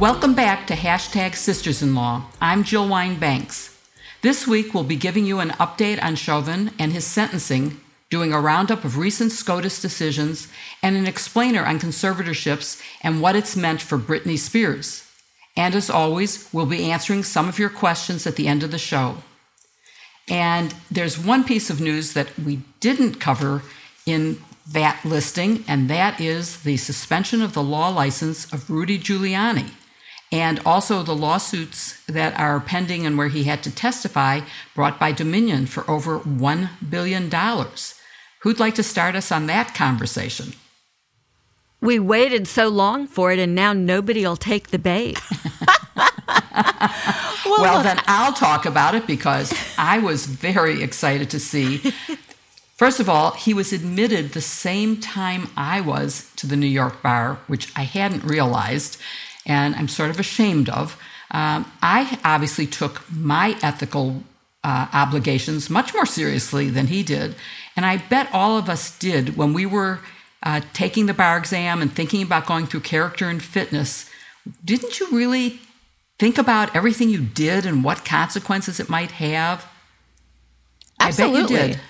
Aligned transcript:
Welcome 0.00 0.32
back 0.34 0.66
to 0.68 0.74
Hashtag 0.74 1.34
Sisters 1.34 1.82
in 1.82 1.94
Law. 1.94 2.22
I'm 2.40 2.64
Jill 2.64 2.88
Wine 2.88 3.18
Banks. 3.18 3.78
This 4.22 4.46
week 4.46 4.72
we'll 4.72 4.82
be 4.82 4.96
giving 4.96 5.26
you 5.26 5.40
an 5.40 5.50
update 5.50 6.02
on 6.02 6.16
Chauvin 6.16 6.70
and 6.78 6.94
his 6.94 7.04
sentencing, 7.04 7.78
doing 8.08 8.32
a 8.32 8.40
roundup 8.40 8.82
of 8.82 8.96
recent 8.96 9.30
SCOTUS 9.30 9.82
decisions, 9.82 10.48
and 10.82 10.96
an 10.96 11.06
explainer 11.06 11.66
on 11.66 11.78
conservatorships 11.78 12.80
and 13.02 13.20
what 13.20 13.36
it's 13.36 13.56
meant 13.56 13.82
for 13.82 13.98
Britney 13.98 14.38
Spears. 14.38 15.06
And 15.54 15.74
as 15.74 15.90
always, 15.90 16.48
we'll 16.50 16.64
be 16.64 16.90
answering 16.90 17.22
some 17.22 17.46
of 17.46 17.58
your 17.58 17.68
questions 17.68 18.26
at 18.26 18.36
the 18.36 18.48
end 18.48 18.62
of 18.62 18.70
the 18.70 18.78
show. 18.78 19.16
And 20.28 20.74
there's 20.90 21.18
one 21.18 21.44
piece 21.44 21.68
of 21.68 21.78
news 21.78 22.14
that 22.14 22.38
we 22.38 22.62
didn't 22.80 23.20
cover 23.20 23.64
in 24.06 24.40
that 24.66 25.04
listing, 25.04 25.62
and 25.68 25.90
that 25.90 26.22
is 26.22 26.62
the 26.62 26.78
suspension 26.78 27.42
of 27.42 27.52
the 27.52 27.62
law 27.62 27.90
license 27.90 28.50
of 28.50 28.70
Rudy 28.70 28.98
Giuliani 28.98 29.72
and 30.32 30.60
also 30.64 31.02
the 31.02 31.14
lawsuits 31.14 32.04
that 32.06 32.38
are 32.38 32.60
pending 32.60 33.04
and 33.04 33.18
where 33.18 33.28
he 33.28 33.44
had 33.44 33.62
to 33.64 33.74
testify 33.74 34.40
brought 34.74 34.98
by 34.98 35.12
Dominion 35.12 35.66
for 35.66 35.88
over 35.90 36.20
$1 36.20 36.68
billion. 36.88 37.30
Who'd 38.42 38.60
like 38.60 38.74
to 38.76 38.82
start 38.82 39.16
us 39.16 39.32
on 39.32 39.46
that 39.46 39.74
conversation? 39.74 40.54
We 41.80 41.98
waited 41.98 42.46
so 42.46 42.68
long 42.68 43.06
for 43.06 43.32
it, 43.32 43.38
and 43.38 43.54
now 43.54 43.72
nobody 43.72 44.22
will 44.22 44.36
take 44.36 44.68
the 44.68 44.78
bait. 44.78 45.18
well, 46.36 47.62
well, 47.62 47.82
then 47.82 48.00
I'll 48.06 48.34
talk 48.34 48.66
about 48.66 48.94
it 48.94 49.06
because 49.06 49.54
I 49.78 49.98
was 49.98 50.26
very 50.26 50.82
excited 50.82 51.30
to 51.30 51.40
see. 51.40 51.78
First 52.76 53.00
of 53.00 53.08
all, 53.08 53.32
he 53.32 53.54
was 53.54 53.72
admitted 53.72 54.32
the 54.32 54.40
same 54.42 54.98
time 55.00 55.48
I 55.56 55.80
was 55.80 56.30
to 56.36 56.46
the 56.46 56.56
New 56.56 56.66
York 56.66 57.02
bar, 57.02 57.38
which 57.46 57.72
I 57.74 57.82
hadn't 57.82 58.24
realized 58.24 58.98
and 59.46 59.74
I'm 59.74 59.88
sort 59.88 60.10
of 60.10 60.20
ashamed 60.20 60.68
of. 60.68 61.00
Um, 61.30 61.70
I 61.82 62.18
obviously 62.24 62.66
took 62.66 63.02
my 63.10 63.56
ethical 63.62 64.22
uh, 64.62 64.88
obligations 64.92 65.70
much 65.70 65.94
more 65.94 66.06
seriously 66.06 66.68
than 66.68 66.88
he 66.88 67.02
did. 67.02 67.34
And 67.76 67.86
I 67.86 67.96
bet 67.98 68.28
all 68.32 68.58
of 68.58 68.68
us 68.68 68.96
did 68.98 69.36
when 69.36 69.52
we 69.52 69.64
were 69.64 70.00
uh, 70.42 70.60
taking 70.72 71.06
the 71.06 71.14
bar 71.14 71.38
exam 71.38 71.80
and 71.80 71.92
thinking 71.92 72.22
about 72.22 72.46
going 72.46 72.66
through 72.66 72.80
character 72.80 73.28
and 73.28 73.42
fitness. 73.42 74.10
Didn't 74.64 74.98
you 74.98 75.08
really 75.10 75.60
think 76.18 76.36
about 76.36 76.74
everything 76.74 77.08
you 77.08 77.20
did 77.20 77.64
and 77.64 77.84
what 77.84 78.04
consequences 78.04 78.80
it 78.80 78.88
might 78.88 79.12
have? 79.12 79.66
Absolutely. 80.98 81.38
I 81.38 81.42
bet 81.42 81.68
you 81.68 81.74
did. 81.74 81.80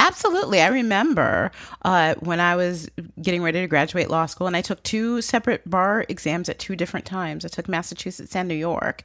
Absolutely. 0.00 0.60
I 0.60 0.68
remember 0.68 1.50
uh, 1.82 2.14
when 2.20 2.40
I 2.40 2.56
was 2.56 2.88
getting 3.20 3.42
ready 3.42 3.60
to 3.60 3.66
graduate 3.66 4.10
law 4.10 4.26
school, 4.26 4.46
and 4.46 4.56
I 4.56 4.62
took 4.62 4.82
two 4.82 5.22
separate 5.22 5.68
bar 5.68 6.04
exams 6.08 6.48
at 6.48 6.58
two 6.58 6.76
different 6.76 7.06
times. 7.06 7.44
I 7.44 7.48
took 7.48 7.68
Massachusetts 7.68 8.34
and 8.36 8.48
New 8.48 8.54
York. 8.54 9.02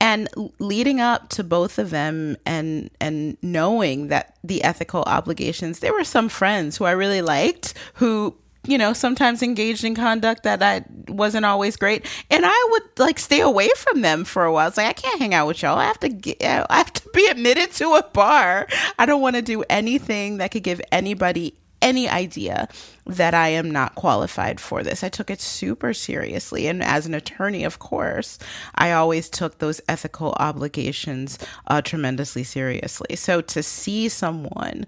And 0.00 0.28
leading 0.60 1.00
up 1.00 1.28
to 1.30 1.42
both 1.42 1.76
of 1.78 1.90
them 1.90 2.36
and 2.46 2.88
and 3.00 3.36
knowing 3.42 4.08
that 4.08 4.36
the 4.44 4.62
ethical 4.62 5.02
obligations, 5.02 5.80
there 5.80 5.92
were 5.92 6.04
some 6.04 6.28
friends 6.28 6.76
who 6.76 6.84
I 6.84 6.92
really 6.92 7.20
liked 7.20 7.74
who 7.94 8.36
you 8.68 8.76
know, 8.76 8.92
sometimes 8.92 9.42
engaged 9.42 9.82
in 9.82 9.94
conduct 9.94 10.42
that 10.42 10.62
I 10.62 10.84
wasn't 11.08 11.46
always 11.46 11.76
great, 11.76 12.06
and 12.30 12.44
I 12.46 12.68
would 12.70 12.98
like 12.98 13.18
stay 13.18 13.40
away 13.40 13.70
from 13.76 14.02
them 14.02 14.24
for 14.24 14.44
a 14.44 14.52
while. 14.52 14.68
It's 14.68 14.76
like 14.76 14.86
I 14.86 14.92
can't 14.92 15.18
hang 15.18 15.34
out 15.34 15.46
with 15.46 15.62
y'all. 15.62 15.78
I 15.78 15.86
have 15.86 16.00
to 16.00 16.08
get, 16.08 16.36
I 16.42 16.76
have 16.76 16.92
to 16.92 17.08
be 17.14 17.26
admitted 17.26 17.72
to 17.72 17.94
a 17.94 18.02
bar. 18.02 18.68
I 18.98 19.06
don't 19.06 19.22
want 19.22 19.36
to 19.36 19.42
do 19.42 19.64
anything 19.70 20.36
that 20.36 20.50
could 20.50 20.62
give 20.62 20.82
anybody 20.92 21.58
any 21.80 22.08
idea 22.08 22.68
that 23.06 23.34
I 23.34 23.48
am 23.48 23.70
not 23.70 23.94
qualified 23.94 24.60
for 24.60 24.82
this. 24.82 25.02
I 25.02 25.08
took 25.08 25.30
it 25.30 25.40
super 25.40 25.94
seriously. 25.94 26.66
And 26.66 26.82
as 26.82 27.06
an 27.06 27.14
attorney, 27.14 27.64
of 27.64 27.78
course, 27.78 28.38
I 28.74 28.92
always 28.92 29.30
took 29.30 29.58
those 29.58 29.80
ethical 29.88 30.34
obligations 30.38 31.38
uh, 31.68 31.80
tremendously 31.80 32.44
seriously. 32.44 33.16
So 33.16 33.40
to 33.40 33.62
see 33.62 34.08
someone 34.08 34.86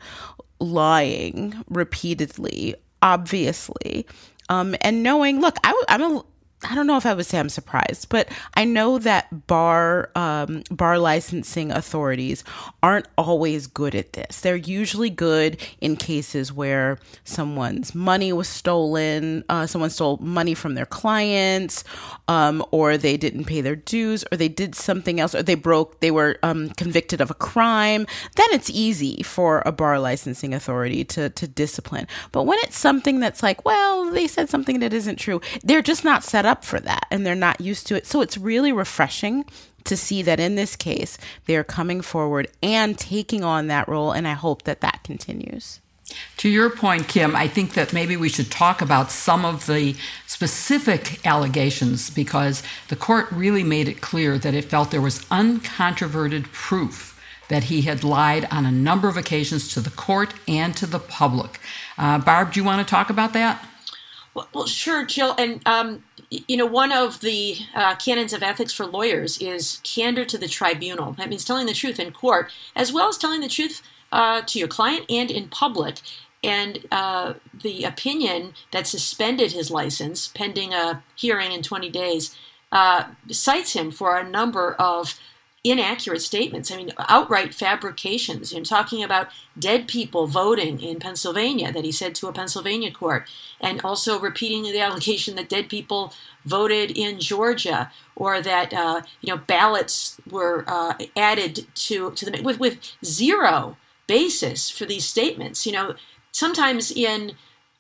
lying 0.59 1.65
repeatedly 1.69 2.75
obviously. 3.03 4.07
Um, 4.49 4.75
and 4.81 5.03
knowing, 5.03 5.41
look, 5.41 5.57
I, 5.63 5.85
I'm 5.89 6.03
a 6.03 6.25
I 6.63 6.75
don't 6.75 6.87
know 6.87 6.99
if 6.99 7.07
I 7.07 7.15
would 7.15 7.25
say 7.25 7.39
I'm 7.39 7.49
surprised, 7.49 8.11
but 8.11 8.29
I 8.55 8.67
know 8.67 8.99
that 8.99 9.47
bar 9.47 10.11
um, 10.15 10.63
bar 10.71 10.99
licensing 10.99 11.73
authorities 11.73 12.45
aren't 12.83 13.07
always 13.17 13.67
good 13.67 13.95
at 13.95 14.13
this. 14.13 14.43
They're 14.43 14.57
usually 14.57 15.09
good 15.09 15.57
in 15.81 15.97
cases 15.97 16.53
where 16.53 16.99
someone's 17.25 17.95
money 17.95 18.33
was 18.33 18.47
stolen, 18.47 19.43
uh, 19.49 19.67
someone 19.67 19.89
stole 19.89 20.19
money 20.19 20.53
from 20.53 20.75
their 20.75 20.85
clients, 20.85 21.83
um, 22.29 22.63
or 22.73 22.99
they 22.99 23.17
didn't 23.17 23.45
pay 23.45 23.63
their 23.63 23.77
dues, 23.77 24.23
or 24.31 24.37
they 24.37 24.49
did 24.49 24.75
something 24.75 25.19
else, 25.19 25.35
or 25.35 25.43
they 25.43 25.55
broke, 25.55 26.01
they 26.01 26.11
were 26.11 26.39
um, 26.43 26.69
convicted 26.71 27.23
of 27.23 27.31
a 27.31 27.35
crime. 27.35 28.07
Then 28.37 28.49
it's 28.51 28.69
easy 28.69 29.23
for 29.23 29.63
a 29.65 29.73
bar 29.73 29.99
licensing 29.99 30.53
authority 30.53 31.05
to 31.05 31.31
to 31.31 31.49
discipline. 31.49 32.07
But 32.33 32.43
when 32.43 32.59
it's 32.65 32.79
something 32.79 33.19
that's 33.19 33.43
like, 33.43 33.65
well, 33.65 34.11
they 34.11 34.27
said 34.27 34.51
something 34.51 34.81
that 34.81 34.93
isn't 34.93 35.17
true, 35.17 35.41
they're 35.65 35.81
just 35.81 36.05
not 36.05 36.23
set 36.23 36.45
up 36.45 36.50
up 36.51 36.65
for 36.65 36.81
that 36.81 37.07
and 37.11 37.25
they're 37.25 37.35
not 37.35 37.61
used 37.61 37.87
to 37.87 37.95
it. 37.95 38.07
So 38.07 38.21
it's 38.21 38.37
really 38.37 38.73
refreshing 38.73 39.45
to 39.85 39.97
see 39.97 40.23
that 40.23 40.41
in 40.41 40.57
this 40.57 40.77
case, 40.77 41.17
they're 41.47 41.65
coming 41.65 42.03
forward 42.03 42.49
and 42.63 42.99
taking 42.99 43.43
on 43.43 43.69
that 43.69 43.89
role. 43.89 44.13
And 44.13 44.29
I 44.29 44.35
hope 44.35 44.63
that 44.63 44.83
that 44.83 45.03
continues. 45.05 45.81
To 46.39 46.49
your 46.49 46.71
point, 46.71 47.07
Kim, 47.07 47.37
I 47.37 47.47
think 47.47 47.75
that 47.75 47.93
maybe 47.93 48.17
we 48.17 48.29
should 48.29 48.51
talk 48.51 48.83
about 48.83 49.13
some 49.13 49.45
of 49.45 49.67
the 49.67 49.95
specific 50.27 51.25
allegations 51.25 52.11
because 52.11 52.63
the 52.89 52.97
court 52.97 53.31
really 53.31 53.63
made 53.63 53.89
it 53.89 54.01
clear 54.01 54.37
that 54.39 54.55
it 54.55 54.65
felt 54.65 54.91
there 54.91 55.01
was 55.01 55.21
uncontroverted 55.27 56.51
proof 56.53 57.21
that 57.49 57.65
he 57.65 57.83
had 57.83 58.03
lied 58.05 58.47
on 58.51 58.65
a 58.65 58.73
number 58.73 59.09
of 59.09 59.17
occasions 59.17 59.73
to 59.75 59.81
the 59.81 59.91
court 59.91 60.35
and 60.49 60.77
to 60.77 60.87
the 60.87 60.99
public. 60.99 61.61
Uh, 61.99 62.19
Barb, 62.19 62.53
do 62.53 62.61
you 62.61 62.65
want 62.65 62.87
to 62.87 62.91
talk 62.91 63.11
about 63.11 63.33
that? 63.35 63.65
Well, 64.35 64.49
well 64.55 64.67
sure, 64.67 65.05
Jill. 65.05 65.35
And 65.37 65.61
um, 65.67 66.05
you 66.31 66.57
know, 66.57 66.67
one 66.67 66.93
of 66.93 67.21
the 67.21 67.57
uh, 67.75 67.97
canons 67.97 68.33
of 68.33 68.43
ethics 68.43 68.73
for 68.73 68.87
lawyers 68.87 69.39
is 69.39 69.81
candor 69.83 70.25
to 70.25 70.39
the 70.39 70.47
tribunal. 70.47 71.13
That 71.13 71.29
means 71.29 71.45
telling 71.45 71.67
the 71.67 71.75
truth 71.75 71.99
in 71.99 72.13
court, 72.13 72.51
as 72.77 72.93
well 72.93 73.09
as 73.09 73.19
telling 73.19 73.41
the 73.41 73.49
truth 73.49 73.83
uh, 74.13 74.43
to 74.43 74.59
your 74.59 74.69
client 74.69 75.07
and 75.09 75.31
in 75.31 75.49
public. 75.49 76.01
And 76.43 76.87
uh, 76.91 77.35
the 77.53 77.85
opinion 77.85 78.55
that 78.71 78.87
suspended 78.87 79.53
his 79.53 79.71
license 79.71 80.29
pending 80.29 80.73
a 80.73 81.03
hearing 81.17 81.53
in 81.53 81.63
20 81.63 81.91
days 81.91 82.35
uh, 82.73 83.09
cites 83.31 83.73
him 83.73 83.91
for 83.91 84.17
a 84.17 84.29
number 84.29 84.75
of 84.75 85.19
inaccurate 85.63 86.23
statements. 86.23 86.71
I 86.71 86.77
mean, 86.77 86.93
outright 86.99 87.55
fabrications. 87.55 88.53
Know, 88.53 88.63
talking 88.63 89.03
about 89.03 89.29
dead 89.59 89.87
people 89.89 90.27
voting 90.27 90.81
in 90.81 90.99
Pennsylvania 90.99 91.71
that 91.73 91.85
he 91.85 91.93
said 91.93 92.15
to 92.17 92.29
a 92.29 92.33
Pennsylvania 92.33 92.91
court, 92.91 93.29
and 93.61 93.81
also 93.83 94.19
repeating 94.19 94.63
the 94.63 94.81
allegation 94.81 95.37
that 95.37 95.49
dead 95.49 95.69
people 95.69 96.13
voted 96.45 96.91
in 96.91 97.21
Georgia, 97.21 97.93
or 98.17 98.41
that 98.41 98.73
uh, 98.73 99.03
you 99.21 99.35
know 99.35 99.43
ballots 99.47 100.21
were 100.29 100.65
uh, 100.67 100.95
added 101.17 101.67
to 101.75 102.13
to 102.13 102.31
the 102.31 102.43
with 102.43 102.59
with 102.59 102.79
zero 103.05 103.77
basis 104.07 104.71
for 104.71 104.87
these 104.87 105.05
statements. 105.05 105.67
You 105.67 105.73
know, 105.73 105.95
sometimes 106.33 106.91
in 106.91 107.33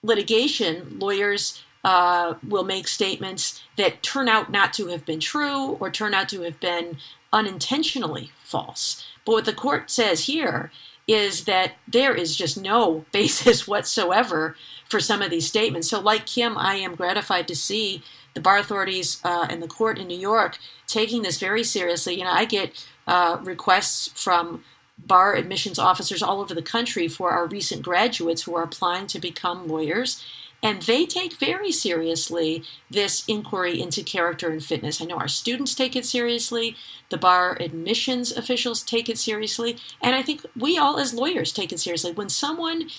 litigation, 0.02 0.98
lawyers. 0.98 1.62
Uh, 1.82 2.34
will 2.46 2.62
make 2.62 2.86
statements 2.86 3.62
that 3.78 4.02
turn 4.02 4.28
out 4.28 4.52
not 4.52 4.74
to 4.74 4.88
have 4.88 5.06
been 5.06 5.18
true 5.18 5.78
or 5.80 5.90
turn 5.90 6.12
out 6.12 6.28
to 6.28 6.42
have 6.42 6.60
been 6.60 6.98
unintentionally 7.32 8.32
false. 8.44 9.04
But 9.24 9.32
what 9.32 9.44
the 9.44 9.52
court 9.52 9.90
says 9.90 10.24
here 10.26 10.70
is 11.06 11.44
that 11.44 11.72
there 11.88 12.14
is 12.14 12.36
just 12.36 12.60
no 12.60 13.04
basis 13.12 13.66
whatsoever 13.66 14.56
for 14.88 15.00
some 15.00 15.22
of 15.22 15.30
these 15.30 15.46
statements. 15.46 15.88
So, 15.88 16.00
like 16.00 16.26
Kim, 16.26 16.56
I 16.56 16.74
am 16.74 16.94
gratified 16.94 17.48
to 17.48 17.56
see 17.56 18.02
the 18.34 18.40
bar 18.40 18.58
authorities 18.58 19.20
uh, 19.24 19.46
and 19.50 19.62
the 19.62 19.68
court 19.68 19.98
in 19.98 20.06
New 20.06 20.18
York 20.18 20.58
taking 20.86 21.22
this 21.22 21.38
very 21.38 21.64
seriously. 21.64 22.14
You 22.14 22.24
know, 22.24 22.30
I 22.32 22.44
get 22.44 22.86
uh, 23.06 23.38
requests 23.42 24.08
from 24.08 24.64
bar 24.98 25.34
admissions 25.34 25.78
officers 25.78 26.22
all 26.22 26.40
over 26.40 26.54
the 26.54 26.62
country 26.62 27.08
for 27.08 27.30
our 27.30 27.46
recent 27.46 27.82
graduates 27.82 28.42
who 28.42 28.54
are 28.54 28.62
applying 28.62 29.06
to 29.08 29.18
become 29.18 29.66
lawyers. 29.66 30.24
And 30.62 30.82
they 30.82 31.06
take 31.06 31.38
very 31.38 31.72
seriously 31.72 32.62
this 32.90 33.24
inquiry 33.26 33.80
into 33.80 34.02
character 34.02 34.50
and 34.50 34.62
fitness. 34.62 35.00
I 35.00 35.06
know 35.06 35.16
our 35.16 35.28
students 35.28 35.74
take 35.74 35.96
it 35.96 36.04
seriously, 36.04 36.76
the 37.08 37.16
bar 37.16 37.56
admissions 37.60 38.30
officials 38.36 38.82
take 38.82 39.08
it 39.08 39.18
seriously, 39.18 39.76
and 40.02 40.14
I 40.14 40.22
think 40.22 40.44
we 40.54 40.76
all 40.76 40.98
as 40.98 41.14
lawyers 41.14 41.52
take 41.52 41.72
it 41.72 41.80
seriously. 41.80 42.12
When 42.12 42.28
someone 42.28 42.90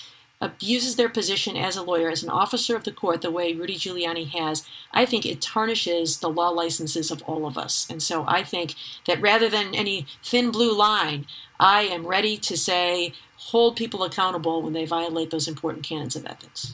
abuses 0.41 0.95
their 0.95 1.07
position 1.07 1.55
as 1.55 1.77
a 1.77 1.83
lawyer, 1.83 2.09
as 2.09 2.23
an 2.23 2.29
officer 2.29 2.75
of 2.75 2.83
the 2.83 2.91
court, 2.91 3.21
the 3.21 3.29
way 3.29 3.53
Rudy 3.53 3.75
Giuliani 3.75 4.27
has, 4.29 4.65
I 4.91 5.05
think 5.05 5.25
it 5.25 5.39
tarnishes 5.39 6.17
the 6.17 6.29
law 6.29 6.49
licenses 6.49 7.11
of 7.11 7.21
all 7.23 7.45
of 7.45 7.57
us. 7.57 7.87
And 7.89 8.01
so 8.01 8.25
I 8.27 8.43
think 8.43 8.73
that 9.05 9.21
rather 9.21 9.47
than 9.47 9.75
any 9.75 10.07
thin 10.23 10.49
blue 10.49 10.75
line, 10.75 11.27
I 11.59 11.83
am 11.83 12.07
ready 12.07 12.37
to 12.37 12.57
say 12.57 13.13
hold 13.37 13.75
people 13.75 14.03
accountable 14.03 14.61
when 14.63 14.73
they 14.73 14.85
violate 14.85 15.29
those 15.29 15.47
important 15.47 15.85
canons 15.85 16.15
of 16.15 16.25
ethics. 16.25 16.73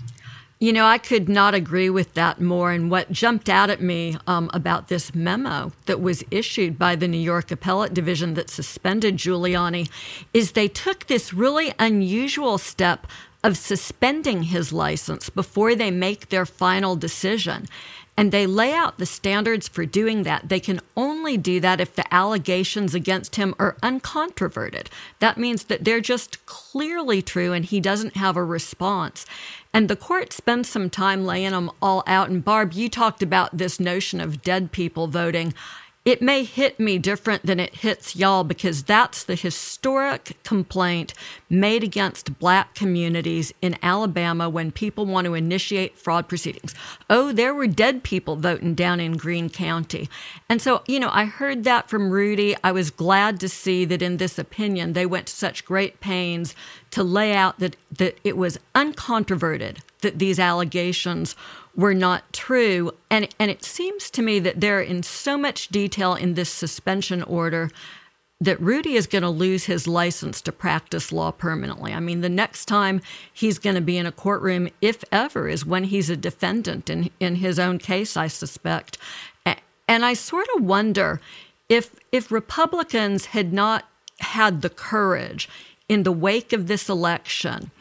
You 0.60 0.74
know, 0.74 0.86
I 0.86 0.98
could 0.98 1.30
not 1.30 1.54
agree 1.54 1.90
with 1.92 2.16
that 2.16 2.42
more. 2.42 2.72
And 2.72 2.90
what 2.90 3.12
jumped 3.12 3.48
out 3.48 3.70
at 3.70 3.80
me 3.80 4.18
um, 4.26 4.50
about 4.56 4.88
this 4.88 5.14
memo 5.14 5.72
that 5.86 6.02
was 6.02 6.24
issued 6.32 6.80
by 6.80 6.96
the 6.96 7.08
New 7.08 7.20
York 7.20 7.52
Appellate 7.52 7.94
Division 7.94 8.34
that 8.34 8.50
suspended 8.50 9.18
Giuliani 9.18 9.88
is 10.34 10.54
they 10.54 10.68
took 10.68 11.06
this 11.06 11.32
really 11.32 11.76
unusual 11.78 12.58
step 12.58 13.06
of 13.44 13.56
suspending 13.56 14.44
his 14.44 14.74
license 14.74 15.30
before 15.30 15.76
they 15.76 15.92
make 15.92 16.30
their 16.30 16.46
final 16.46 16.96
decision. 16.96 17.68
And 18.18 18.32
they 18.32 18.48
lay 18.48 18.74
out 18.74 18.98
the 18.98 19.06
standards 19.06 19.68
for 19.68 19.86
doing 19.86 20.24
that. 20.24 20.50
They 20.50 20.60
can 20.60 20.82
only 20.98 21.38
do 21.38 21.60
that 21.60 21.80
if 21.80 21.96
the 21.96 22.12
allegations 22.12 22.96
against 22.96 23.36
him 23.36 23.54
are 23.60 23.78
uncontroverted. 23.84 24.88
That 25.20 25.38
means 25.38 25.66
that 25.66 25.84
they're 25.84 26.02
just 26.02 26.44
clearly 26.48 27.22
true 27.22 27.54
and 27.54 27.64
he 27.64 27.80
doesn't 27.80 28.18
have 28.18 28.36
a 28.36 28.44
response. 28.44 29.28
And 29.72 29.88
the 29.88 29.96
court 29.96 30.34
spends 30.34 30.68
some 30.68 30.90
time 30.90 31.26
laying 31.26 31.52
them 31.52 31.70
all 31.80 32.04
out. 32.08 32.30
And 32.30 32.44
Barb, 32.44 32.74
you 32.74 32.90
talked 32.90 33.22
about 33.22 33.56
this 33.56 33.80
notion 33.80 34.20
of 34.20 34.42
dead 34.42 34.72
people 34.72 35.06
voting 35.06 35.54
it 36.08 36.22
may 36.22 36.46
hit 36.46 36.80
me 36.80 36.98
different 36.98 37.46
than 37.46 37.60
it 37.60 37.76
hits 37.76 38.16
y'all 38.16 38.46
because 38.46 38.84
that's 38.84 39.26
the 39.26 39.36
historic 39.36 40.42
complaint 40.42 41.14
made 41.50 41.84
against 41.84 42.40
black 42.40 42.74
communities 42.74 43.54
in 43.62 43.78
Alabama 43.84 44.50
when 44.50 44.72
people 44.72 45.06
want 45.06 45.26
to 45.26 45.34
initiate 45.34 45.98
fraud 45.98 46.30
proceedings. 46.30 46.74
Oh, 47.10 47.34
there 47.34 47.54
were 47.54 47.68
dead 47.68 48.04
people 48.04 48.38
voting 48.38 48.74
down 48.74 49.02
in 49.02 49.18
Greene 49.18 49.50
County. 49.50 50.10
And 50.48 50.62
so, 50.62 50.82
you 50.88 50.98
know, 50.98 51.10
I 51.12 51.26
heard 51.26 51.66
that 51.66 51.90
from 51.90 52.10
Rudy. 52.10 52.56
I 52.64 52.72
was 52.72 52.90
glad 52.90 53.38
to 53.42 53.50
see 53.50 53.84
that 53.84 54.02
in 54.02 54.16
this 54.16 54.40
opinion, 54.40 54.94
they 54.94 55.06
went 55.06 55.28
to 55.28 55.36
such 55.36 55.66
great 55.66 56.00
pains 56.00 56.56
to 56.92 57.04
lay 57.04 57.36
out 57.36 57.60
that, 57.60 57.76
that 57.92 58.18
it 58.24 58.38
was 58.38 58.58
uncontroverted 58.74 59.80
that 60.02 60.20
these 60.20 60.40
allegations 60.40 61.36
were 61.78 61.94
not 61.94 62.34
true. 62.34 62.92
And, 63.10 63.30
and 63.40 63.50
it 63.50 63.64
seems 63.64 64.10
to 64.12 64.22
me 64.22 64.40
that 64.40 64.60
they're 64.60 64.82
in 64.82 65.04
so 65.04 65.38
much 65.38 65.70
detail 65.70 66.16
in 66.16 66.34
this 66.34 66.50
suspension 66.50 67.24
order 67.24 67.72
that 68.40 68.60
Rudy 68.62 68.96
is 68.96 69.08
going 69.08 69.24
to 69.24 69.30
lose 69.30 69.66
his 69.66 69.88
license 69.88 70.42
to 70.42 70.52
practice 70.52 71.12
law 71.12 71.32
permanently. 71.32 71.94
I 71.94 72.00
mean, 72.00 72.22
the 72.22 72.30
next 72.30 72.66
time 72.66 73.02
he's 73.34 73.58
going 73.58 73.76
to 73.76 73.82
be 73.82 73.98
in 73.98 74.06
a 74.06 74.12
courtroom, 74.12 74.68
if 74.82 75.04
ever, 75.12 75.48
is 75.48 75.66
when 75.66 75.86
he's 75.86 76.10
a 76.10 76.18
defendant 76.18 76.90
in, 76.90 77.10
in 77.20 77.36
his 77.36 77.58
own 77.58 77.80
case, 77.80 78.18
I 78.18 78.28
suspect. 78.28 78.98
And 79.88 80.04
I 80.04 80.14
sort 80.14 80.48
of 80.56 80.64
wonder 80.64 81.22
if 81.70 81.96
if 82.12 82.32
Republicans 82.32 83.28
had 83.28 83.54
not 83.54 83.88
had 84.20 84.62
the 84.62 84.70
courage 84.70 85.48
in 85.88 86.04
the 86.04 86.12
wake 86.12 86.52
of 86.52 86.68
this 86.68 86.90
election 86.90 87.72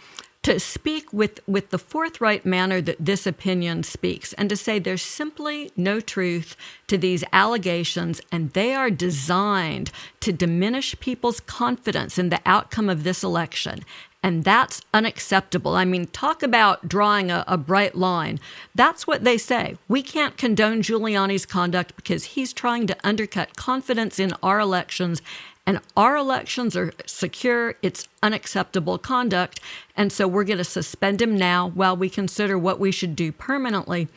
to 0.47 0.61
speak 0.61 1.13
with, 1.13 1.41
with 1.49 1.71
the 1.71 1.79
forthright 1.79 2.47
manner 2.47 2.81
that 2.81 3.05
this 3.05 3.27
opinion 3.27 3.83
speaks 3.83 4.33
and 4.35 4.49
to 4.49 4.57
say 4.57 4.79
there's 4.79 5.03
simply 5.03 5.73
no 5.77 5.99
truth 5.99 6.55
to 6.87 6.97
these 6.97 7.25
allegations 7.33 8.21
and 8.31 8.53
they 8.53 8.73
are 8.73 8.89
designed 8.89 9.91
to 10.21 10.33
diminish 10.33 10.97
people's 11.01 11.41
confidence 11.41 12.17
in 12.17 12.29
the 12.29 12.41
outcome 12.47 12.89
of 12.89 13.03
this 13.03 13.25
election. 13.25 13.81
And 14.23 14.45
that's 14.45 14.83
unacceptable. 14.95 15.75
I 15.75 15.85
mean, 15.85 16.07
talk 16.07 16.45
about 16.45 16.89
drawing 16.89 17.29
a, 17.29 17.45
a, 17.49 17.57
bright 17.59 17.97
line. 17.97 18.39
That's 18.73 19.05
what 19.05 19.25
they 19.25 19.39
say. 19.39 19.77
We 19.89 20.01
can't 20.01 20.37
condone 20.37 20.81
Giuliani's 20.81 21.47
conduct 21.47 21.97
because 21.97 22.25
he's 22.25 22.53
trying 22.53 22.87
to 22.87 22.97
undercut 23.03 23.57
confidence 23.57 24.21
in 24.21 24.33
our 24.45 24.61
elections 24.61 25.23
and 25.67 25.81
our 25.97 26.17
elections 26.17 26.77
are 26.77 26.93
secure. 27.07 27.75
It's 27.83 28.09
unacceptable 28.23 28.99
conduct. 28.99 29.61
And 29.97 30.13
so 30.13 30.29
we're 30.29 30.45
going 30.45 30.59
to 30.59 30.65
suspend 30.65 31.21
him 31.21 31.37
now 31.37 31.69
while 31.71 31.97
we 31.97 32.09
consider 32.09 32.57
what 32.57 32.79
we 32.79 32.93
should 32.93 33.17
do 33.17 33.33
permanently. 33.33 34.09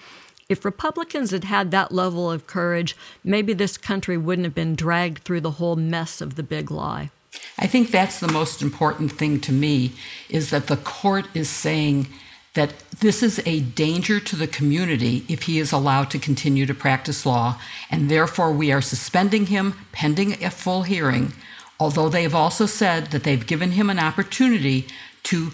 If 0.47 0.63
Republicans 0.63 1.31
had 1.31 1.43
had 1.43 1.71
that 1.71 1.91
level 1.91 2.31
of 2.31 2.47
courage, 2.47 2.95
maybe 3.23 3.53
this 3.53 3.77
country 3.77 4.17
wouldn't 4.17 4.45
have 4.45 4.55
been 4.55 4.75
dragged 4.75 5.23
through 5.23 5.41
the 5.41 5.51
whole 5.51 5.75
mess 5.75 6.21
of 6.21 6.35
the 6.35 6.43
big 6.43 6.71
lie. 6.71 7.09
I 7.57 7.67
think 7.67 7.91
that's 7.91 8.19
the 8.19 8.31
most 8.31 8.61
important 8.61 9.11
thing 9.11 9.39
to 9.41 9.51
me 9.51 9.93
is 10.29 10.49
that 10.49 10.67
the 10.67 10.77
court 10.77 11.27
is 11.33 11.49
saying 11.49 12.07
that 12.53 12.73
this 12.99 13.21
is 13.21 13.41
a 13.45 13.59
danger 13.59 14.19
to 14.19 14.35
the 14.35 14.47
community 14.47 15.25
if 15.27 15.43
he 15.43 15.59
is 15.59 15.71
allowed 15.71 16.09
to 16.11 16.19
continue 16.19 16.65
to 16.65 16.73
practice 16.73 17.25
law, 17.25 17.59
and 17.91 18.09
therefore 18.09 18.51
we 18.51 18.71
are 18.71 18.81
suspending 18.81 19.47
him 19.47 19.75
pending 19.91 20.43
a 20.43 20.49
full 20.49 20.83
hearing, 20.83 21.33
although 21.79 22.09
they've 22.09 22.35
also 22.35 22.65
said 22.65 23.07
that 23.07 23.23
they've 23.23 23.45
given 23.47 23.71
him 23.71 23.89
an 23.89 23.99
opportunity 23.99 24.87
to 25.23 25.51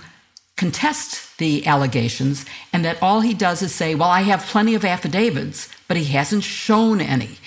contest 0.56 1.38
the 1.38 1.68
allegations 1.68 2.46
and 2.72 2.86
that 2.86 3.02
all 3.02 3.22
he 3.22 3.34
does 3.34 3.62
is 3.62 3.76
say, 3.76 3.94
Well, 3.94 4.10
I 4.10 4.22
have 4.22 4.46
plenty 4.46 4.74
of 4.74 4.86
affidavits, 4.86 5.70
but 5.88 5.98
he 5.98 6.06
hasn't 6.06 6.44
shown 6.44 7.02
any. 7.02 7.40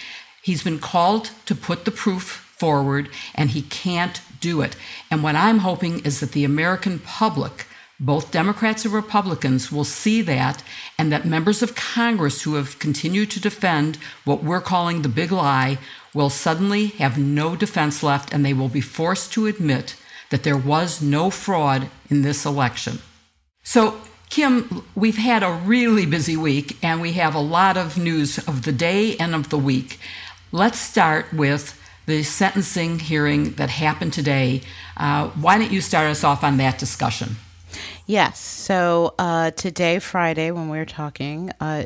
He's 0.43 0.63
been 0.63 0.79
called 0.79 1.31
to 1.47 1.55
put 1.55 1.85
the 1.85 1.91
proof 1.91 2.23
forward 2.57 3.09
and 3.35 3.51
he 3.51 3.63
can't 3.63 4.21
do 4.41 4.61
it. 4.61 4.77
And 5.11 5.23
what 5.23 5.35
I'm 5.35 5.59
hoping 5.59 6.01
is 6.05 6.21
that 6.21 6.33
the 6.33 6.45
American 6.45 6.99
public 6.99 7.67
both 8.01 8.31
Democrats 8.31 8.85
and 8.85 8.95
Republicans 8.95 9.73
will 9.73 9.85
see 9.85 10.23
that, 10.23 10.63
and 10.97 11.11
that 11.11 11.25
members 11.25 11.63
of 11.63 11.75
Congress 11.75 12.43
who 12.43 12.55
have 12.55 12.79
continued 12.79 13.31
to 13.33 13.41
defend 13.41 13.99
what 14.25 14.45
we're 14.45 14.61
calling 14.61 15.03
the 15.03 15.09
big 15.09 15.33
lie 15.33 15.79
will 16.15 16.31
suddenly 16.31 16.87
have 16.87 17.19
no 17.19 17.57
defense 17.57 18.03
left 18.03 18.33
and 18.33 18.45
they 18.45 18.55
will 18.55 18.69
be 18.69 18.81
forced 18.81 19.33
to 19.33 19.47
admit 19.47 19.97
that 20.31 20.43
there 20.43 20.57
was 20.57 21.03
no 21.03 21.31
fraud 21.31 21.89
in 22.09 22.23
this 22.23 22.45
election. 22.47 22.99
So, 23.63 24.01
Kim, 24.31 24.85
we've 24.95 25.17
had 25.17 25.43
a 25.43 25.53
really 25.53 26.07
busy 26.07 26.37
week 26.37 26.77
and 26.83 27.01
we 27.01 27.13
have 27.13 27.35
a 27.35 27.41
lot 27.41 27.77
of 27.77 27.99
news 27.99 28.39
of 28.47 28.63
the 28.63 28.73
day 28.73 29.17
and 29.17 29.35
of 29.35 29.49
the 29.49 29.59
week. 29.59 29.99
Let's 30.53 30.79
start 30.79 31.33
with 31.33 31.81
the 32.07 32.23
sentencing 32.23 33.01
hearing 33.01 33.55
that 33.55 33.71
happened 33.71 34.13
today. 34.13 34.63
Uh, 34.97 35.29
why 35.29 35.59
don't 35.59 35.73
you 35.73 35.81
start 35.81 36.11
us 36.11 36.25
off 36.25 36.45
on 36.45 36.59
that 36.59 36.79
discussion? 36.79 37.37
Yes. 38.09 38.41
So 38.41 39.15
uh, 39.19 39.51
today, 39.51 39.99
Friday, 39.99 40.51
when 40.51 40.71
we 40.71 40.79
were 40.79 40.87
talking, 40.87 41.53
uh, 41.61 41.85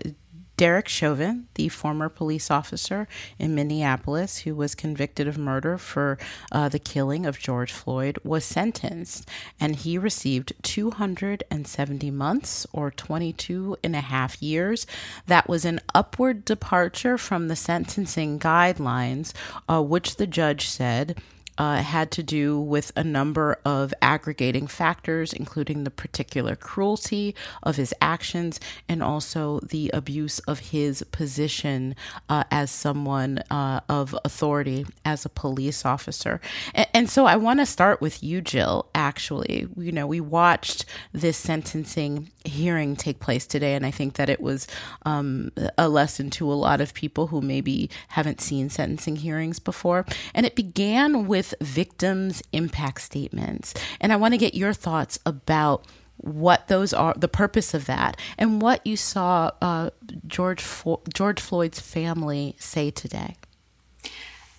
Derek 0.57 0.87
Chauvin, 0.87 1.49
the 1.55 1.69
former 1.69 2.09
police 2.09 2.49
officer 2.49 3.09
in 3.41 3.57
Minneapolis 3.57 4.39
who 4.39 4.55
was 4.55 4.77
convicted 4.77 5.27
of 5.27 5.37
murder 5.37 5.79
for 5.79 6.19
uh, 6.53 6.69
the 6.69 6.79
killing 6.79 7.27
of 7.27 7.41
George 7.41 7.73
Floyd, 7.73 8.19
was 8.23 8.45
sentenced 8.45 9.29
and 9.59 9.75
he 9.75 9.99
received 9.99 10.53
270 10.63 12.11
months 12.13 12.69
or 12.73 12.93
22 12.93 13.77
and 13.83 13.97
a 13.97 14.01
half 14.01 14.41
years. 14.41 14.87
That 15.27 15.49
was 15.49 15.65
an 15.65 15.81
upward 15.93 16.45
departure 16.45 17.19
from 17.19 17.49
the 17.49 17.57
sentencing 17.57 18.39
guidelines, 18.39 19.33
uh, 19.69 19.83
which 19.83 20.19
the 20.19 20.29
judge 20.29 20.69
said 20.69 21.21
uh, 21.63 21.77
had 21.77 22.11
to 22.11 22.25
do 22.25 22.59
with 22.59 22.91
a 22.97 23.05
number 23.05 23.57
of 23.65 23.95
aggravating 24.03 24.67
factors, 24.67 25.33
including 25.33 25.85
the 25.85 25.93
particular 25.93 26.57
cruelty 26.57 27.37
of 27.63 27.77
his 27.77 27.95
actions 28.01 28.59
and 28.89 29.01
also 29.01 29.61
the 29.61 29.89
abuse 29.95 30.41
of 30.41 30.59
his 30.59 31.05
position 31.13 31.95
uh, 32.29 32.43
as 32.51 32.69
someone 32.69 33.39
uh, 33.49 33.79
of 33.89 34.13
authority 34.25 34.85
as 35.05 35.25
a 35.25 35.29
police 35.29 35.85
officer. 35.85 36.41
And, 36.75 36.89
and 36.95 37.11
so 37.11 37.27
I 37.27 37.37
want 37.37 37.61
to 37.61 37.67
start 37.67 38.01
with 38.01 38.25
you, 38.25 38.41
Jill. 38.41 38.91
Actually, 38.93 39.69
you 39.77 39.93
know, 39.93 40.09
we 40.09 40.21
watched 40.21 40.85
this 41.13 41.37
sentencing 41.37 42.33
hearing 42.45 42.97
take 42.97 43.21
place 43.21 43.47
today, 43.47 43.75
and 43.77 43.87
I 43.87 43.93
think 43.93 44.15
that 44.15 44.29
it 44.29 44.41
was 44.41 44.67
um, 45.07 45.53
a 45.79 45.89
lesson 45.89 46.29
to 46.31 46.53
a 46.53 46.55
lot 46.55 46.81
of 46.81 46.93
people 46.93 47.29
who 47.29 47.41
maybe 47.41 47.89
haven't 48.09 48.41
seen 48.41 48.69
sentencing 48.69 49.15
hearings 49.15 49.61
before. 49.61 50.05
And 50.35 50.45
it 50.45 50.57
began 50.57 51.29
with 51.29 51.52
victims' 51.61 52.43
impact 52.53 53.03
statements. 53.03 53.75
And 54.01 54.13
I 54.13 54.17
want 54.17 54.35
to 54.35 54.39
get 54.39 54.55
your 54.55 54.73
thoughts 54.73 55.19
about 55.27 55.87
what 56.17 56.69
those 56.69 56.93
are, 56.93 57.15
the 57.17 57.29
purpose 57.29 57.75
of 57.75 57.87
that, 57.87 58.17
and 58.39 58.63
what 58.63 58.87
you 58.87 58.97
saw 58.97 59.51
uh, 59.61 59.91
George 60.27 60.63
Fo- 60.63 61.03
George 61.13 61.41
Floyd's 61.41 61.81
family 61.81 62.55
say 62.59 62.91
today. 62.91 63.37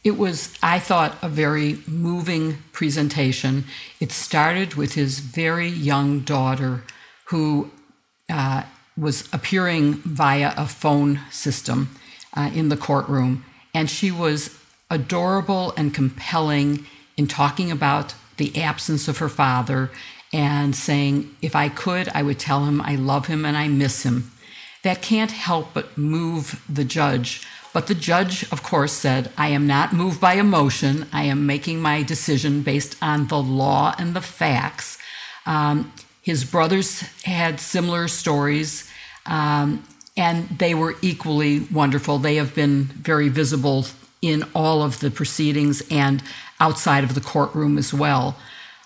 It 0.03 0.17
was, 0.17 0.53
I 0.61 0.79
thought, 0.79 1.15
a 1.21 1.29
very 1.29 1.79
moving 1.87 2.57
presentation. 2.73 3.63
It 4.01 4.11
started 4.11 4.73
with 4.73 4.95
his 4.95 5.19
very 5.19 5.69
young 5.69 6.19
daughter, 6.19 6.83
who 7.25 7.71
uh, 8.29 8.63
was 8.97 9.29
appearing 9.31 9.93
via 9.93 10.53
a 10.57 10.67
phone 10.67 11.21
system 11.31 11.95
uh, 12.35 12.51
in 12.53 12.67
the 12.67 12.77
courtroom, 12.77 13.45
and 13.73 13.89
she 13.89 14.11
was 14.11 14.59
adorable 14.93 15.73
and 15.75 15.93
compelling 15.93 16.85
in 17.17 17.27
talking 17.27 17.71
about 17.71 18.15
the 18.37 18.61
absence 18.61 19.07
of 19.07 19.17
her 19.17 19.29
father 19.29 19.91
and 20.31 20.75
saying, 20.75 21.35
If 21.41 21.55
I 21.55 21.69
could, 21.69 22.09
I 22.09 22.23
would 22.23 22.39
tell 22.39 22.65
him 22.65 22.81
I 22.81 22.95
love 22.95 23.27
him 23.27 23.45
and 23.45 23.57
I 23.57 23.67
miss 23.67 24.03
him. 24.03 24.31
That 24.83 25.01
can't 25.01 25.31
help 25.31 25.73
but 25.73 25.97
move 25.97 26.63
the 26.69 26.83
judge. 26.83 27.45
But 27.73 27.87
the 27.87 27.95
judge, 27.95 28.43
of 28.51 28.61
course, 28.61 28.93
said, 28.93 29.31
I 29.37 29.47
am 29.47 29.65
not 29.65 29.93
moved 29.93 30.21
by 30.21 30.33
emotion. 30.33 31.07
I 31.11 31.23
am 31.23 31.45
making 31.45 31.81
my 31.81 32.03
decision 32.03 32.61
based 32.61 32.95
on 33.01 33.27
the 33.27 33.41
law 33.41 33.95
and 33.97 34.15
the 34.15 34.21
facts. 34.21 34.97
Um, 35.45 35.91
his 36.21 36.43
brothers 36.43 37.01
had 37.23 37.59
similar 37.59 38.07
stories, 38.07 38.89
um, 39.25 39.83
and 40.15 40.47
they 40.49 40.75
were 40.75 40.95
equally 41.01 41.61
wonderful. 41.61 42.19
They 42.19 42.35
have 42.35 42.53
been 42.53 42.83
very 42.83 43.29
visible 43.29 43.85
in 44.23 44.43
all 44.55 44.81
of 44.81 45.01
the 45.01 45.11
proceedings 45.11 45.83
and 45.91 46.23
outside 46.59 47.03
of 47.03 47.13
the 47.13 47.21
courtroom 47.21 47.77
as 47.77 47.93
well. 47.93 48.37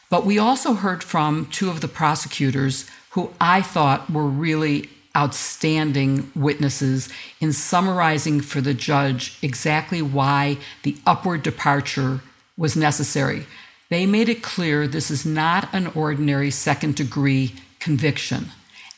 But 0.09 0.25
we 0.25 0.39
also 0.39 0.73
heard 0.73 1.03
from 1.03 1.45
two 1.45 1.69
of 1.69 1.79
the 1.79 1.87
prosecutors 1.87 2.89
who 3.11 3.31
I 3.39 3.61
thought 3.61 4.09
were 4.09 4.27
really 4.27 4.89
outstanding 5.15 6.31
witnesses 6.35 7.09
in 7.39 7.53
summarizing 7.53 8.41
for 8.41 8.61
the 8.61 8.73
judge 8.73 9.37
exactly 9.41 10.01
why 10.01 10.57
the 10.83 10.97
upward 11.05 11.43
departure 11.43 12.21
was 12.57 12.75
necessary. 12.75 13.45
They 13.89 14.05
made 14.05 14.29
it 14.29 14.43
clear 14.43 14.87
this 14.87 15.09
is 15.09 15.25
not 15.25 15.73
an 15.73 15.87
ordinary 15.87 16.51
second 16.51 16.95
degree 16.95 17.53
conviction, 17.79 18.47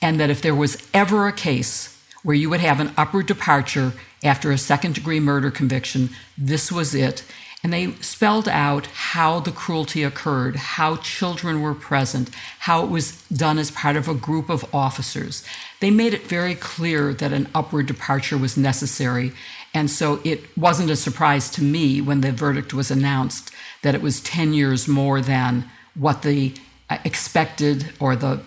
and 0.01 0.19
that 0.19 0.29
if 0.29 0.41
there 0.41 0.55
was 0.55 0.77
ever 0.93 1.27
a 1.27 1.33
case 1.33 1.95
where 2.23 2.35
you 2.35 2.49
would 2.49 2.59
have 2.59 2.79
an 2.79 2.93
upward 2.97 3.25
departure 3.25 3.93
after 4.23 4.51
a 4.51 4.57
second 4.57 4.95
degree 4.95 5.19
murder 5.19 5.51
conviction, 5.51 6.09
this 6.37 6.71
was 6.71 6.93
it. 6.93 7.23
And 7.61 7.73
they 7.73 7.91
spelled 7.95 8.47
out 8.47 8.85
how 8.87 9.41
the 9.41 9.51
cruelty 9.51 10.03
occurred, 10.03 10.55
how 10.55 10.95
children 10.97 11.61
were 11.61 11.73
present, 11.73 12.29
how 12.59 12.83
it 12.85 12.89
was 12.89 13.21
done 13.23 13.57
as 13.57 13.69
part 13.69 13.97
of 13.97 14.07
a 14.07 14.13
group 14.13 14.49
of 14.49 14.73
officers. 14.73 15.43
They 15.81 15.91
made 15.91 16.13
it 16.13 16.27
very 16.27 16.55
clear 16.55 17.13
that 17.13 17.33
an 17.33 17.49
upward 17.53 17.87
departure 17.87 18.37
was 18.37 18.55
necessary. 18.55 19.33
And 19.73 19.89
so 19.89 20.21
it 20.23 20.57
wasn't 20.57 20.89
a 20.89 20.95
surprise 20.95 21.49
to 21.51 21.61
me 21.61 21.99
when 21.99 22.21
the 22.21 22.31
verdict 22.31 22.73
was 22.73 22.89
announced 22.89 23.51
that 23.81 23.95
it 23.95 24.01
was 24.01 24.21
10 24.21 24.53
years 24.53 24.87
more 24.87 25.21
than 25.21 25.69
what 25.95 26.21
the 26.21 26.53
uh, 26.89 26.97
expected 27.03 27.91
or 27.99 28.15
the 28.15 28.41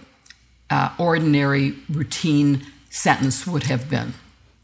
uh, 0.71 0.91
ordinary 0.99 1.75
routine 1.91 2.67
sentence 2.89 3.47
would 3.47 3.65
have 3.65 3.91
been. 3.91 4.15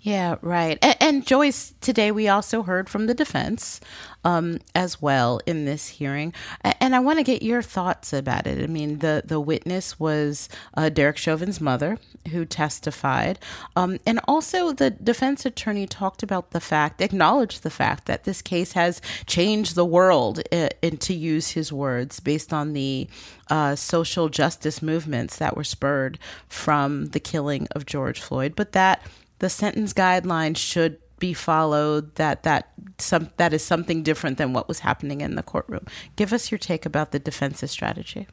Yeah, 0.08 0.36
right. 0.40 0.78
And, 0.80 0.96
and, 1.00 1.26
Joyce, 1.26 1.74
today 1.82 2.12
we 2.12 2.28
also 2.28 2.62
heard 2.62 2.88
from 2.88 3.08
the 3.08 3.12
defense 3.12 3.78
um, 4.24 4.58
as 4.74 5.02
well 5.02 5.38
in 5.44 5.66
this 5.66 5.86
hearing, 5.86 6.32
and 6.62 6.96
I 6.96 7.00
want 7.00 7.18
to 7.18 7.22
get 7.22 7.42
your 7.42 7.60
thoughts 7.60 8.14
about 8.14 8.46
it. 8.46 8.64
I 8.64 8.68
mean, 8.68 9.00
the 9.00 9.22
the 9.22 9.38
witness 9.38 10.00
was 10.00 10.48
uh, 10.72 10.88
Derek 10.88 11.18
Chauvin's 11.18 11.60
mother 11.60 11.98
who 12.30 12.46
testified, 12.46 13.38
um, 13.76 13.98
and 14.06 14.18
also 14.26 14.72
the 14.72 14.88
defense 14.88 15.44
attorney 15.44 15.86
talked 15.86 16.22
about 16.22 16.52
the 16.52 16.60
fact, 16.60 17.02
acknowledged 17.02 17.62
the 17.62 17.68
fact 17.68 18.06
that 18.06 18.24
this 18.24 18.40
case 18.40 18.72
has 18.72 19.02
changed 19.26 19.74
the 19.74 19.84
world, 19.84 20.40
uh, 20.50 20.70
and 20.82 21.02
to 21.02 21.12
use 21.12 21.50
his 21.50 21.70
words, 21.70 22.18
based 22.18 22.50
on 22.50 22.72
the 22.72 23.06
uh, 23.50 23.76
social 23.76 24.30
justice 24.30 24.80
movements 24.80 25.36
that 25.36 25.54
were 25.54 25.64
spurred 25.64 26.18
from 26.48 27.08
the 27.08 27.20
killing 27.20 27.68
of 27.72 27.84
George 27.84 28.22
Floyd, 28.22 28.54
but 28.56 28.72
that 28.72 29.02
the 29.38 29.50
sentence 29.50 29.92
guidelines 29.92 30.56
should 30.56 30.98
be 31.18 31.32
followed 31.32 32.14
that 32.14 32.44
that 32.44 32.70
some 32.98 33.30
that 33.36 33.52
is 33.52 33.62
something 33.62 34.02
different 34.02 34.38
than 34.38 34.52
what 34.52 34.68
was 34.68 34.80
happening 34.80 35.20
in 35.20 35.34
the 35.34 35.42
courtroom 35.42 35.84
give 36.16 36.32
us 36.32 36.50
your 36.50 36.58
take 36.58 36.86
about 36.86 37.10
the 37.10 37.18
defense's 37.18 37.70
strategy 37.70 38.26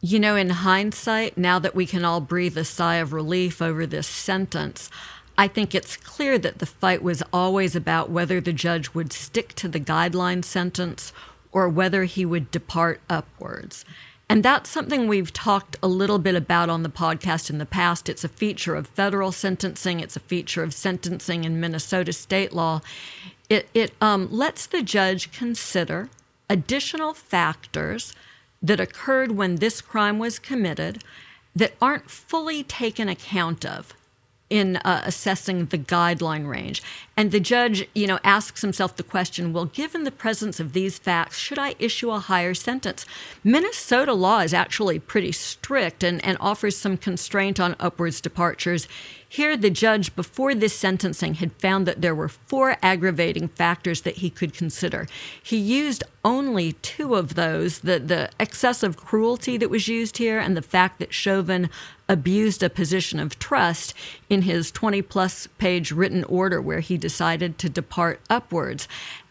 you 0.00 0.18
know 0.18 0.34
in 0.34 0.48
hindsight 0.48 1.36
now 1.36 1.58
that 1.58 1.74
we 1.74 1.84
can 1.84 2.04
all 2.04 2.20
breathe 2.20 2.56
a 2.56 2.64
sigh 2.64 2.96
of 2.96 3.12
relief 3.12 3.60
over 3.60 3.86
this 3.86 4.06
sentence 4.06 4.88
I 5.40 5.48
think 5.48 5.74
it's 5.74 5.96
clear 5.96 6.38
that 6.38 6.58
the 6.58 6.66
fight 6.66 7.02
was 7.02 7.22
always 7.32 7.74
about 7.74 8.10
whether 8.10 8.42
the 8.42 8.52
judge 8.52 8.92
would 8.92 9.10
stick 9.10 9.54
to 9.54 9.68
the 9.68 9.80
guideline 9.80 10.44
sentence 10.44 11.14
or 11.50 11.66
whether 11.66 12.04
he 12.04 12.26
would 12.26 12.50
depart 12.50 13.00
upwards. 13.08 13.86
And 14.30 14.44
that's 14.44 14.70
something 14.70 15.08
we've 15.08 15.32
talked 15.32 15.76
a 15.82 15.88
little 15.88 16.20
bit 16.20 16.36
about 16.36 16.70
on 16.70 16.84
the 16.84 16.88
podcast 16.88 17.50
in 17.50 17.58
the 17.58 17.66
past. 17.66 18.08
It's 18.08 18.22
a 18.22 18.28
feature 18.28 18.76
of 18.76 18.86
federal 18.86 19.32
sentencing, 19.32 19.98
it's 19.98 20.14
a 20.14 20.20
feature 20.20 20.62
of 20.62 20.72
sentencing 20.72 21.42
in 21.42 21.58
Minnesota 21.58 22.12
state 22.12 22.52
law. 22.52 22.80
It, 23.48 23.68
it 23.74 23.92
um, 24.00 24.28
lets 24.30 24.66
the 24.66 24.84
judge 24.84 25.32
consider 25.32 26.10
additional 26.48 27.12
factors 27.12 28.14
that 28.62 28.78
occurred 28.78 29.32
when 29.32 29.56
this 29.56 29.80
crime 29.80 30.20
was 30.20 30.38
committed 30.38 31.02
that 31.56 31.74
aren't 31.82 32.08
fully 32.08 32.62
taken 32.62 33.08
account 33.08 33.66
of 33.66 33.94
in 34.48 34.76
uh, 34.76 35.02
assessing 35.04 35.66
the 35.66 35.78
guideline 35.78 36.46
range. 36.46 36.84
And 37.20 37.32
the 37.32 37.38
judge, 37.38 37.86
you 37.94 38.06
know, 38.06 38.18
asks 38.24 38.62
himself 38.62 38.96
the 38.96 39.02
question, 39.02 39.52
well, 39.52 39.66
given 39.66 40.04
the 40.04 40.10
presence 40.10 40.58
of 40.58 40.72
these 40.72 40.98
facts, 40.98 41.36
should 41.36 41.58
I 41.58 41.74
issue 41.78 42.10
a 42.10 42.18
higher 42.18 42.54
sentence? 42.54 43.04
Minnesota 43.44 44.14
law 44.14 44.38
is 44.40 44.54
actually 44.54 44.98
pretty 45.00 45.30
strict 45.30 46.02
and, 46.02 46.24
and 46.24 46.38
offers 46.40 46.78
some 46.78 46.96
constraint 46.96 47.60
on 47.60 47.76
upwards 47.78 48.22
departures. 48.22 48.88
Here, 49.28 49.56
the 49.56 49.70
judge, 49.70 50.16
before 50.16 50.56
this 50.56 50.74
sentencing, 50.74 51.34
had 51.34 51.52
found 51.52 51.86
that 51.86 52.00
there 52.00 52.16
were 52.16 52.28
four 52.28 52.76
aggravating 52.82 53.48
factors 53.48 54.00
that 54.00 54.16
he 54.16 54.28
could 54.28 54.54
consider. 54.54 55.06
He 55.40 55.56
used 55.56 56.02
only 56.24 56.72
two 56.72 57.14
of 57.14 57.36
those 57.36 57.78
the, 57.78 58.00
the 58.00 58.30
excessive 58.40 58.96
cruelty 58.96 59.56
that 59.56 59.70
was 59.70 59.86
used 59.86 60.16
here 60.16 60.40
and 60.40 60.56
the 60.56 60.62
fact 60.62 60.98
that 60.98 61.14
Chauvin 61.14 61.70
abused 62.08 62.64
a 62.64 62.68
position 62.68 63.20
of 63.20 63.38
trust 63.38 63.94
in 64.28 64.42
his 64.42 64.72
20 64.72 65.00
plus 65.02 65.46
page 65.58 65.92
written 65.92 66.24
order 66.24 66.60
where 66.60 66.80
he 66.80 66.98
decided 67.10 67.58
to 67.58 67.68
depart 67.68 68.20
upwards. 68.30 68.86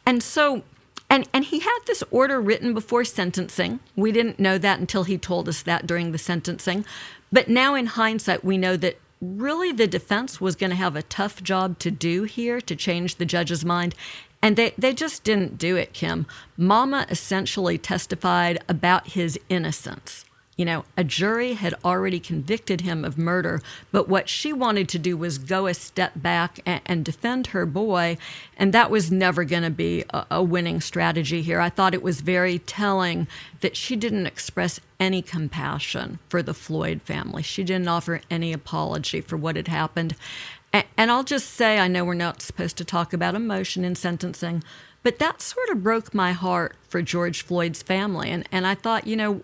And 0.05 0.21
so 0.21 0.63
and 1.09 1.27
and 1.33 1.45
he 1.45 1.59
had 1.59 1.79
this 1.87 2.03
order 2.11 2.39
written 2.41 2.73
before 2.73 3.05
sentencing. 3.05 3.79
We 3.95 4.11
didn't 4.11 4.39
know 4.39 4.57
that 4.57 4.79
until 4.79 5.05
he 5.05 5.17
told 5.17 5.47
us 5.47 5.61
that 5.63 5.87
during 5.87 6.11
the 6.11 6.17
sentencing. 6.17 6.85
But 7.31 7.47
now 7.47 7.75
in 7.75 7.85
hindsight 7.85 8.43
we 8.43 8.57
know 8.57 8.75
that 8.77 8.97
really 9.21 9.71
the 9.71 9.87
defense 9.87 10.41
was 10.41 10.57
going 10.57 10.71
to 10.71 10.75
have 10.75 10.97
a 10.97 11.03
tough 11.03 11.41
job 11.41 11.79
to 11.79 11.91
do 11.91 12.23
here 12.23 12.59
to 12.61 12.75
change 12.75 13.15
the 13.15 13.25
judge's 13.25 13.63
mind. 13.63 13.95
And 14.41 14.55
they, 14.55 14.73
they 14.77 14.93
just 14.93 15.23
didn't 15.25 15.57
do 15.57 15.75
it, 15.75 15.91
Kim. 15.93 16.25
Mama 16.55 17.05
essentially 17.09 17.77
testified 17.77 18.63
about 18.69 19.07
his 19.07 19.37
innocence. 19.49 20.23
You 20.59 20.65
know, 20.65 20.83
a 20.97 21.05
jury 21.05 21.53
had 21.53 21.73
already 21.85 22.19
convicted 22.19 22.81
him 22.81 23.05
of 23.05 23.17
murder, 23.17 23.61
but 23.93 24.09
what 24.09 24.27
she 24.27 24.51
wanted 24.51 24.89
to 24.89 24.99
do 24.99 25.15
was 25.15 25.37
go 25.37 25.67
a 25.67 25.73
step 25.73 26.11
back 26.17 26.59
and, 26.65 26.81
and 26.85 27.05
defend 27.05 27.47
her 27.47 27.65
boy, 27.65 28.17
and 28.57 28.73
that 28.73 28.91
was 28.91 29.09
never 29.09 29.45
going 29.45 29.63
to 29.63 29.69
be 29.69 30.03
a, 30.09 30.25
a 30.29 30.43
winning 30.43 30.81
strategy 30.81 31.41
here. 31.41 31.61
I 31.61 31.69
thought 31.69 31.93
it 31.93 32.03
was 32.03 32.19
very 32.19 32.59
telling 32.59 33.25
that 33.61 33.77
she 33.77 33.95
didn't 33.95 34.25
express 34.25 34.81
any 34.99 35.21
compassion 35.21 36.19
for 36.27 36.43
the 36.43 36.53
Floyd 36.53 37.03
family. 37.03 37.41
She 37.41 37.63
didn't 37.63 37.87
offer 37.87 38.19
any 38.29 38.51
apology 38.51 39.21
for 39.21 39.37
what 39.37 39.55
had 39.55 39.69
happened. 39.69 40.13
And, 40.73 40.83
and 40.97 41.09
I'll 41.09 41.23
just 41.23 41.51
say, 41.51 41.79
I 41.79 41.87
know 41.87 42.03
we're 42.03 42.15
not 42.15 42.41
supposed 42.41 42.75
to 42.79 42.83
talk 42.83 43.13
about 43.13 43.33
emotion 43.33 43.85
in 43.85 43.95
sentencing, 43.95 44.65
but 45.03 45.19
that 45.19 45.41
sort 45.41 45.69
of 45.69 45.81
broke 45.81 46.13
my 46.13 46.33
heart 46.33 46.75
for 46.89 47.01
George 47.01 47.43
Floyd's 47.43 47.81
family. 47.81 48.29
And, 48.29 48.45
and 48.51 48.67
I 48.67 48.75
thought, 48.75 49.07
you 49.07 49.15
know, 49.15 49.41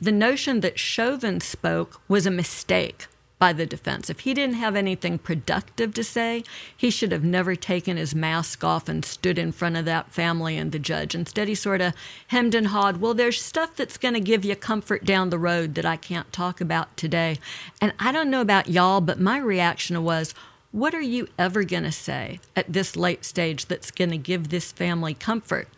the 0.00 0.12
notion 0.12 0.60
that 0.60 0.78
Chauvin 0.78 1.40
spoke 1.40 2.00
was 2.08 2.26
a 2.26 2.30
mistake 2.30 3.06
by 3.38 3.52
the 3.52 3.66
defense. 3.66 4.08
If 4.08 4.20
he 4.20 4.32
didn't 4.32 4.56
have 4.56 4.76
anything 4.76 5.18
productive 5.18 5.92
to 5.94 6.04
say, 6.04 6.42
he 6.74 6.90
should 6.90 7.12
have 7.12 7.24
never 7.24 7.54
taken 7.54 7.96
his 7.96 8.14
mask 8.14 8.64
off 8.64 8.88
and 8.88 9.04
stood 9.04 9.38
in 9.38 9.52
front 9.52 9.76
of 9.76 9.84
that 9.84 10.10
family 10.10 10.56
and 10.56 10.72
the 10.72 10.78
judge. 10.78 11.14
Instead, 11.14 11.48
he 11.48 11.54
sort 11.54 11.82
of 11.82 11.92
hemmed 12.28 12.54
and 12.54 12.68
hawed, 12.68 12.98
Well, 12.98 13.14
there's 13.14 13.42
stuff 13.42 13.76
that's 13.76 13.98
going 13.98 14.14
to 14.14 14.20
give 14.20 14.44
you 14.44 14.56
comfort 14.56 15.04
down 15.04 15.30
the 15.30 15.38
road 15.38 15.74
that 15.74 15.84
I 15.84 15.96
can't 15.96 16.32
talk 16.32 16.60
about 16.60 16.96
today. 16.96 17.38
And 17.80 17.92
I 17.98 18.10
don't 18.10 18.30
know 18.30 18.40
about 18.40 18.70
y'all, 18.70 19.02
but 19.02 19.20
my 19.20 19.38
reaction 19.38 20.02
was, 20.02 20.34
What 20.72 20.94
are 20.94 21.02
you 21.02 21.28
ever 21.38 21.62
going 21.62 21.84
to 21.84 21.92
say 21.92 22.40
at 22.54 22.72
this 22.72 22.96
late 22.96 23.24
stage 23.24 23.66
that's 23.66 23.90
going 23.90 24.10
to 24.10 24.18
give 24.18 24.48
this 24.48 24.72
family 24.72 25.12
comfort? 25.12 25.68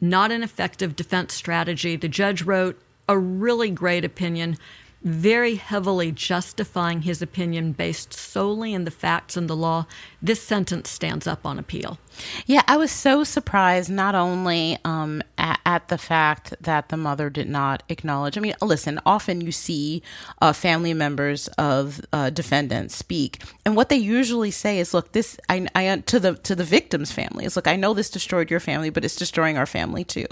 Not 0.00 0.32
an 0.32 0.42
effective 0.42 0.96
defense 0.96 1.34
strategy. 1.34 1.94
The 1.94 2.08
judge 2.08 2.42
wrote, 2.42 2.80
a 3.08 3.18
really 3.18 3.70
great 3.70 4.04
opinion 4.04 4.56
very 5.04 5.56
heavily 5.56 6.10
justifying 6.10 7.02
his 7.02 7.20
opinion 7.20 7.72
based 7.72 8.14
solely 8.14 8.72
in 8.72 8.84
the 8.84 8.90
facts 8.90 9.36
and 9.36 9.48
the 9.48 9.56
law, 9.56 9.86
this 10.22 10.42
sentence 10.42 10.88
stands 10.88 11.26
up 11.26 11.44
on 11.44 11.58
appeal. 11.58 11.98
Yeah, 12.46 12.62
I 12.66 12.78
was 12.78 12.90
so 12.90 13.22
surprised 13.22 13.90
not 13.90 14.14
only 14.14 14.78
um, 14.84 15.22
at, 15.44 15.60
at, 15.66 15.88
the 15.88 15.98
fact 15.98 16.54
that 16.58 16.88
the 16.88 16.96
mother 16.96 17.28
did 17.28 17.48
not 17.48 17.82
acknowledge. 17.90 18.38
I 18.38 18.40
mean, 18.40 18.54
listen, 18.62 18.98
often 19.04 19.42
you 19.42 19.52
see 19.52 20.02
uh, 20.40 20.54
family 20.54 20.94
members 20.94 21.48
of 21.58 22.00
uh, 22.14 22.30
defendants 22.30 22.96
speak, 22.96 23.42
and 23.66 23.76
what 23.76 23.90
they 23.90 23.96
usually 23.96 24.50
say 24.50 24.78
is, 24.78 24.94
"Look, 24.94 25.12
this 25.12 25.36
I, 25.50 25.66
I 25.74 26.02
to 26.06 26.18
the 26.18 26.34
to 26.36 26.54
the 26.54 26.64
victim's 26.64 27.12
family 27.12 27.44
is 27.44 27.56
look, 27.56 27.68
I 27.68 27.76
know 27.76 27.92
this 27.92 28.08
destroyed 28.08 28.50
your 28.50 28.60
family, 28.60 28.88
but 28.88 29.04
it's 29.04 29.16
destroying 29.16 29.58
our 29.58 29.66
family 29.66 30.02
too," 30.02 30.26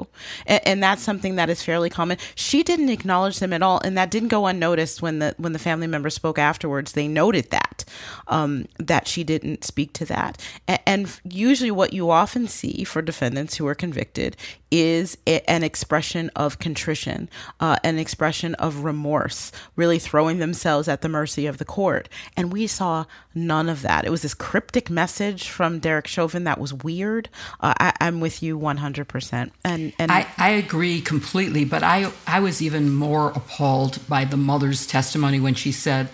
and, 0.47 0.67
and 0.67 0.83
that's 0.83 1.03
something 1.03 1.37
that 1.37 1.51
is 1.51 1.63
fairly 1.63 1.91
common. 1.91 2.17
She 2.35 2.63
didn't 2.63 2.89
acknowledge 2.89 3.39
them 3.39 3.53
at 3.53 3.63
all, 3.63 3.81
and 3.85 3.99
that 3.99 4.11
didn't 4.11 4.31
go 4.31 4.47
unnoticed 4.47 5.03
when 5.03 5.19
the 5.19 5.35
when 5.37 5.53
the 5.53 5.59
family 5.59 5.87
member 5.87 6.09
spoke 6.09 6.39
afterwards. 6.39 6.93
They 6.93 7.07
noted 7.07 7.51
that 7.51 7.85
um, 8.29 8.67
that 8.79 9.07
she 9.07 9.25
didn't 9.25 9.65
speak 9.65 9.93
to 9.95 10.07
that, 10.07 10.41
and, 10.67 10.81
and 10.87 11.21
usually 11.29 11.71
what 11.71 11.93
you 11.93 12.11
often 12.11 12.49
see 12.49 12.85
for 12.85 13.03
defendants 13.03 13.57
who 13.57 13.67
are 13.67 13.75
convicted 13.75 14.39
is 14.73 15.02
an 15.27 15.63
expression 15.63 16.31
of 16.37 16.59
contrition, 16.59 17.29
uh, 17.61 17.77
an 17.85 17.99
expression 17.99 18.55
of 18.57 18.85
remorse, 18.85 19.53
really 19.77 19.99
throwing 19.99 20.39
themselves 20.39 20.89
at 20.89 21.03
the 21.03 21.09
mercy 21.09 21.47
of 21.47 21.59
the 21.59 21.65
court. 21.65 22.09
And 22.37 22.53
we 22.53 22.67
saw 22.67 23.05
none 23.35 23.69
of 23.69 23.83
that. 23.83 24.05
It 24.05 24.11
was 24.11 24.23
this 24.23 24.35
cryptic 24.35 24.91
message 24.91 25.49
from 25.49 25.79
Derek 25.79 26.07
Chauvin 26.07 26.45
that 26.45 26.59
was 26.59 26.73
weird. 26.75 27.29
Uh, 27.61 27.75
I, 27.79 27.93
am 28.01 28.21
with 28.21 28.43
you 28.43 28.59
100%. 28.59 29.51
And, 29.65 29.93
and 29.99 30.13
I, 30.13 30.27
I 30.39 30.51
agree 30.51 31.01
completely, 31.01 31.65
but 31.65 31.83
I, 31.83 32.13
I 32.27 32.41
was 32.41 32.63
even 32.63 32.91
more 32.93 33.31
appalled 33.31 33.99
by 34.09 34.25
the 34.25 34.37
mother's 34.37 34.87
testimony 34.87 35.41
when 35.41 35.55
she 35.55 35.73
said, 35.73 36.09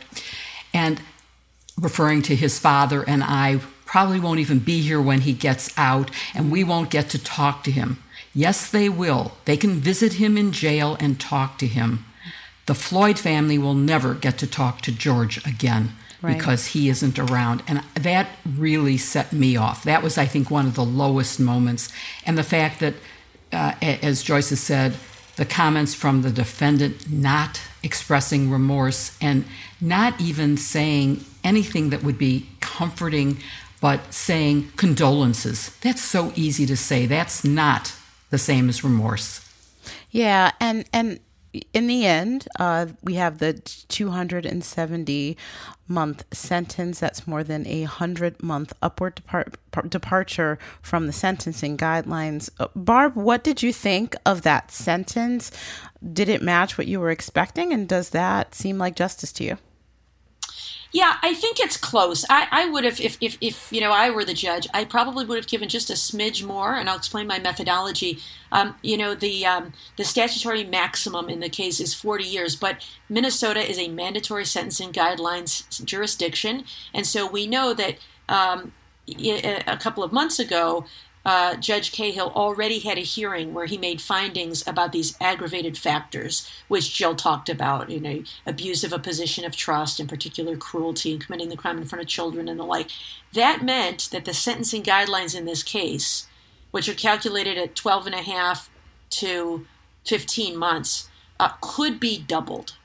and 0.73 1.01
referring 1.81 2.23
to 2.23 2.35
his 2.35 2.59
father 2.59 3.05
and 3.07 3.23
I 3.23 3.61
probably 3.89 4.21
won't 4.21 4.39
even 4.39 4.59
be 4.59 4.83
here 4.83 5.01
when 5.01 5.23
he 5.23 5.33
gets 5.33 5.73
out, 5.79 6.11
and 6.35 6.53
we 6.53 6.63
won't 6.63 6.91
get 6.91 7.09
to 7.09 7.19
talk 7.19 7.65
to 7.65 7.71
him. 7.71 8.03
Yes, 8.39 8.71
they 8.71 8.89
will. 8.89 9.33
They 9.47 9.57
can 9.57 9.81
visit 9.81 10.13
him 10.13 10.39
in 10.39 10.53
jail 10.53 10.97
and 11.01 11.19
talk 11.19 11.59
to 11.59 11.67
him. 11.67 12.05
The 12.67 12.75
Floyd 12.77 13.19
family 13.19 13.59
will 13.59 13.75
never 13.75 14.15
get 14.15 14.39
to 14.39 14.47
talk 14.47 14.81
to 14.83 14.93
George 14.93 15.45
again 15.45 15.95
right. 16.23 16.37
because 16.37 16.67
he 16.67 16.89
isn't 16.89 17.19
around. 17.19 17.65
And 17.67 17.83
that 17.95 18.29
really 18.47 18.97
set 18.97 19.33
me 19.33 19.57
off. 19.57 19.83
That 19.83 20.05
was, 20.05 20.17
I 20.17 20.27
think, 20.27 20.53
one 20.53 20.67
of 20.67 20.77
the 20.77 20.85
lowest 20.85 21.41
moments. 21.41 21.93
And 22.25 22.39
the 22.39 22.45
fact 22.45 22.79
that, 22.79 22.95
uh, 23.53 23.73
as 23.83 24.23
Joyce 24.23 24.51
has 24.51 24.61
said, 24.61 24.95
the 25.35 25.45
comments 25.45 25.97
from 25.97 26.23
the 26.23 26.31
defendant 26.31 27.11
not 27.11 27.61
expressing 27.83 28.53
remorse 28.53 29.19
and 29.21 29.47
not 29.81 30.21
even 30.21 30.57
saying 30.57 31.25
anything 31.43 31.91
that 31.91 32.05
would 32.05 32.19
be 32.19 32.47
comforting 32.61 33.39
but 33.81 34.15
saying 34.15 34.71
condolences, 34.77 35.77
that's 35.81 36.03
so 36.03 36.33
easy 36.37 36.67
to 36.67 36.77
say. 36.77 37.07
That's 37.07 37.45
not 37.45 37.95
the 38.31 38.39
same 38.39 38.69
as 38.69 38.85
remorse. 38.85 39.45
Yeah, 40.11 40.53
and 40.61 40.89
and 40.93 41.21
in 41.73 41.87
the 41.87 42.05
end, 42.05 42.47
uh, 42.59 42.87
we 43.03 43.15
have 43.15 43.39
the 43.39 43.55
270 43.55 45.37
month 45.87 46.25
sentence. 46.33 47.01
That's 47.01 47.27
more 47.27 47.43
than 47.43 47.67
a 47.67 47.85
hundred 47.85 48.43
month 48.43 48.73
upward 48.83 49.17
depart- 49.17 49.57
departure 49.89 50.59
from 50.83 51.07
the 51.07 51.13
sentencing 51.13 51.77
guidelines. 51.77 52.51
Uh, 52.59 52.69
Barb, 52.77 53.15
what 53.17 53.43
did 53.43 53.63
you 53.63 53.73
think 53.73 54.15
of 54.27 54.43
that 54.43 54.71
sentence? 54.71 55.51
Did 56.13 56.29
it 56.29 56.43
match 56.43 56.77
what 56.77 56.87
you 56.87 57.01
were 57.01 57.11
expecting, 57.11 57.73
and 57.73 57.89
does 57.89 58.11
that 58.11 58.55
seem 58.55 58.79
like 58.79 58.95
justice 58.95 59.33
to 59.33 59.45
you? 59.45 59.59
Yeah, 60.91 61.17
I 61.23 61.35
think 61.35 61.61
it's 61.61 61.77
close. 61.77 62.25
I, 62.31 62.49
I 62.51 62.71
would 62.71 62.85
have, 62.85 62.99
if, 62.99 63.19
if, 63.21 63.37
if 63.43 63.71
you 63.71 63.81
know 63.81 63.93
I 63.93 64.09
were 64.09 64.25
the 64.25 64.33
judge, 64.33 64.67
I 64.73 64.85
probably 64.85 65.27
would 65.27 65.37
have 65.37 65.47
given 65.47 65.69
just 65.69 65.91
a 65.91 65.95
smidge 65.95 66.43
more, 66.43 66.75
and 66.75 66.89
I'll 66.89 66.97
explain 66.97 67.27
my 67.27 67.39
methodology. 67.39 68.19
Um, 68.53 68.75
you 68.83 68.97
know, 68.97 69.15
the 69.15 69.45
um, 69.45 69.75
the 69.97 70.05
statutory 70.05 70.65
maximum 70.65 71.29
in 71.29 71.41
the 71.41 71.51
case 71.51 71.79
is 71.79 71.93
40 71.93 72.25
years, 72.25 72.57
but 72.57 72.87
Minnesota 73.09 73.61
is 73.61 73.79
a 73.79 73.89
mandatory 73.89 74.47
sentencing 74.47 74.93
guidelines 74.93 75.85
jurisdiction, 75.85 76.65
and 76.95 77.07
so 77.07 77.31
we 77.31 77.47
know 77.47 77.75
that 77.75 77.97
um, 78.31 78.73
a 79.07 79.77
couple 79.79 80.03
of 80.03 80.13
months 80.13 80.39
ago, 80.39 80.87
uh, 81.29 81.57
Judge 81.57 81.93
Cahill 81.93 82.33
already 82.35 82.79
had 82.79 82.97
a 82.97 83.03
hearing 83.03 83.53
where 83.53 83.67
he 83.67 83.77
made 83.77 84.01
findings 84.01 84.67
about 84.67 84.93
these 84.93 85.15
aggravated 85.21 85.77
factors, 85.77 86.49
which 86.69 86.95
Jill 86.95 87.15
talked 87.15 87.51
about, 87.51 87.91
you 87.91 88.01
know, 88.01 88.23
abuse 88.47 88.83
of 88.83 88.95
a 88.95 88.99
position 88.99 89.45
of 89.45 89.55
trust, 89.55 90.01
in 90.01 90.07
particular 90.07 90.57
cruelty 90.57 91.13
and 91.13 91.21
committing 91.23 91.51
the 91.51 91.57
crime 91.57 91.77
in 91.77 91.85
front 91.85 92.01
of 92.01 92.09
children 92.09 92.49
and 92.49 92.59
the 92.59 92.65
like. 92.65 92.89
That 93.35 93.63
meant 93.63 94.09
that 94.11 94.25
the 94.25 94.33
sentencing 94.33 94.83
guidelines 94.83 95.37
in 95.37 95.45
this 95.45 95.63
case, 95.63 96.27
which 96.71 96.89
are 96.89 96.95
calculated 96.95 97.59
at 97.59 97.77
12 97.77 98.07
and 98.07 98.15
a 98.15 98.23
half 98.23 98.71
to 99.11 99.67
15 100.07 100.57
months, 100.57 101.11
uh, 101.39 101.51
could 101.61 102.01
be 102.01 102.19
doubled. 102.19 102.77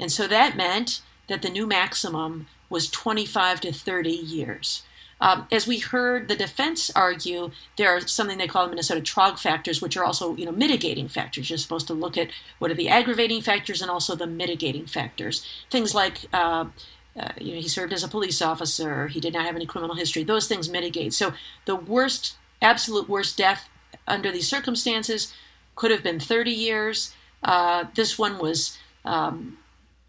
And 0.00 0.10
so 0.10 0.26
that 0.26 0.56
meant 0.56 1.02
that 1.28 1.42
the 1.42 1.50
new 1.50 1.68
maximum 1.68 2.48
was 2.68 2.90
25 2.90 3.60
to 3.60 3.72
30 3.72 4.10
years. 4.10 4.82
Um, 5.22 5.46
as 5.52 5.68
we 5.68 5.78
heard 5.78 6.26
the 6.26 6.34
defense 6.34 6.90
argue, 6.96 7.52
there 7.76 7.96
are 7.96 8.00
something 8.00 8.38
they 8.38 8.48
call 8.48 8.64
the 8.64 8.70
Minnesota 8.70 9.00
Trog 9.00 9.38
factors, 9.38 9.80
which 9.80 9.96
are 9.96 10.04
also 10.04 10.34
you 10.36 10.44
know 10.44 10.50
mitigating 10.50 11.06
factors. 11.06 11.48
You're 11.48 11.58
supposed 11.58 11.86
to 11.86 11.94
look 11.94 12.18
at 12.18 12.28
what 12.58 12.72
are 12.72 12.74
the 12.74 12.88
aggravating 12.88 13.40
factors 13.40 13.80
and 13.80 13.90
also 13.90 14.16
the 14.16 14.26
mitigating 14.26 14.84
factors. 14.84 15.46
Things 15.70 15.94
like 15.94 16.26
uh, 16.32 16.66
uh, 17.16 17.28
you 17.40 17.54
know 17.54 17.60
he 17.60 17.68
served 17.68 17.92
as 17.92 18.02
a 18.02 18.08
police 18.08 18.42
officer, 18.42 19.06
he 19.06 19.20
did 19.20 19.32
not 19.32 19.46
have 19.46 19.54
any 19.54 19.64
criminal 19.64 19.94
history. 19.94 20.24
Those 20.24 20.48
things 20.48 20.68
mitigate. 20.68 21.14
So 21.14 21.34
the 21.66 21.76
worst, 21.76 22.36
absolute 22.60 23.08
worst 23.08 23.38
death 23.38 23.68
under 24.08 24.32
these 24.32 24.48
circumstances 24.48 25.32
could 25.76 25.92
have 25.92 26.02
been 26.02 26.18
30 26.18 26.50
years. 26.50 27.14
Uh, 27.44 27.84
this 27.94 28.18
one 28.18 28.38
was. 28.38 28.76
Um, 29.04 29.58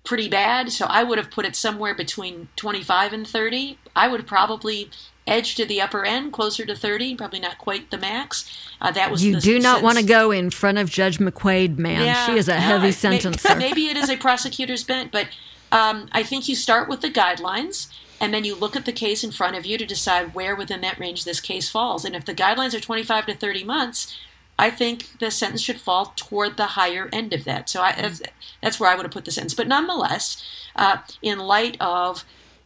pretty 0.04 0.28
bad. 0.28 0.70
So 0.70 0.86
I 0.86 1.02
would 1.02 1.18
have 1.18 1.32
put 1.32 1.46
it 1.46 1.56
somewhere 1.56 1.96
between 1.96 2.50
25 2.58 3.14
and 3.14 3.26
30. 3.28 3.78
I 3.96 4.08
would 4.08 4.28
probably 4.28 4.90
edge 5.26 5.56
to 5.56 5.66
the 5.66 5.82
upper 5.82 6.06
end, 6.06 6.34
closer 6.34 6.66
to 6.66 6.76
30, 6.76 7.16
probably 7.16 7.40
not 7.40 7.58
quite 7.58 7.92
the 7.92 7.98
max. 7.98 8.52
Uh, 8.82 8.92
that 8.92 9.10
was 9.10 9.24
you 9.24 9.40
do 9.40 9.60
not 9.60 9.82
want 9.82 9.98
to 9.98 10.04
go 10.04 10.32
in 10.32 10.50
front 10.50 10.78
of 10.78 10.90
Judge 10.90 11.18
McQuade, 11.20 11.78
man. 11.78 12.06
Yeah, 12.06 12.26
she 12.26 12.38
is 12.38 12.50
a 12.50 12.60
heavy 12.60 12.90
sentencer. 12.90 13.58
Maybe, 13.58 13.88
it 13.88 13.98
is 13.98 14.10
a 14.10 14.18
prosecutor's 14.18 14.84
bent, 14.84 15.12
but 15.12 15.28
um, 15.72 16.08
I 16.12 16.24
think 16.24 16.48
you 16.50 16.56
start 16.56 16.90
with 16.90 17.02
the 17.02 17.10
guidelines. 17.10 17.88
And 18.22 18.34
then 18.34 18.46
you 18.46 18.56
look 18.56 18.78
at 18.78 18.86
the 18.86 18.94
case 18.94 19.22
in 19.22 19.32
front 19.32 19.58
of 19.58 19.66
you 19.66 19.78
to 19.78 19.86
decide 19.86 20.34
where 20.34 20.56
within 20.56 20.80
that 20.80 20.98
range 20.98 21.26
this 21.26 21.42
case 21.42 21.70
falls. 21.70 22.06
And 22.06 22.16
if 22.16 22.24
the 22.24 22.34
guidelines 22.34 22.74
are 22.74 22.80
25 22.80 23.26
to 23.26 23.36
30 23.36 23.66
months, 23.66 24.18
I 24.58 24.70
think 24.70 25.20
the 25.20 25.30
sentence 25.30 25.62
should 25.62 25.82
fall 25.82 26.14
toward 26.16 26.56
the 26.56 26.68
higher 26.68 27.10
end 27.12 27.34
of 27.34 27.44
that. 27.44 27.70
So 27.70 27.82
I, 27.82 27.92
that's, 27.94 28.22
that's 28.62 28.80
where 28.80 28.90
I 28.90 28.96
would 28.96 29.04
have 29.04 29.12
put 29.12 29.26
the 29.26 29.32
sentence. 29.32 29.54
But 29.54 29.68
nonetheless, 29.68 30.42
uh, 30.76 31.00
in 31.22 31.40
light 31.40 31.76
of 31.82 32.24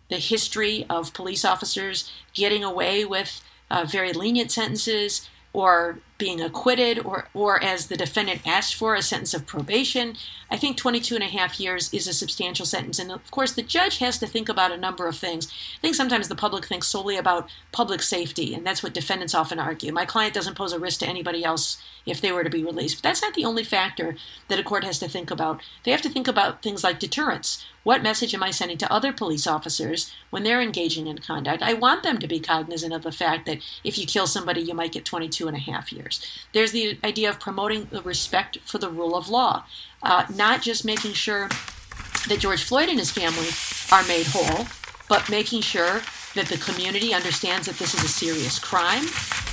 the 0.09 0.17
history 0.17 0.85
of 0.89 1.13
police 1.13 1.43
officers 1.43 2.11
getting 2.33 2.63
away 2.63 3.05
with 3.05 3.41
uh, 3.69 3.85
very 3.85 4.13
lenient 4.13 4.51
sentences, 4.51 5.27
or 5.57 5.97
being 6.19 6.39
acquitted 6.39 6.99
or, 6.99 7.29
or 7.33 7.63
as 7.63 7.87
the 7.87 7.97
defendant 7.97 8.41
asked 8.45 8.75
for 8.75 8.93
a 8.93 9.01
sentence 9.01 9.33
of 9.33 9.47
probation. 9.47 10.15
I 10.51 10.57
think 10.57 10.77
22 10.77 11.15
and 11.15 11.23
a 11.23 11.27
half 11.27 11.59
years 11.59 11.91
is 11.91 12.07
a 12.07 12.13
substantial 12.13 12.65
sentence. 12.65 12.99
And 12.99 13.11
of 13.11 13.31
course 13.31 13.53
the 13.53 13.63
judge 13.63 13.97
has 13.97 14.19
to 14.19 14.27
think 14.27 14.49
about 14.49 14.71
a 14.71 14.77
number 14.77 15.07
of 15.07 15.15
things. 15.15 15.47
I 15.47 15.81
think 15.81 15.95
sometimes 15.95 16.27
the 16.27 16.35
public 16.35 16.65
thinks 16.67 16.87
solely 16.87 17.17
about 17.17 17.49
public 17.71 18.03
safety 18.03 18.53
and 18.53 18.65
that's 18.65 18.83
what 18.83 18.93
defendants 18.93 19.33
often 19.33 19.57
argue. 19.57 19.91
My 19.91 20.05
client 20.05 20.35
doesn't 20.35 20.53
pose 20.55 20.73
a 20.73 20.79
risk 20.79 20.99
to 20.99 21.07
anybody 21.07 21.43
else 21.43 21.81
if 22.05 22.21
they 22.21 22.31
were 22.31 22.43
to 22.43 22.51
be 22.51 22.63
released. 22.63 22.97
But 22.97 23.09
that's 23.09 23.23
not 23.23 23.33
the 23.33 23.45
only 23.45 23.63
factor 23.63 24.15
that 24.49 24.59
a 24.59 24.63
court 24.63 24.83
has 24.83 24.99
to 24.99 25.09
think 25.09 25.31
about. 25.31 25.61
They 25.83 25.91
have 25.91 26.03
to 26.03 26.09
think 26.09 26.27
about 26.27 26.61
things 26.61 26.83
like 26.83 26.99
deterrence 26.99 27.65
what 27.87 28.03
message 28.03 28.33
am 28.33 28.43
I 28.43 28.51
sending 28.51 28.77
to 28.79 28.91
other 28.91 29.13
police 29.13 29.47
officers 29.47 30.11
when 30.29 30.43
they're 30.43 30.61
engaging 30.61 31.07
in 31.07 31.19
conduct? 31.19 31.63
I 31.63 31.73
want 31.73 32.03
them 32.03 32.17
to 32.17 32.27
be 32.27 32.37
cognizant 32.37 32.91
of 32.91 33.01
the 33.01 33.13
fact 33.13 33.45
that 33.45 33.59
if 33.81 33.97
you 33.97 34.05
kill 34.05 34.27
somebody, 34.27 34.59
you 34.59 34.73
might 34.73 34.91
get 34.91 35.05
22 35.05 35.47
and 35.47 35.55
a 35.55 35.61
half 35.61 35.93
years. 35.93 36.21
There's 36.51 36.73
the 36.73 36.99
idea 37.01 37.29
of 37.29 37.39
promoting 37.39 37.85
the 37.85 38.01
respect 38.01 38.57
for 38.65 38.77
the 38.77 38.89
rule 38.89 39.15
of 39.15 39.29
law, 39.29 39.63
uh, 40.03 40.25
not 40.35 40.61
just 40.61 40.83
making 40.83 41.13
sure 41.13 41.47
that 42.27 42.39
George 42.39 42.61
Floyd 42.61 42.89
and 42.89 42.99
his 42.99 43.09
family 43.09 43.47
are 43.89 44.05
made 44.05 44.27
whole, 44.31 44.67
but 45.07 45.29
making 45.29 45.61
sure 45.61 46.01
that 46.35 46.47
the 46.47 46.57
community 46.57 47.13
understands 47.13 47.67
that 47.67 47.79
this 47.79 47.93
is 47.93 48.03
a 48.03 48.09
serious 48.09 48.59
crime, 48.59 49.05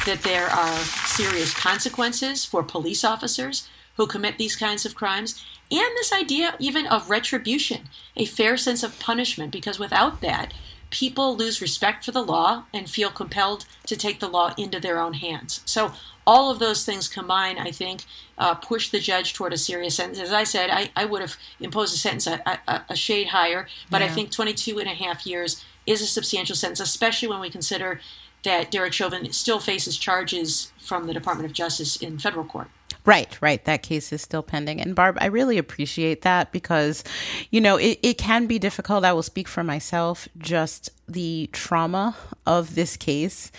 that 0.07 0.25
there 0.25 0.49
are 0.49 0.79
serious 1.07 1.55
consequences 1.55 2.45
for 2.45 2.65
police 2.65 3.05
officers 3.05 3.69
who 3.97 4.09
commit 4.09 4.39
these 4.39 4.57
kinds 4.57 4.85
of 4.85 4.97
crimes, 4.97 5.45
and 5.75 5.97
this 5.97 6.13
idea 6.13 6.55
even 6.59 6.87
of 6.87 7.11
retribution, 7.11 7.89
a 8.17 8.27
fair 8.27 8.57
sense 8.57 8.83
of 8.83 8.99
punishment, 8.99 9.53
because 9.53 9.79
without 9.79 10.21
that, 10.21 10.53
people 10.91 11.37
lose 11.37 11.61
respect 11.61 12.05
for 12.05 12.13
the 12.13 12.23
law 12.23 12.65
and 12.73 12.89
feel 12.89 13.11
compelled 13.11 13.67
to 13.87 13.97
take 13.97 14.21
the 14.21 14.29
law 14.29 14.55
into 14.57 14.79
their 14.79 15.01
own 15.01 15.15
hands. 15.15 15.61
So 15.65 15.93
all 16.27 16.51
of 16.51 16.59
those 16.59 16.85
things 16.85 17.09
combined, 17.09 17.59
I 17.59 17.71
think, 17.71 18.05
uh, 18.39 18.55
push 18.55 18.91
the 18.91 19.01
judge 19.01 19.35
toward 19.35 19.53
a 19.53 19.59
serious 19.59 19.97
sentence. 19.97 20.21
As 20.21 20.33
I 20.33 20.45
said, 20.45 20.71
I, 20.71 20.91
I 20.95 21.05
would 21.05 21.21
have 21.21 21.37
imposed 21.61 21.95
a 21.95 21.99
sentence 21.99 22.27
a, 22.27 22.41
a, 22.69 22.83
a 22.91 22.97
shade 22.97 23.29
higher, 23.29 23.67
but 23.91 24.01
yeah. 24.01 24.07
I 24.07 24.11
think 24.11 24.31
22 24.31 24.79
and 24.79 24.89
a 24.89 24.95
half 24.95 25.27
years 25.27 25.65
is 25.87 26.01
a 26.01 26.07
substantial 26.07 26.57
sentence, 26.57 26.81
especially 26.81 27.29
when 27.29 27.41
we 27.41 27.51
consider 27.51 28.01
that 28.45 28.71
Derek 28.71 28.93
Chauvin 28.93 29.33
still 29.33 29.59
faces 29.59 29.97
charges 29.97 30.73
from 30.79 31.07
the 31.07 31.15
Department 31.15 31.47
of 31.47 31.53
Justice 31.53 31.97
in 31.97 32.19
federal 32.19 32.45
court. 32.45 32.69
Right, 33.07 33.37
right. 33.43 33.63
That 33.67 33.83
case 33.83 34.13
is 34.13 34.23
still 34.23 34.43
pending. 34.43 34.81
And 34.81 34.95
Barb, 34.95 35.19
I 35.21 35.27
really 35.27 35.59
appreciate 35.59 36.23
that 36.23 36.53
because, 36.53 37.05
you 37.51 37.61
know, 37.61 37.77
it, 37.77 37.99
it 38.03 38.19
can 38.19 38.47
be 38.47 38.59
difficult. 38.59 39.05
I 39.05 39.13
will 39.13 39.23
speak 39.23 39.47
for 39.47 39.63
myself, 39.63 40.27
just 40.39 40.91
the 41.07 41.51
trauma 41.53 42.17
of 42.47 42.75
this 42.75 42.97
case 42.97 43.53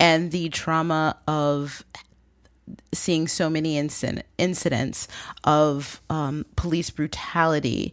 and 0.00 0.30
the 0.30 0.48
trauma 0.48 1.18
of 1.28 1.84
seeing 2.92 3.28
so 3.28 3.50
many 3.50 3.78
incident, 3.78 4.24
incidents 4.38 5.08
of 5.44 6.00
um, 6.10 6.46
police 6.56 6.90
brutality, 6.90 7.92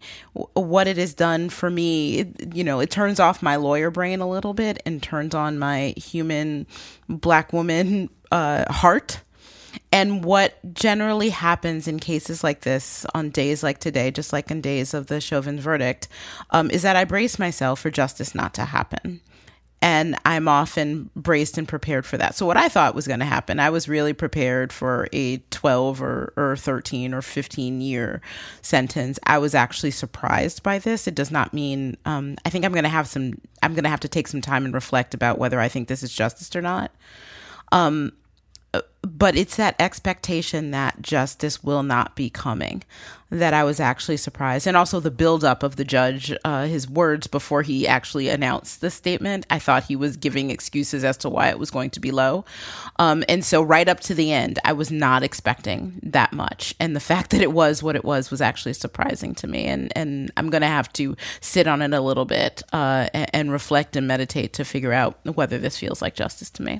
what 0.53 0.87
it 0.87 0.97
has 0.97 1.13
done 1.13 1.49
for 1.49 1.69
me, 1.69 2.31
you 2.53 2.63
know, 2.63 2.79
it 2.79 2.89
turns 2.89 3.19
off 3.19 3.43
my 3.43 3.57
lawyer 3.57 3.91
brain 3.91 4.21
a 4.21 4.29
little 4.29 4.53
bit 4.53 4.81
and 4.85 5.03
turns 5.03 5.35
on 5.35 5.59
my 5.59 5.93
human 5.97 6.65
black 7.09 7.53
woman 7.53 8.09
uh, 8.31 8.71
heart. 8.71 9.21
And 9.93 10.25
what 10.25 10.57
generally 10.73 11.29
happens 11.29 11.87
in 11.87 11.99
cases 11.99 12.43
like 12.43 12.61
this 12.61 13.05
on 13.13 13.29
days 13.29 13.61
like 13.61 13.77
today, 13.77 14.09
just 14.09 14.33
like 14.33 14.49
in 14.49 14.59
days 14.59 14.95
of 14.95 15.05
the 15.05 15.21
Chauvin 15.21 15.59
verdict, 15.59 16.07
um, 16.49 16.71
is 16.71 16.81
that 16.81 16.95
I 16.95 17.03
brace 17.03 17.37
myself 17.37 17.79
for 17.79 17.91
justice 17.91 18.33
not 18.33 18.55
to 18.55 18.65
happen 18.65 19.21
and 19.83 20.15
I'm 20.23 20.47
often 20.47 21.11
braced 21.13 21.57
and 21.57 21.67
prepared 21.67 22.05
for 22.05 22.17
that. 22.17 22.35
So 22.35 22.45
what 22.45 22.55
I 22.55 22.69
thought 22.69 22.95
was 22.95 23.05
going 23.05 23.19
to 23.19 23.25
happen, 23.25 23.59
I 23.59 23.69
was 23.69 23.89
really 23.89 24.13
prepared 24.13 24.71
for 24.71 25.09
a 25.11 25.39
12 25.51 26.01
or, 26.01 26.33
or 26.37 26.55
13 26.55 27.13
or 27.13 27.21
15 27.21 27.81
year 27.81 28.21
sentence. 28.61 29.19
I 29.25 29.37
was 29.39 29.53
actually 29.53 29.91
surprised 29.91 30.63
by 30.63 30.79
this. 30.79 31.05
It 31.05 31.15
does 31.15 31.31
not 31.31 31.53
mean 31.53 31.97
um, 32.05 32.37
I 32.45 32.49
think 32.49 32.63
I'm 32.63 32.71
going 32.71 32.83
to 32.83 32.89
have 32.89 33.09
some. 33.09 33.41
I'm 33.61 33.73
going 33.73 33.83
to 33.83 33.89
have 33.89 33.99
to 33.99 34.07
take 34.07 34.29
some 34.29 34.41
time 34.41 34.63
and 34.63 34.73
reflect 34.73 35.13
about 35.13 35.37
whether 35.37 35.59
I 35.59 35.67
think 35.67 35.89
this 35.89 36.01
is 36.01 36.13
justice 36.13 36.55
or 36.55 36.61
not. 36.61 36.89
Um, 37.73 38.13
but 39.01 39.35
it's 39.35 39.57
that 39.57 39.75
expectation 39.79 40.71
that 40.71 41.01
justice 41.01 41.63
will 41.63 41.83
not 41.83 42.15
be 42.15 42.29
coming 42.29 42.83
that 43.33 43.53
I 43.53 43.63
was 43.63 43.79
actually 43.79 44.17
surprised. 44.17 44.67
And 44.67 44.77
also 44.77 44.99
the 44.99 45.09
buildup 45.09 45.63
of 45.63 45.75
the 45.75 45.83
judge, 45.83 46.31
uh, 46.45 46.65
his 46.65 46.87
words 46.87 47.25
before 47.25 47.63
he 47.63 47.87
actually 47.87 48.29
announced 48.29 48.79
the 48.79 48.91
statement. 48.91 49.47
I 49.49 49.57
thought 49.57 49.85
he 49.85 49.95
was 49.95 50.17
giving 50.17 50.51
excuses 50.51 51.03
as 51.03 51.17
to 51.17 51.29
why 51.29 51.49
it 51.49 51.57
was 51.57 51.71
going 51.71 51.89
to 51.91 51.99
be 51.99 52.11
low. 52.11 52.45
Um, 52.99 53.23
and 53.27 53.43
so, 53.43 53.63
right 53.63 53.89
up 53.89 54.01
to 54.01 54.13
the 54.13 54.31
end, 54.31 54.59
I 54.63 54.73
was 54.73 54.91
not 54.91 55.23
expecting 55.23 55.99
that 56.03 56.31
much. 56.31 56.75
And 56.79 56.95
the 56.95 56.99
fact 56.99 57.31
that 57.31 57.41
it 57.41 57.51
was 57.51 57.81
what 57.81 57.95
it 57.95 58.05
was 58.05 58.29
was 58.29 58.41
actually 58.41 58.73
surprising 58.73 59.33
to 59.35 59.47
me. 59.47 59.65
And, 59.65 59.91
and 59.95 60.31
I'm 60.37 60.51
going 60.51 60.61
to 60.61 60.67
have 60.67 60.93
to 60.93 61.15
sit 61.41 61.65
on 61.65 61.81
it 61.81 61.93
a 61.93 62.01
little 62.01 62.25
bit 62.25 62.61
uh, 62.71 63.07
and, 63.13 63.29
and 63.33 63.51
reflect 63.51 63.95
and 63.95 64.07
meditate 64.07 64.53
to 64.53 64.65
figure 64.65 64.93
out 64.93 65.17
whether 65.25 65.57
this 65.57 65.77
feels 65.77 66.01
like 66.03 66.13
justice 66.13 66.51
to 66.51 66.61
me. 66.61 66.79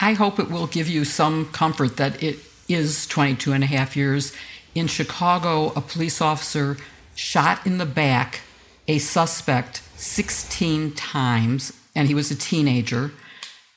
I 0.00 0.12
hope 0.12 0.38
it 0.38 0.50
will 0.50 0.66
give 0.66 0.88
you 0.88 1.04
some 1.04 1.46
comfort 1.46 1.96
that 1.96 2.22
it 2.22 2.38
is 2.68 3.06
22 3.08 3.52
and 3.52 3.64
a 3.64 3.66
half 3.66 3.96
years. 3.96 4.32
In 4.74 4.86
Chicago, 4.86 5.72
a 5.74 5.80
police 5.80 6.20
officer 6.20 6.76
shot 7.16 7.66
in 7.66 7.78
the 7.78 7.86
back 7.86 8.42
a 8.86 8.98
suspect 8.98 9.82
16 9.96 10.92
times, 10.92 11.72
and 11.94 12.06
he 12.06 12.14
was 12.14 12.30
a 12.30 12.36
teenager, 12.36 13.10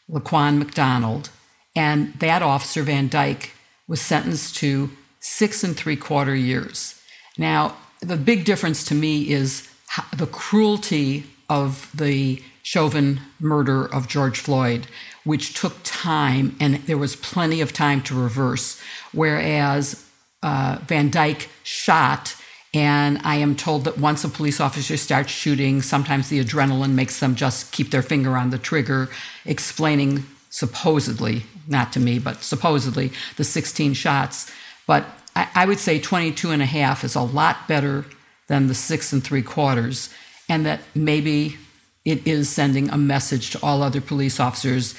Laquan 0.10 0.60
McDonald. 0.60 1.30
And 1.76 2.14
that 2.20 2.44
officer, 2.44 2.84
Van 2.84 3.08
Dyke, 3.08 3.52
was 3.88 4.00
sentenced 4.02 4.56
to 4.58 4.92
six 5.20 5.64
and 5.64 5.76
three 5.76 5.96
quarter 5.96 6.36
years. 6.36 7.02
Now, 7.38 7.78
the 8.00 8.18
big 8.18 8.46
difference 8.46 8.84
to 8.86 8.96
me 8.96 9.30
is 9.30 9.68
the 10.16 10.28
cruelty 10.28 11.26
of 11.50 11.90
the 11.94 12.42
Chauvin 12.64 13.22
murder 13.40 13.86
of 13.86 14.08
George 14.08 14.40
Floyd 14.40 14.88
which 15.24 15.54
took 15.54 15.76
time 15.84 16.56
and 16.60 16.76
there 16.88 16.98
was 16.98 17.16
plenty 17.16 17.62
of 17.62 17.74
time 17.74 18.02
to 18.04 18.20
reverse. 18.20 18.82
Whereas 19.12 20.06
uh, 20.42 20.80
Van 20.88 21.10
Dyke 21.10 21.50
shot, 21.64 22.36
and 22.74 23.20
I 23.24 23.36
am 23.36 23.56
told 23.56 23.84
that 23.84 23.98
once 23.98 24.24
a 24.24 24.30
police 24.30 24.60
officer 24.60 24.98
starts 24.98 25.32
shooting, 25.32 25.82
sometimes 25.82 26.30
the 26.30 26.44
adrenaline 26.44 26.94
makes 26.94 27.20
them 27.20 27.36
just 27.36 27.72
keep 27.72 27.92
their 27.92 28.02
finger 28.02 28.38
on 28.38 28.50
the 28.50 28.58
trigger, 28.58 29.10
explaining 29.46 30.26
supposedly, 30.50 31.44
not 31.68 31.94
to 31.94 32.00
me, 32.00 32.18
but 32.18 32.44
supposedly, 32.44 33.12
the 33.38 33.44
16 33.44 33.94
shots. 33.94 34.52
But 34.88 35.06
I, 35.36 35.50
I 35.54 35.66
would 35.66 35.80
say 35.80 36.00
22 36.00 36.52
and 36.52 36.62
a 36.62 36.66
half 36.66 37.04
is 37.04 37.16
a 37.16 37.22
lot 37.22 37.68
better 37.68 38.06
than 38.48 38.68
the 38.68 38.76
six 38.76 39.14
and 39.14 39.24
three 39.24 39.42
quarters, 39.42 40.10
and 40.50 40.66
that 40.66 40.82
maybe 40.96 41.58
it 42.04 42.26
is 42.26 42.50
sending 42.50 42.90
a 42.90 42.98
message 42.98 43.52
to 43.52 43.60
all 43.62 43.82
other 43.82 44.02
police 44.02 44.40
officers 44.40 44.96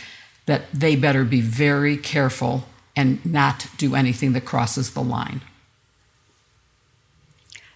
that 0.46 0.62
they 0.72 0.96
better 0.96 1.24
be 1.24 1.40
very 1.40 1.96
careful 1.96 2.64
and 2.94 3.24
not 3.24 3.66
do 3.76 3.94
anything 3.94 4.32
that 4.32 4.44
crosses 4.44 4.92
the 4.92 5.02
line. 5.02 5.40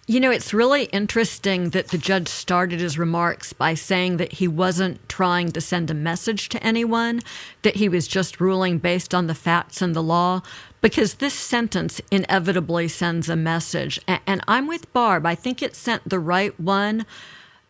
You 0.09 0.21
know, 0.21 0.31
it's 0.31 0.53
really 0.53 0.85
interesting 0.85 1.71
that 1.71 1.89
the 1.89 1.97
judge 1.97 2.29
started 2.29 2.79
his 2.79 2.97
remarks 2.97 3.51
by 3.51 3.73
saying 3.73 4.15
that 4.17 4.33
he 4.33 4.47
wasn't 4.47 5.09
trying 5.09 5.51
to 5.51 5.59
send 5.59 5.91
a 5.91 5.93
message 5.93 6.47
to 6.49 6.63
anyone, 6.63 7.19
that 7.63 7.75
he 7.75 7.89
was 7.89 8.07
just 8.07 8.39
ruling 8.39 8.77
based 8.77 9.13
on 9.13 9.27
the 9.27 9.35
facts 9.35 9.81
and 9.81 9.93
the 9.93 10.03
law, 10.03 10.41
because 10.79 11.15
this 11.15 11.33
sentence 11.33 11.99
inevitably 12.09 12.87
sends 12.87 13.27
a 13.27 13.35
message. 13.35 13.99
And 14.07 14.41
I'm 14.47 14.65
with 14.65 14.91
Barb. 14.93 15.25
I 15.25 15.35
think 15.35 15.61
it 15.61 15.75
sent 15.75 16.07
the 16.07 16.19
right 16.19 16.57
one. 16.57 17.05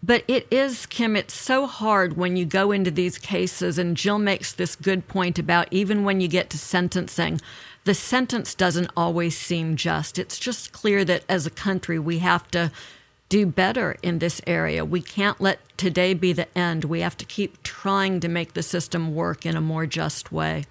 But 0.03 0.23
it 0.27 0.47
is, 0.51 0.85
Kim, 0.85 1.15
it's 1.15 1.33
so 1.33 1.65
hard 1.65 2.17
when 2.17 2.37
you 2.37 2.45
go 2.45 2.71
into 2.71 2.91
these 2.91 3.17
cases, 3.17 3.77
and 3.77 3.97
Jill 3.97 4.19
makes 4.19 4.53
this 4.53 4.75
good 4.75 5.07
point 5.07 5.39
about 5.39 5.67
even 5.71 6.03
when 6.03 6.21
you 6.21 6.27
get 6.27 6.49
to 6.51 6.57
sentencing, 6.57 7.41
the 7.83 7.95
sentence 7.95 8.53
doesn't 8.53 8.91
always 8.95 9.37
seem 9.37 9.75
just. 9.75 10.19
It's 10.19 10.37
just 10.37 10.71
clear 10.71 11.03
that 11.05 11.23
as 11.27 11.45
a 11.45 11.51
country, 11.51 11.97
we 11.97 12.19
have 12.19 12.49
to 12.51 12.71
do 13.29 13.45
better 13.45 13.97
in 14.03 14.19
this 14.19 14.39
area. 14.45 14.85
We 14.85 15.01
can't 15.01 15.41
let 15.41 15.59
today 15.77 16.13
be 16.13 16.31
the 16.31 16.55
end. 16.57 16.85
We 16.85 17.01
have 17.01 17.17
to 17.17 17.25
keep 17.25 17.61
trying 17.63 18.19
to 18.19 18.27
make 18.27 18.53
the 18.53 18.63
system 18.63 19.15
work 19.15 19.45
in 19.45 19.55
a 19.55 19.61
more 19.61 19.85
just 19.85 20.31
way. 20.31 20.65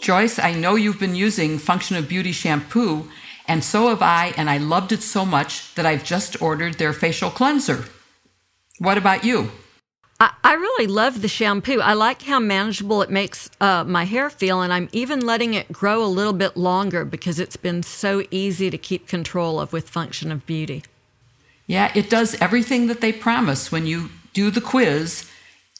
Joyce, 0.00 0.38
I 0.38 0.54
know 0.54 0.76
you've 0.76 0.98
been 0.98 1.14
using 1.14 1.58
Function 1.58 1.94
of 1.94 2.08
Beauty 2.08 2.32
shampoo, 2.32 3.10
and 3.46 3.62
so 3.62 3.90
have 3.90 4.00
I, 4.00 4.32
and 4.38 4.48
I 4.48 4.56
loved 4.56 4.92
it 4.92 5.02
so 5.02 5.26
much 5.26 5.74
that 5.74 5.84
I've 5.84 6.04
just 6.04 6.40
ordered 6.40 6.78
their 6.78 6.94
facial 6.94 7.28
cleanser. 7.28 7.84
What 8.78 8.96
about 8.96 9.24
you? 9.24 9.50
I, 10.18 10.32
I 10.42 10.54
really 10.54 10.86
love 10.86 11.20
the 11.20 11.28
shampoo. 11.28 11.80
I 11.80 11.92
like 11.92 12.22
how 12.22 12.40
manageable 12.40 13.02
it 13.02 13.10
makes 13.10 13.50
uh, 13.60 13.84
my 13.84 14.04
hair 14.04 14.30
feel, 14.30 14.62
and 14.62 14.72
I'm 14.72 14.88
even 14.92 15.20
letting 15.20 15.52
it 15.52 15.70
grow 15.70 16.02
a 16.02 16.06
little 16.06 16.32
bit 16.32 16.56
longer 16.56 17.04
because 17.04 17.38
it's 17.38 17.58
been 17.58 17.82
so 17.82 18.24
easy 18.30 18.70
to 18.70 18.78
keep 18.78 19.06
control 19.06 19.60
of 19.60 19.70
with 19.70 19.90
Function 19.90 20.32
of 20.32 20.46
Beauty. 20.46 20.82
Yeah, 21.66 21.92
it 21.94 22.08
does 22.08 22.40
everything 22.40 22.86
that 22.86 23.02
they 23.02 23.12
promise 23.12 23.70
when 23.70 23.86
you 23.86 24.08
do 24.32 24.50
the 24.50 24.62
quiz 24.62 25.29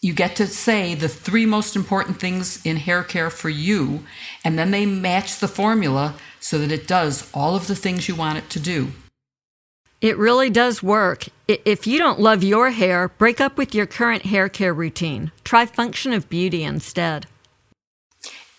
you 0.03 0.15
get 0.15 0.35
to 0.37 0.47
say 0.47 0.95
the 0.95 1.09
three 1.09 1.45
most 1.45 1.77
important 1.77 2.19
things 2.19 2.65
in 2.65 2.77
hair 2.77 3.03
care 3.03 3.29
for 3.29 3.51
you, 3.51 4.05
and 4.45 4.59
then 4.59 4.71
they 4.71 4.87
match 4.87 5.39
the 5.39 5.49
formula 5.49 6.15
so 6.41 6.59
that 6.59 6.73
it 6.73 6.89
does 6.89 7.31
all 7.35 7.55
of 7.55 7.67
the 7.67 7.77
things 7.77 8.09
you 8.09 8.15
want 8.15 8.39
it 8.39 8.49
to 8.51 8.61
do. 8.61 8.93
It 10.01 10.17
really 10.17 10.49
does 10.49 10.83
work. 10.83 11.27
If 11.47 11.87
you 11.87 11.99
don't 11.99 12.19
love 12.19 12.43
your 12.43 12.71
hair, 12.71 13.09
break 13.09 13.39
up 13.39 13.59
with 13.59 13.75
your 13.75 13.87
current 13.87 14.25
hair 14.25 14.49
care 14.49 14.73
routine. 14.73 15.31
Try 15.45 15.67
Function 15.67 16.15
of 16.15 16.31
Beauty 16.31 16.65
instead. 16.65 17.27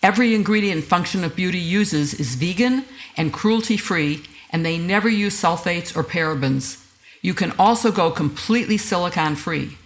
Every 0.00 0.36
ingredient 0.36 0.84
Function 0.84 1.24
of 1.24 1.34
Beauty 1.34 1.58
uses 1.58 2.14
is 2.14 2.36
vegan 2.36 2.84
and 3.16 3.32
cruelty 3.32 3.76
free, 3.76 4.22
and 4.50 4.64
they 4.64 4.78
never 4.78 5.08
use 5.08 5.40
sulfates 5.40 5.96
or 5.96 6.04
parabens. 6.04 6.78
You 7.20 7.34
can 7.34 7.52
also 7.58 7.90
go 7.90 8.12
completely 8.12 8.76
silicone 8.76 9.34
free. 9.34 9.76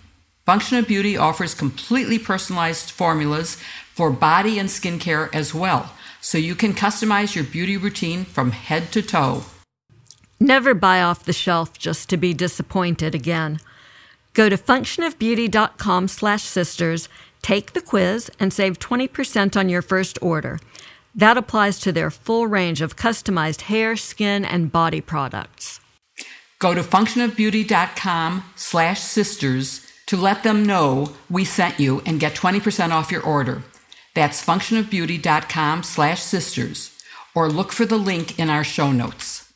Function 0.47 0.79
of 0.79 0.87
Beauty 0.87 1.17
offers 1.17 1.55
completely 1.55 2.21
personalized 2.21 2.93
formulas 2.93 3.57
for 3.93 4.11
body 4.13 4.61
and 4.61 4.69
skincare 4.69 5.29
as 5.35 5.53
well, 5.53 5.91
so 6.21 6.39
you 6.39 6.55
can 6.55 6.73
customize 6.73 7.35
your 7.35 7.43
beauty 7.43 7.77
routine 7.77 8.25
from 8.25 8.53
head 8.53 8.93
to 8.93 9.03
toe. 9.03 9.43
Never 10.39 10.73
buy 10.73 11.03
off 11.03 11.25
the 11.25 11.33
shelf 11.33 11.77
just 11.77 12.09
to 12.11 12.17
be 12.17 12.33
disappointed 12.33 13.13
again. 13.13 13.59
Go 14.35 14.49
to 14.49 14.57
functionofbeauty.com 14.57 16.07
slash 16.07 16.45
sisters, 16.45 17.09
take 17.43 17.73
the 17.73 17.81
quiz, 17.81 18.31
and 18.39 18.53
save 18.53 18.79
20% 18.79 19.57
on 19.57 19.69
your 19.69 19.83
first 19.83 20.17
order. 20.23 20.61
That 21.13 21.37
applies 21.37 21.81
to 21.81 21.91
their 21.91 22.13
full 22.13 22.47
range 22.47 22.81
of 22.81 22.95
customized 22.95 23.63
hair, 23.63 23.97
skin, 23.97 24.45
and 24.45 24.71
body 24.71 25.01
products. 25.01 25.81
Go 26.61 26.73
to 26.73 26.83
functionofbeauty.com 26.83 28.45
slash 28.55 29.01
sisters 29.01 29.86
to 30.07 30.17
let 30.17 30.43
them 30.43 30.65
know 30.65 31.13
we 31.29 31.45
sent 31.45 31.81
you 31.81 32.03
and 32.07 32.21
get 32.21 32.35
20% 32.35 32.91
off 32.91 33.11
your 33.11 33.23
order. 33.23 33.63
That's 34.15 34.45
functionofbeauty.com 34.45 35.83
slash 35.83 36.23
sisters 36.23 36.97
or 37.35 37.51
look 37.51 37.73
for 37.73 37.85
the 37.85 37.99
link 37.99 38.39
in 38.39 38.49
our 38.49 38.65
show 38.65 38.93
notes. 38.93 39.47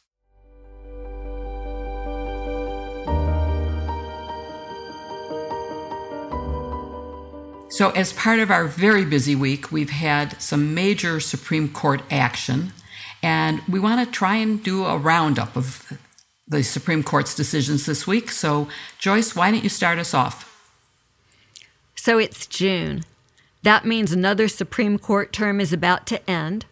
So, 7.71 7.91
as 7.93 8.13
part 8.13 8.41
of 8.41 8.51
our 8.51 8.67
very 8.67 9.07
busy 9.07 9.35
week, 9.35 9.73
we've 9.73 9.91
had 9.91 10.39
some 10.43 10.75
major 10.75 11.21
Supreme 11.21 11.69
Court 11.69 12.03
action, 12.11 12.73
and 13.23 13.63
we 13.69 13.79
want 13.79 14.05
to 14.05 14.13
try 14.13 14.37
and 14.37 14.63
do 14.63 14.85
a 14.85 14.99
roundup 14.99 15.57
of 15.57 15.99
the 16.51 16.63
Supreme 16.65 17.03
Court's 17.03 17.35
decisions 17.35 17.87
this 17.87 18.07
week. 18.07 18.31
So, 18.31 18.69
Joyce, 18.99 19.35
why 19.35 19.51
don't 19.51 19.63
you 19.63 19.71
start 19.71 19.99
us 19.99 20.13
off? 20.13 20.47
So, 21.95 22.19
it's 22.19 22.47
June. 22.47 23.05
That 23.63 23.87
means 23.87 24.13
another 24.13 24.49
Supreme 24.49 24.99
Court 24.99 25.33
term 25.33 25.61
is 25.61 25.73
about 25.73 26.07
to 26.09 26.31
end. 26.31 26.67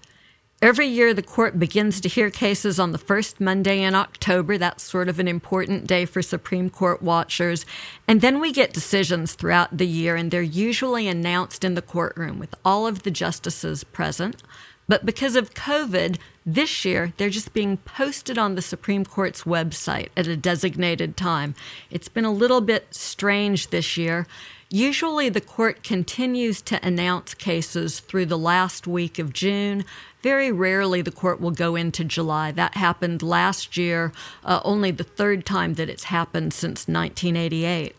Every 0.61 0.89
year, 0.89 1.15
the 1.15 1.23
court 1.23 1.61
begins 1.61 2.01
to 2.01 2.09
hear 2.09 2.31
cases 2.31 2.81
on 2.81 2.91
the 2.91 2.99
first 2.99 3.41
Monday 3.41 3.81
in 3.81 3.95
October. 3.95 4.59
That's 4.59 4.83
sort 4.83 5.09
of 5.09 5.21
an 5.21 5.29
important 5.29 5.87
day 5.87 6.05
for 6.05 6.21
Supreme 6.21 6.69
Court 6.69 7.01
watchers. 7.01 7.65
And 8.09 8.21
then 8.21 8.41
we 8.41 8.51
get 8.51 8.73
decisions 8.73 9.35
throughout 9.35 9.77
the 9.77 9.87
year, 9.87 10.17
and 10.17 10.33
they're 10.33 10.43
usually 10.43 11.07
announced 11.07 11.63
in 11.63 11.75
the 11.75 11.83
courtroom 11.83 12.41
with 12.41 12.57
all 12.65 12.89
of 12.89 13.05
the 13.05 13.13
justices 13.13 13.85
present. 13.85 14.43
But 14.89 15.05
because 15.05 15.37
of 15.37 15.55
COVID, 15.55 16.17
this 16.47 16.85
year 16.85 17.13
they're 17.19 17.29
just 17.29 17.53
being 17.53 17.77
posted 17.77 18.39
on 18.39 18.55
the 18.55 18.63
Supreme 18.63 19.05
Court's 19.05 19.43
website 19.43 20.09
at 20.17 20.27
a 20.27 20.37
designated 20.37 21.17
time. 21.17 21.55
It's 21.91 22.09
been 22.09 22.25
a 22.25 22.33
little 22.33 22.63
bit 22.63 22.87
strange 22.91 23.69
this 23.69 23.97
year. 23.99 24.27
Usually, 24.71 25.31
the 25.31 25.41
court 25.41 25.83
continues 25.83 26.61
to 26.63 26.85
announce 26.87 27.33
cases 27.33 28.01
through 28.01 28.27
the 28.27 28.37
last 28.37 28.87
week 28.87 29.19
of 29.19 29.33
June. 29.33 29.85
Very 30.23 30.53
rarely, 30.53 31.01
the 31.01 31.11
court 31.11 31.41
will 31.41 31.53
go 31.53 31.75
into 31.75 32.05
July. 32.05 32.53
That 32.53 32.75
happened 32.75 33.23
last 33.23 33.79
year, 33.79 34.13
uh, 34.45 34.61
only 34.65 34.91
the 34.91 35.05
third 35.05 35.47
time 35.47 35.75
that 35.75 35.89
it's 35.89 36.05
happened 36.05 36.53
since 36.53 36.87
1988. 36.87 37.95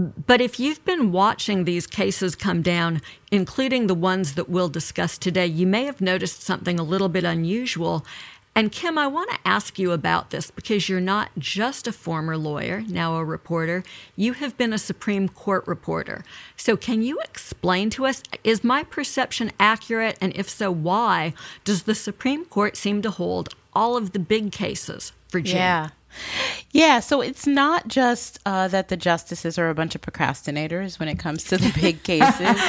But 0.00 0.40
if 0.40 0.58
you've 0.58 0.82
been 0.86 1.12
watching 1.12 1.64
these 1.64 1.86
cases 1.86 2.34
come 2.34 2.62
down, 2.62 3.02
including 3.30 3.86
the 3.86 3.94
ones 3.94 4.32
that 4.32 4.48
we'll 4.48 4.70
discuss 4.70 5.18
today, 5.18 5.46
you 5.46 5.66
may 5.66 5.84
have 5.84 6.00
noticed 6.00 6.42
something 6.42 6.80
a 6.80 6.82
little 6.82 7.10
bit 7.10 7.24
unusual, 7.24 8.06
and 8.54 8.72
Kim, 8.72 8.98
I 8.98 9.06
want 9.06 9.30
to 9.30 9.38
ask 9.44 9.78
you 9.78 9.92
about 9.92 10.30
this 10.30 10.50
because 10.50 10.88
you're 10.88 11.00
not 11.00 11.30
just 11.38 11.86
a 11.86 11.92
former 11.92 12.36
lawyer, 12.36 12.82
now 12.88 13.14
a 13.14 13.24
reporter. 13.24 13.84
You 14.16 14.32
have 14.34 14.56
been 14.56 14.72
a 14.72 14.78
Supreme 14.78 15.28
Court 15.28 15.64
reporter. 15.66 16.24
So, 16.56 16.76
can 16.76 17.02
you 17.02 17.20
explain 17.20 17.90
to 17.90 18.06
us 18.06 18.22
is 18.42 18.64
my 18.64 18.82
perception 18.82 19.52
accurate? 19.60 20.18
And 20.20 20.34
if 20.34 20.48
so, 20.48 20.70
why 20.70 21.32
does 21.64 21.84
the 21.84 21.94
Supreme 21.94 22.44
Court 22.44 22.76
seem 22.76 23.02
to 23.02 23.10
hold 23.10 23.54
all 23.72 23.96
of 23.96 24.12
the 24.12 24.18
big 24.18 24.50
cases 24.50 25.12
for 25.28 25.40
June? 25.40 25.56
Yeah. 25.56 25.88
Yeah, 26.72 27.00
so 27.00 27.20
it's 27.20 27.46
not 27.46 27.88
just 27.88 28.38
uh, 28.46 28.68
that 28.68 28.88
the 28.88 28.96
justices 28.96 29.58
are 29.58 29.70
a 29.70 29.74
bunch 29.74 29.94
of 29.94 30.02
procrastinators 30.02 31.00
when 31.00 31.08
it 31.08 31.18
comes 31.18 31.44
to 31.44 31.56
the 31.56 31.72
big 31.80 32.02
cases 32.04 32.60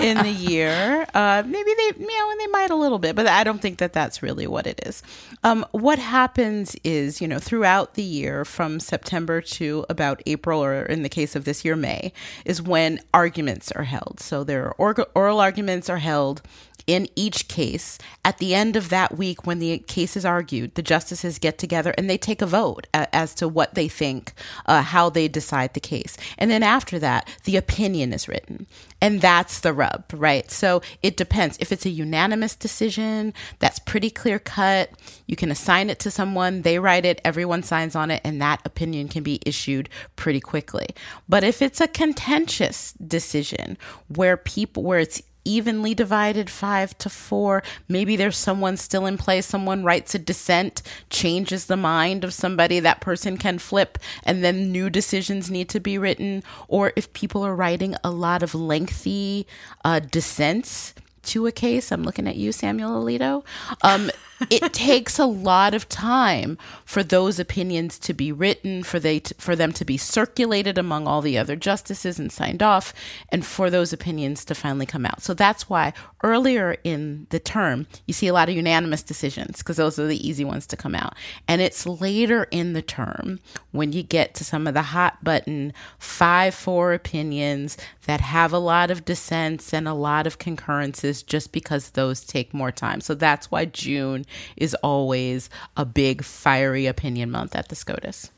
in 0.00 0.18
the 0.18 0.34
year. 0.36 1.06
Uh, 1.14 1.44
maybe 1.46 1.70
they, 1.76 1.92
you 1.98 2.18
know, 2.18 2.30
and 2.30 2.40
they 2.40 2.46
might 2.48 2.70
a 2.70 2.74
little 2.74 2.98
bit, 2.98 3.14
but 3.14 3.26
I 3.26 3.44
don't 3.44 3.62
think 3.62 3.78
that 3.78 3.92
that's 3.92 4.22
really 4.22 4.46
what 4.46 4.66
it 4.66 4.80
is. 4.84 5.02
Um, 5.44 5.64
what 5.70 5.98
happens 5.98 6.74
is, 6.82 7.20
you 7.20 7.28
know, 7.28 7.38
throughout 7.38 7.94
the 7.94 8.02
year, 8.02 8.44
from 8.44 8.80
September 8.80 9.40
to 9.40 9.86
about 9.88 10.22
April, 10.26 10.62
or 10.62 10.82
in 10.82 11.02
the 11.02 11.08
case 11.08 11.36
of 11.36 11.44
this 11.44 11.64
year, 11.64 11.76
May, 11.76 12.12
is 12.44 12.60
when 12.60 13.00
arguments 13.14 13.70
are 13.72 13.84
held. 13.84 14.18
So 14.20 14.42
there 14.42 14.74
are 14.80 15.06
oral 15.14 15.40
arguments 15.40 15.88
are 15.88 15.98
held 15.98 16.42
in 16.86 17.08
each 17.16 17.48
case. 17.48 17.98
At 18.24 18.38
the 18.38 18.54
end 18.54 18.76
of 18.76 18.88
that 18.90 19.16
week, 19.16 19.46
when 19.46 19.58
the 19.58 19.78
case 19.78 20.16
is 20.16 20.24
argued, 20.24 20.74
the 20.74 20.82
justices 20.82 21.38
get 21.38 21.58
together 21.58 21.94
and 21.98 22.08
they 22.08 22.18
take 22.18 22.42
a 22.42 22.46
vote 22.46 22.86
as 22.94 23.34
to 23.36 23.48
what 23.48 23.74
they 23.74 23.88
think, 23.88 24.32
uh, 24.66 24.82
how 24.82 25.10
they 25.10 25.28
decide 25.28 25.74
the 25.74 25.80
case. 25.80 26.16
And 26.38 26.50
then 26.50 26.62
after 26.62 26.98
that, 26.98 27.28
the 27.44 27.56
opinion 27.56 28.12
is 28.12 28.28
written. 28.28 28.66
And 29.00 29.20
that's 29.20 29.60
the 29.60 29.72
rub, 29.72 30.04
right? 30.12 30.50
So 30.50 30.80
it 31.02 31.16
depends. 31.16 31.58
If 31.60 31.72
it's 31.72 31.86
a 31.86 31.90
unanimous 31.90 32.56
decision, 32.56 33.34
that's 33.58 33.78
pretty 33.78 34.10
clear 34.10 34.38
cut. 34.38 34.90
You 35.26 35.36
can 35.36 35.50
assign 35.50 35.90
it 35.90 35.98
to 36.00 36.10
someone, 36.10 36.62
they 36.62 36.78
write 36.78 37.04
it, 37.04 37.20
everyone 37.24 37.62
signs 37.62 37.94
on 37.94 38.10
it, 38.10 38.22
and 38.24 38.40
that 38.40 38.60
opinion 38.64 39.08
can 39.08 39.22
be 39.22 39.40
issued 39.44 39.88
pretty 40.14 40.40
quickly. 40.40 40.86
But 41.28 41.44
if 41.44 41.60
it's 41.62 41.80
a 41.80 41.88
contentious 41.88 42.92
decision 42.92 43.76
where 44.08 44.36
people, 44.36 44.82
where 44.82 45.00
it's 45.00 45.22
evenly 45.48 45.94
divided 45.94 46.50
five 46.50 46.96
to 46.98 47.08
four. 47.08 47.62
Maybe 47.88 48.16
there's 48.16 48.36
someone 48.36 48.76
still 48.76 49.06
in 49.06 49.18
play. 49.18 49.40
Someone 49.40 49.84
writes 49.84 50.14
a 50.14 50.18
dissent, 50.18 50.82
changes 51.10 51.66
the 51.66 51.76
mind 51.76 52.24
of 52.24 52.34
somebody. 52.34 52.80
That 52.80 53.00
person 53.00 53.36
can 53.36 53.58
flip, 53.58 53.98
and 54.24 54.42
then 54.44 54.72
new 54.72 54.90
decisions 54.90 55.50
need 55.50 55.68
to 55.70 55.80
be 55.80 55.98
written. 55.98 56.42
Or 56.68 56.92
if 56.96 57.12
people 57.12 57.42
are 57.42 57.54
writing 57.54 57.94
a 58.02 58.10
lot 58.10 58.42
of 58.42 58.54
lengthy 58.54 59.46
uh, 59.84 60.00
dissents 60.00 60.94
to 61.24 61.46
a 61.46 61.52
case, 61.52 61.90
I'm 61.90 62.02
looking 62.02 62.28
at 62.28 62.36
you, 62.36 62.52
Samuel 62.52 63.02
Alito. 63.02 63.44
Um, 63.82 64.10
it 64.50 64.72
takes 64.72 65.18
a 65.18 65.26
lot 65.26 65.74
of 65.74 65.88
time 65.88 66.58
for 66.84 67.02
those 67.02 67.38
opinions 67.38 67.98
to 68.00 68.12
be 68.12 68.30
written, 68.32 68.82
for 68.82 69.00
they 69.00 69.20
to, 69.20 69.34
for 69.38 69.56
them 69.56 69.72
to 69.72 69.84
be 69.84 69.96
circulated 69.96 70.78
among 70.78 71.06
all 71.06 71.22
the 71.22 71.38
other 71.38 71.56
justices 71.56 72.18
and 72.18 72.30
signed 72.30 72.62
off, 72.62 72.92
and 73.30 73.46
for 73.46 73.70
those 73.70 73.92
opinions 73.92 74.44
to 74.44 74.54
finally 74.54 74.86
come 74.86 75.06
out. 75.06 75.22
So 75.22 75.34
that's 75.34 75.70
why 75.70 75.92
earlier 76.22 76.76
in 76.84 77.26
the 77.30 77.38
term 77.38 77.86
you 78.06 78.12
see 78.12 78.26
a 78.26 78.32
lot 78.32 78.48
of 78.48 78.54
unanimous 78.54 79.02
decisions 79.02 79.58
because 79.58 79.76
those 79.76 79.98
are 79.98 80.06
the 80.06 80.28
easy 80.28 80.44
ones 80.44 80.66
to 80.66 80.76
come 80.76 80.94
out, 80.94 81.14
and 81.48 81.60
it's 81.60 81.86
later 81.86 82.44
in 82.50 82.72
the 82.72 82.82
term 82.82 83.40
when 83.72 83.92
you 83.92 84.02
get 84.02 84.34
to 84.34 84.44
some 84.44 84.66
of 84.66 84.74
the 84.74 84.82
hot 84.82 85.22
button 85.24 85.72
five 85.98 86.54
four 86.54 86.92
opinions 86.92 87.76
that 88.06 88.20
have 88.20 88.52
a 88.52 88.58
lot 88.58 88.90
of 88.90 89.04
dissents 89.04 89.72
and 89.72 89.88
a 89.88 89.94
lot 89.94 90.26
of 90.26 90.38
concurrences, 90.38 91.22
just 91.22 91.52
because 91.52 91.90
those 91.90 92.24
take 92.24 92.52
more 92.52 92.70
time. 92.70 93.00
So 93.00 93.14
that's 93.14 93.50
why 93.50 93.64
June 93.64 94.25
is 94.56 94.74
always 94.82 95.50
a 95.76 95.84
big 95.84 96.22
fiery 96.22 96.86
opinion 96.86 97.30
month 97.30 97.54
at 97.54 97.68
the 97.68 97.76
SCOTUS. 97.76 98.30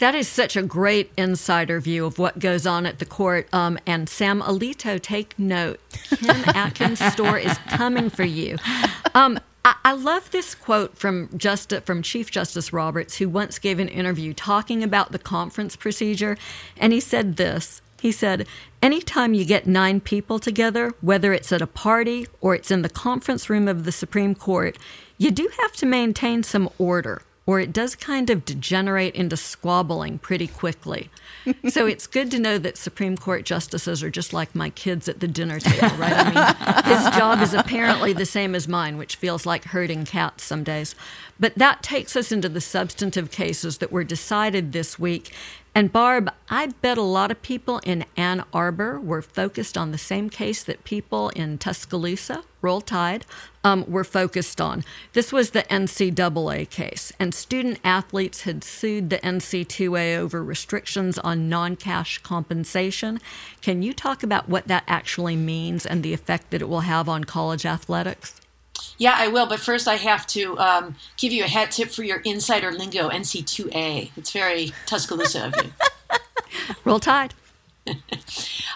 That 0.00 0.14
is 0.14 0.28
such 0.28 0.56
a 0.56 0.62
great 0.62 1.12
insider 1.18 1.78
view 1.78 2.06
of 2.06 2.18
what 2.18 2.38
goes 2.38 2.66
on 2.66 2.86
at 2.86 3.00
the 3.00 3.04
court. 3.04 3.46
Um, 3.52 3.78
and 3.86 4.08
Sam 4.08 4.40
Alito, 4.40 5.00
take 5.00 5.38
note. 5.38 5.78
Kim 6.08 6.30
Atkins' 6.46 7.00
Stohr 7.00 7.38
is 7.38 7.58
coming 7.68 8.08
for 8.08 8.24
you. 8.24 8.56
Um, 9.14 9.38
I, 9.62 9.74
I 9.84 9.92
love 9.92 10.30
this 10.30 10.54
quote 10.54 10.96
from 10.96 11.28
Justice, 11.36 11.82
from 11.84 12.00
Chief 12.00 12.30
Justice 12.30 12.72
Roberts, 12.72 13.18
who 13.18 13.28
once 13.28 13.58
gave 13.58 13.78
an 13.78 13.88
interview 13.88 14.32
talking 14.32 14.82
about 14.82 15.12
the 15.12 15.18
conference 15.18 15.76
procedure, 15.76 16.38
and 16.78 16.94
he 16.94 17.00
said 17.00 17.36
this. 17.36 17.82
He 18.00 18.10
said, 18.10 18.46
Anytime 18.80 19.34
you 19.34 19.44
get 19.44 19.66
nine 19.66 20.00
people 20.00 20.38
together, 20.38 20.94
whether 21.02 21.34
it's 21.34 21.52
at 21.52 21.60
a 21.60 21.66
party 21.66 22.26
or 22.40 22.54
it's 22.54 22.70
in 22.70 22.80
the 22.80 22.88
conference 22.88 23.50
room 23.50 23.68
of 23.68 23.84
the 23.84 23.92
Supreme 23.92 24.34
Court, 24.34 24.78
you 25.20 25.30
do 25.30 25.50
have 25.60 25.72
to 25.72 25.84
maintain 25.84 26.42
some 26.42 26.70
order, 26.78 27.20
or 27.44 27.60
it 27.60 27.74
does 27.74 27.94
kind 27.94 28.30
of 28.30 28.46
degenerate 28.46 29.14
into 29.14 29.36
squabbling 29.36 30.18
pretty 30.18 30.46
quickly. 30.46 31.10
so 31.68 31.84
it's 31.84 32.06
good 32.06 32.30
to 32.30 32.38
know 32.38 32.56
that 32.56 32.78
Supreme 32.78 33.18
Court 33.18 33.44
justices 33.44 34.02
are 34.02 34.08
just 34.08 34.32
like 34.32 34.54
my 34.54 34.70
kids 34.70 35.10
at 35.10 35.20
the 35.20 35.28
dinner 35.28 35.60
table, 35.60 35.94
right? 35.98 36.14
I 36.14 36.24
mean, 36.24 36.96
his 36.96 37.16
job 37.18 37.42
is 37.42 37.52
apparently 37.52 38.14
the 38.14 38.24
same 38.24 38.54
as 38.54 38.66
mine, 38.66 38.96
which 38.96 39.16
feels 39.16 39.44
like 39.44 39.64
herding 39.64 40.06
cats 40.06 40.42
some 40.42 40.64
days. 40.64 40.94
But 41.38 41.54
that 41.56 41.82
takes 41.82 42.16
us 42.16 42.32
into 42.32 42.48
the 42.48 42.62
substantive 42.62 43.30
cases 43.30 43.76
that 43.78 43.92
were 43.92 44.04
decided 44.04 44.72
this 44.72 44.98
week. 44.98 45.34
And 45.72 45.92
Barb, 45.92 46.32
I 46.48 46.66
bet 46.66 46.98
a 46.98 47.02
lot 47.02 47.30
of 47.30 47.42
people 47.42 47.78
in 47.84 48.04
Ann 48.16 48.42
Arbor 48.52 48.98
were 48.98 49.22
focused 49.22 49.78
on 49.78 49.92
the 49.92 49.98
same 49.98 50.28
case 50.28 50.64
that 50.64 50.82
people 50.82 51.28
in 51.30 51.58
Tuscaloosa, 51.58 52.42
Roll 52.60 52.80
Tide, 52.80 53.24
um, 53.62 53.84
were 53.88 54.02
focused 54.02 54.60
on. 54.60 54.84
This 55.12 55.32
was 55.32 55.50
the 55.50 55.62
NCAA 55.62 56.68
case, 56.68 57.12
and 57.20 57.32
student 57.32 57.78
athletes 57.84 58.42
had 58.42 58.64
sued 58.64 59.10
the 59.10 59.18
NC2A 59.18 60.16
over 60.16 60.42
restrictions 60.42 61.18
on 61.18 61.48
non 61.48 61.76
cash 61.76 62.18
compensation. 62.18 63.20
Can 63.62 63.82
you 63.82 63.92
talk 63.92 64.24
about 64.24 64.48
what 64.48 64.66
that 64.66 64.82
actually 64.88 65.36
means 65.36 65.86
and 65.86 66.02
the 66.02 66.12
effect 66.12 66.50
that 66.50 66.62
it 66.62 66.68
will 66.68 66.80
have 66.80 67.08
on 67.08 67.24
college 67.24 67.64
athletics? 67.64 68.39
Yeah, 68.98 69.14
I 69.16 69.28
will. 69.28 69.46
But 69.46 69.60
first, 69.60 69.88
I 69.88 69.96
have 69.96 70.26
to 70.28 70.58
um, 70.58 70.96
give 71.16 71.32
you 71.32 71.44
a 71.44 71.48
hat 71.48 71.70
tip 71.70 71.90
for 71.90 72.02
your 72.02 72.18
insider 72.20 72.72
lingo, 72.72 73.08
NC2A. 73.08 74.12
It's 74.16 74.30
very 74.32 74.72
Tuscaloosa 74.86 75.46
of 75.46 75.54
you. 75.64 75.72
Roll 76.84 77.00
Tide. 77.00 77.34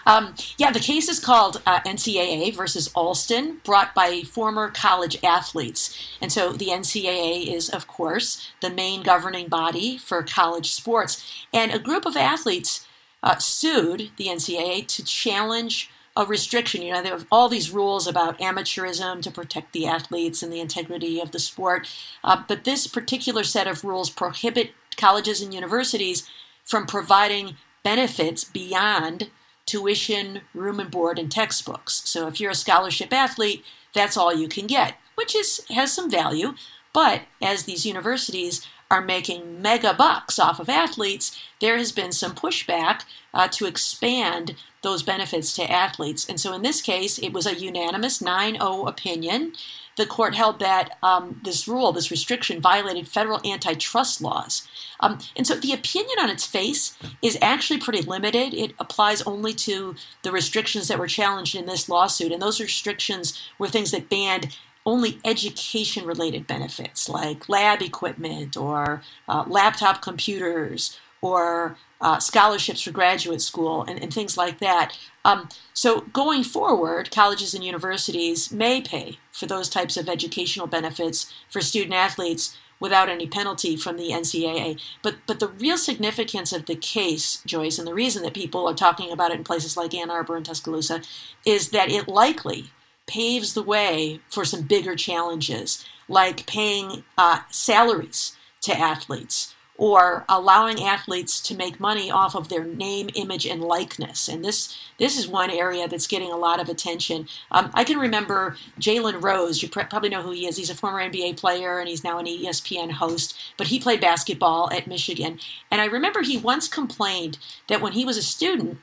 Um, 0.06 0.34
yeah, 0.58 0.70
the 0.70 0.80
case 0.80 1.08
is 1.08 1.18
called 1.18 1.62
uh, 1.66 1.80
NCAA 1.80 2.54
versus 2.54 2.90
Alston, 2.94 3.60
brought 3.64 3.94
by 3.94 4.22
former 4.22 4.70
college 4.70 5.18
athletes. 5.24 5.98
And 6.20 6.30
so 6.30 6.52
the 6.52 6.66
NCAA 6.66 7.46
is, 7.46 7.70
of 7.70 7.86
course, 7.86 8.50
the 8.60 8.70
main 8.70 9.02
governing 9.02 9.48
body 9.48 9.96
for 9.96 10.22
college 10.22 10.72
sports. 10.72 11.24
And 11.52 11.72
a 11.72 11.78
group 11.78 12.04
of 12.04 12.16
athletes 12.16 12.86
uh, 13.22 13.38
sued 13.38 14.10
the 14.16 14.26
NCAA 14.26 14.86
to 14.88 15.04
challenge 15.04 15.90
a 16.16 16.24
restriction. 16.24 16.82
You 16.82 16.92
know, 16.92 17.02
there 17.02 17.14
are 17.14 17.26
all 17.30 17.48
these 17.48 17.70
rules 17.70 18.06
about 18.06 18.38
amateurism 18.38 19.20
to 19.22 19.30
protect 19.30 19.72
the 19.72 19.86
athletes 19.86 20.42
and 20.42 20.52
the 20.52 20.60
integrity 20.60 21.20
of 21.20 21.32
the 21.32 21.38
sport. 21.38 21.88
Uh, 22.22 22.42
but 22.46 22.64
this 22.64 22.86
particular 22.86 23.44
set 23.44 23.66
of 23.66 23.84
rules 23.84 24.10
prohibit 24.10 24.70
colleges 24.96 25.40
and 25.40 25.52
universities 25.52 26.28
from 26.64 26.86
providing 26.86 27.56
benefits 27.82 28.44
beyond 28.44 29.30
tuition, 29.66 30.42
room 30.54 30.78
and 30.78 30.90
board, 30.90 31.18
and 31.18 31.32
textbooks. 31.32 32.02
So 32.04 32.28
if 32.28 32.40
you're 32.40 32.52
a 32.52 32.54
scholarship 32.56 33.12
athlete, 33.12 33.64
that's 33.92 34.16
all 34.16 34.34
you 34.34 34.48
can 34.48 34.66
get, 34.66 34.94
which 35.14 35.34
is 35.34 35.64
has 35.70 35.92
some 35.92 36.10
value. 36.10 36.54
But 36.92 37.22
as 37.42 37.64
these 37.64 37.86
universities 37.86 38.66
are 38.90 39.00
making 39.00 39.60
mega 39.60 39.94
bucks 39.94 40.38
off 40.38 40.60
of 40.60 40.68
athletes, 40.68 41.38
there 41.60 41.76
has 41.76 41.92
been 41.92 42.12
some 42.12 42.34
pushback 42.34 43.02
uh, 43.32 43.48
to 43.48 43.66
expand 43.66 44.54
those 44.84 45.02
benefits 45.02 45.52
to 45.54 45.68
athletes. 45.70 46.24
And 46.28 46.38
so 46.38 46.52
in 46.54 46.62
this 46.62 46.80
case, 46.80 47.18
it 47.18 47.32
was 47.32 47.46
a 47.46 47.58
unanimous 47.58 48.20
9 48.20 48.54
0 48.54 48.86
opinion. 48.86 49.54
The 49.96 50.06
court 50.06 50.34
held 50.34 50.60
that 50.60 50.96
um, 51.02 51.40
this 51.44 51.66
rule, 51.66 51.92
this 51.92 52.10
restriction, 52.10 52.60
violated 52.60 53.08
federal 53.08 53.40
antitrust 53.44 54.20
laws. 54.20 54.66
Um, 55.00 55.18
and 55.36 55.46
so 55.46 55.56
the 55.56 55.72
opinion 55.72 56.18
on 56.20 56.30
its 56.30 56.46
face 56.46 56.96
is 57.22 57.38
actually 57.42 57.80
pretty 57.80 58.02
limited. 58.02 58.54
It 58.54 58.74
applies 58.78 59.22
only 59.22 59.52
to 59.54 59.94
the 60.22 60.32
restrictions 60.32 60.88
that 60.88 60.98
were 60.98 61.06
challenged 61.06 61.54
in 61.56 61.66
this 61.66 61.88
lawsuit. 61.88 62.32
And 62.32 62.42
those 62.42 62.60
restrictions 62.60 63.40
were 63.58 63.68
things 63.68 63.90
that 63.90 64.08
banned 64.08 64.56
only 64.86 65.18
education 65.24 66.04
related 66.04 66.46
benefits 66.46 67.08
like 67.08 67.48
lab 67.48 67.80
equipment 67.80 68.56
or 68.56 69.02
uh, 69.28 69.44
laptop 69.46 70.02
computers 70.02 70.98
or 71.22 71.78
uh, 72.04 72.18
scholarships 72.18 72.82
for 72.82 72.90
graduate 72.90 73.40
school 73.40 73.82
and, 73.82 74.00
and 74.00 74.12
things 74.12 74.36
like 74.36 74.58
that. 74.58 74.96
Um, 75.24 75.48
so 75.72 76.02
going 76.12 76.44
forward, 76.44 77.10
colleges 77.10 77.54
and 77.54 77.64
universities 77.64 78.52
may 78.52 78.82
pay 78.82 79.18
for 79.32 79.46
those 79.46 79.70
types 79.70 79.96
of 79.96 80.08
educational 80.08 80.66
benefits 80.66 81.32
for 81.48 81.62
student 81.62 81.94
athletes 81.94 82.58
without 82.78 83.08
any 83.08 83.26
penalty 83.26 83.74
from 83.74 83.96
the 83.96 84.10
NCAA. 84.10 84.78
But 85.02 85.16
but 85.26 85.40
the 85.40 85.48
real 85.48 85.78
significance 85.78 86.52
of 86.52 86.66
the 86.66 86.76
case, 86.76 87.42
Joyce, 87.46 87.78
and 87.78 87.88
the 87.88 87.94
reason 87.94 88.22
that 88.22 88.34
people 88.34 88.68
are 88.68 88.74
talking 88.74 89.10
about 89.10 89.30
it 89.30 89.38
in 89.38 89.44
places 89.44 89.74
like 89.74 89.94
Ann 89.94 90.10
Arbor 90.10 90.36
and 90.36 90.44
Tuscaloosa, 90.44 91.00
is 91.46 91.70
that 91.70 91.90
it 91.90 92.06
likely 92.06 92.70
paves 93.06 93.54
the 93.54 93.62
way 93.62 94.20
for 94.28 94.44
some 94.44 94.62
bigger 94.62 94.94
challenges, 94.94 95.86
like 96.06 96.44
paying 96.44 97.04
uh, 97.16 97.40
salaries 97.50 98.36
to 98.60 98.78
athletes 98.78 99.53
or 99.76 100.24
allowing 100.28 100.82
athletes 100.82 101.40
to 101.40 101.56
make 101.56 101.80
money 101.80 102.10
off 102.10 102.36
of 102.36 102.48
their 102.48 102.64
name, 102.64 103.10
image, 103.14 103.44
and 103.44 103.62
likeness. 103.62 104.28
And 104.28 104.44
this 104.44 104.76
this 104.98 105.18
is 105.18 105.26
one 105.26 105.50
area 105.50 105.88
that's 105.88 106.06
getting 106.06 106.30
a 106.30 106.36
lot 106.36 106.60
of 106.60 106.68
attention. 106.68 107.26
Um, 107.50 107.70
I 107.74 107.82
can 107.82 107.98
remember 107.98 108.56
Jalen 108.78 109.22
Rose. 109.22 109.62
You 109.62 109.68
probably 109.68 110.08
know 110.08 110.22
who 110.22 110.30
he 110.30 110.46
is. 110.46 110.56
He's 110.56 110.70
a 110.70 110.74
former 110.74 111.00
NBA 111.00 111.36
player 111.36 111.80
and 111.80 111.88
he's 111.88 112.04
now 112.04 112.18
an 112.18 112.26
ESPN 112.26 112.92
host. 112.92 113.36
But 113.56 113.68
he 113.68 113.80
played 113.80 114.00
basketball 114.00 114.70
at 114.72 114.86
Michigan, 114.86 115.40
and 115.70 115.80
I 115.80 115.86
remember 115.86 116.22
he 116.22 116.38
once 116.38 116.68
complained 116.68 117.38
that 117.68 117.80
when 117.80 117.92
he 117.92 118.04
was 118.04 118.16
a 118.16 118.22
student, 118.22 118.78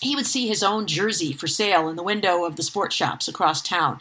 he 0.00 0.14
would 0.14 0.26
see 0.26 0.46
his 0.48 0.62
own 0.62 0.86
jersey 0.86 1.32
for 1.32 1.46
sale 1.46 1.88
in 1.88 1.96
the 1.96 2.02
window 2.02 2.44
of 2.44 2.56
the 2.56 2.62
sports 2.62 2.94
shops 2.94 3.28
across 3.28 3.62
town. 3.62 4.00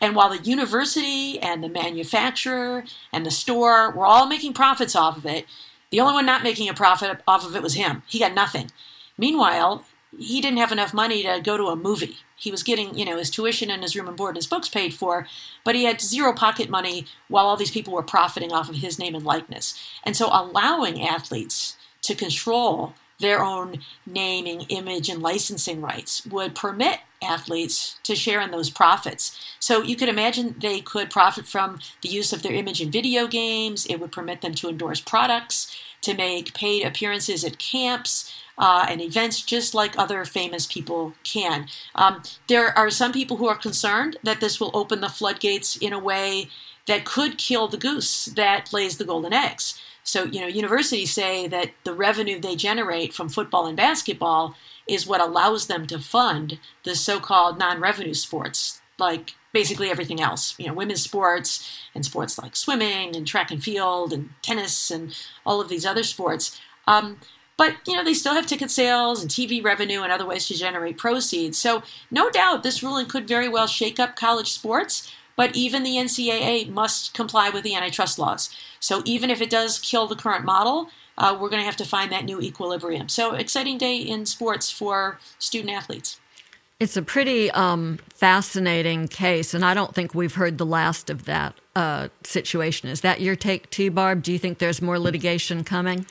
And 0.00 0.14
while 0.14 0.28
the 0.28 0.42
university 0.42 1.38
and 1.40 1.62
the 1.62 1.68
manufacturer 1.68 2.84
and 3.12 3.24
the 3.24 3.30
store 3.30 3.90
were 3.90 4.06
all 4.06 4.26
making 4.26 4.52
profits 4.52 4.96
off 4.96 5.16
of 5.16 5.26
it, 5.26 5.46
the 5.94 6.00
only 6.00 6.14
one 6.14 6.26
not 6.26 6.42
making 6.42 6.68
a 6.68 6.74
profit 6.74 7.20
off 7.28 7.46
of 7.46 7.54
it 7.54 7.62
was 7.62 7.74
him. 7.74 8.02
He 8.08 8.18
got 8.18 8.34
nothing. 8.34 8.72
Meanwhile, 9.16 9.84
he 10.18 10.40
didn't 10.40 10.58
have 10.58 10.72
enough 10.72 10.92
money 10.92 11.22
to 11.22 11.40
go 11.40 11.56
to 11.56 11.66
a 11.66 11.76
movie. 11.76 12.18
He 12.34 12.50
was 12.50 12.64
getting, 12.64 12.98
you 12.98 13.04
know, 13.04 13.16
his 13.16 13.30
tuition 13.30 13.70
and 13.70 13.80
his 13.80 13.94
room 13.94 14.08
and 14.08 14.16
board 14.16 14.30
and 14.30 14.38
his 14.38 14.48
books 14.48 14.68
paid 14.68 14.92
for, 14.92 15.28
but 15.62 15.76
he 15.76 15.84
had 15.84 16.00
zero 16.00 16.32
pocket 16.32 16.68
money 16.68 17.06
while 17.28 17.46
all 17.46 17.56
these 17.56 17.70
people 17.70 17.92
were 17.92 18.02
profiting 18.02 18.50
off 18.50 18.68
of 18.68 18.74
his 18.74 18.98
name 18.98 19.14
and 19.14 19.24
likeness. 19.24 19.80
And 20.02 20.16
so 20.16 20.28
allowing 20.32 21.00
athletes 21.00 21.76
to 22.02 22.16
control 22.16 22.94
their 23.24 23.42
own 23.42 23.78
naming, 24.06 24.60
image, 24.68 25.08
and 25.08 25.22
licensing 25.22 25.80
rights 25.80 26.24
would 26.26 26.54
permit 26.54 27.00
athletes 27.22 27.98
to 28.02 28.14
share 28.14 28.40
in 28.40 28.50
those 28.50 28.70
profits. 28.70 29.38
So 29.58 29.82
you 29.82 29.96
could 29.96 30.10
imagine 30.10 30.56
they 30.60 30.80
could 30.80 31.10
profit 31.10 31.46
from 31.46 31.78
the 32.02 32.10
use 32.10 32.32
of 32.32 32.42
their 32.42 32.52
image 32.52 32.80
in 32.82 32.90
video 32.90 33.26
games. 33.26 33.86
It 33.86 33.98
would 33.98 34.12
permit 34.12 34.42
them 34.42 34.54
to 34.56 34.68
endorse 34.68 35.00
products, 35.00 35.74
to 36.02 36.14
make 36.14 36.54
paid 36.54 36.84
appearances 36.84 37.44
at 37.44 37.58
camps. 37.58 38.32
Uh, 38.56 38.86
and 38.88 39.00
events 39.00 39.42
just 39.42 39.74
like 39.74 39.98
other 39.98 40.24
famous 40.24 40.64
people 40.64 41.12
can. 41.24 41.66
Um, 41.96 42.22
there 42.46 42.68
are 42.78 42.88
some 42.88 43.10
people 43.10 43.38
who 43.38 43.48
are 43.48 43.56
concerned 43.56 44.16
that 44.22 44.40
this 44.40 44.60
will 44.60 44.70
open 44.74 45.00
the 45.00 45.08
floodgates 45.08 45.74
in 45.74 45.92
a 45.92 45.98
way 45.98 46.48
that 46.86 47.04
could 47.04 47.36
kill 47.36 47.66
the 47.66 47.76
goose 47.76 48.26
that 48.26 48.72
lays 48.72 48.96
the 48.96 49.04
golden 49.04 49.32
eggs. 49.32 49.76
So, 50.04 50.24
you 50.24 50.40
know, 50.40 50.46
universities 50.46 51.12
say 51.12 51.48
that 51.48 51.72
the 51.84 51.94
revenue 51.94 52.38
they 52.38 52.56
generate 52.56 53.12
from 53.14 53.28
football 53.28 53.66
and 53.66 53.76
basketball 53.76 54.54
is 54.86 55.06
what 55.06 55.20
allows 55.20 55.66
them 55.66 55.86
to 55.86 55.98
fund 55.98 56.58
the 56.84 56.94
so-called 56.94 57.58
non-revenue 57.58 58.14
sports, 58.14 58.82
like 58.98 59.32
basically 59.52 59.90
everything 59.90 60.20
else. 60.20 60.54
You 60.58 60.66
know, 60.66 60.74
women's 60.74 61.02
sports 61.02 61.66
and 61.94 62.04
sports 62.04 62.38
like 62.38 62.54
swimming 62.54 63.16
and 63.16 63.26
track 63.26 63.50
and 63.50 63.62
field 63.62 64.12
and 64.12 64.28
tennis 64.42 64.90
and 64.90 65.16
all 65.46 65.60
of 65.60 65.70
these 65.70 65.86
other 65.86 66.02
sports. 66.02 66.60
Um, 66.86 67.18
but 67.56 67.76
you 67.86 67.94
know 67.94 68.04
they 68.04 68.14
still 68.14 68.34
have 68.34 68.46
ticket 68.46 68.70
sales 68.70 69.22
and 69.22 69.30
TV 69.30 69.64
revenue 69.64 70.02
and 70.02 70.12
other 70.12 70.26
ways 70.26 70.48
to 70.48 70.54
generate 70.54 70.98
proceeds. 70.98 71.56
So 71.56 71.82
no 72.10 72.30
doubt 72.30 72.62
this 72.62 72.82
ruling 72.82 73.06
could 73.06 73.28
very 73.28 73.48
well 73.48 73.66
shake 73.66 73.98
up 73.98 74.16
college 74.16 74.52
sports. 74.52 75.10
But 75.36 75.56
even 75.56 75.82
the 75.82 75.96
NCAA 75.96 76.68
must 76.68 77.14
comply 77.14 77.50
with 77.50 77.64
the 77.64 77.74
antitrust 77.74 78.18
laws. 78.18 78.54
So 78.80 79.02
even 79.04 79.30
if 79.30 79.40
it 79.40 79.50
does 79.50 79.78
kill 79.78 80.06
the 80.06 80.16
current 80.16 80.44
model, 80.44 80.90
uh, 81.18 81.36
we're 81.38 81.48
going 81.48 81.60
to 81.60 81.66
have 81.66 81.76
to 81.76 81.84
find 81.84 82.10
that 82.12 82.24
new 82.24 82.40
equilibrium. 82.40 83.08
So 83.08 83.34
exciting 83.34 83.78
day 83.78 83.96
in 83.96 84.26
sports 84.26 84.70
for 84.70 85.18
student 85.38 85.72
athletes. 85.72 86.20
It's 86.80 86.96
a 86.96 87.02
pretty 87.02 87.50
um, 87.52 87.98
fascinating 88.14 89.06
case, 89.06 89.54
and 89.54 89.64
I 89.64 89.74
don't 89.74 89.94
think 89.94 90.12
we've 90.12 90.34
heard 90.34 90.58
the 90.58 90.66
last 90.66 91.08
of 91.08 91.24
that 91.24 91.54
uh, 91.76 92.08
situation. 92.24 92.88
Is 92.88 93.00
that 93.02 93.20
your 93.20 93.36
take 93.36 93.70
too, 93.70 93.92
Barb? 93.92 94.22
Do 94.22 94.32
you 94.32 94.38
think 94.38 94.58
there's 94.58 94.82
more 94.82 94.98
litigation 94.98 95.62
coming? 95.62 96.04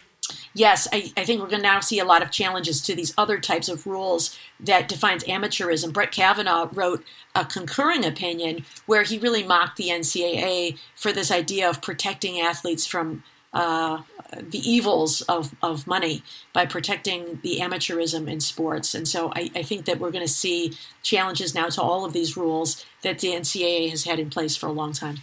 Yes, 0.54 0.88
I, 0.92 1.12
I, 1.18 1.26
think 1.26 1.42
we're 1.42 1.50
going 1.50 1.62
to 1.62 1.68
now 1.68 1.80
see 1.80 2.00
a 2.00 2.06
lot 2.06 2.22
of 2.22 2.32
challenges 2.32 2.82
to 2.82 2.96
these 2.96 3.14
other 3.18 3.40
types 3.40 3.70
of 3.70 3.86
rules 3.86 4.38
that 4.60 4.88
defines 4.88 5.24
amateurism. 5.26 5.92
Brett 5.92 6.12
Kavanaugh 6.12 6.70
wrote 6.72 7.04
a 7.36 7.46
concurring 7.46 8.06
opinion 8.06 8.66
where 8.86 9.04
he 9.04 9.18
really 9.18 9.44
mocked 9.44 9.78
the 9.78 9.90
NCAA 9.90 10.78
for 10.96 11.12
this 11.12 11.32
idea 11.32 11.70
of 11.70 11.82
protecting 11.82 12.40
athletes 12.40 12.86
from 12.86 13.24
uh, 13.54 14.02
the 14.42 14.58
evils 14.58 15.22
of, 15.24 15.54
of 15.62 15.86
money 15.86 16.24
by 16.54 16.66
protecting 16.66 17.40
the 17.44 17.60
amateurism 17.60 18.28
in 18.28 18.40
sports. 18.40 18.96
And 18.96 19.08
so 19.08 19.32
I, 19.36 19.52
I 19.56 19.64
think 19.64 19.86
that 19.86 20.00
we're 20.00 20.12
going 20.12 20.26
to 20.26 20.32
see 20.32 20.74
challenges 21.04 21.54
now 21.54 21.68
to 21.68 21.82
all 21.82 22.04
of 22.04 22.14
these 22.14 22.36
rules 22.36 22.84
that 23.04 23.20
the 23.20 23.30
NCAA 23.30 23.92
has 23.92 24.06
had 24.06 24.20
in 24.20 24.30
place 24.30 24.56
for 24.56 24.68
a 24.68 24.72
long 24.72 24.94
time. 24.94 25.18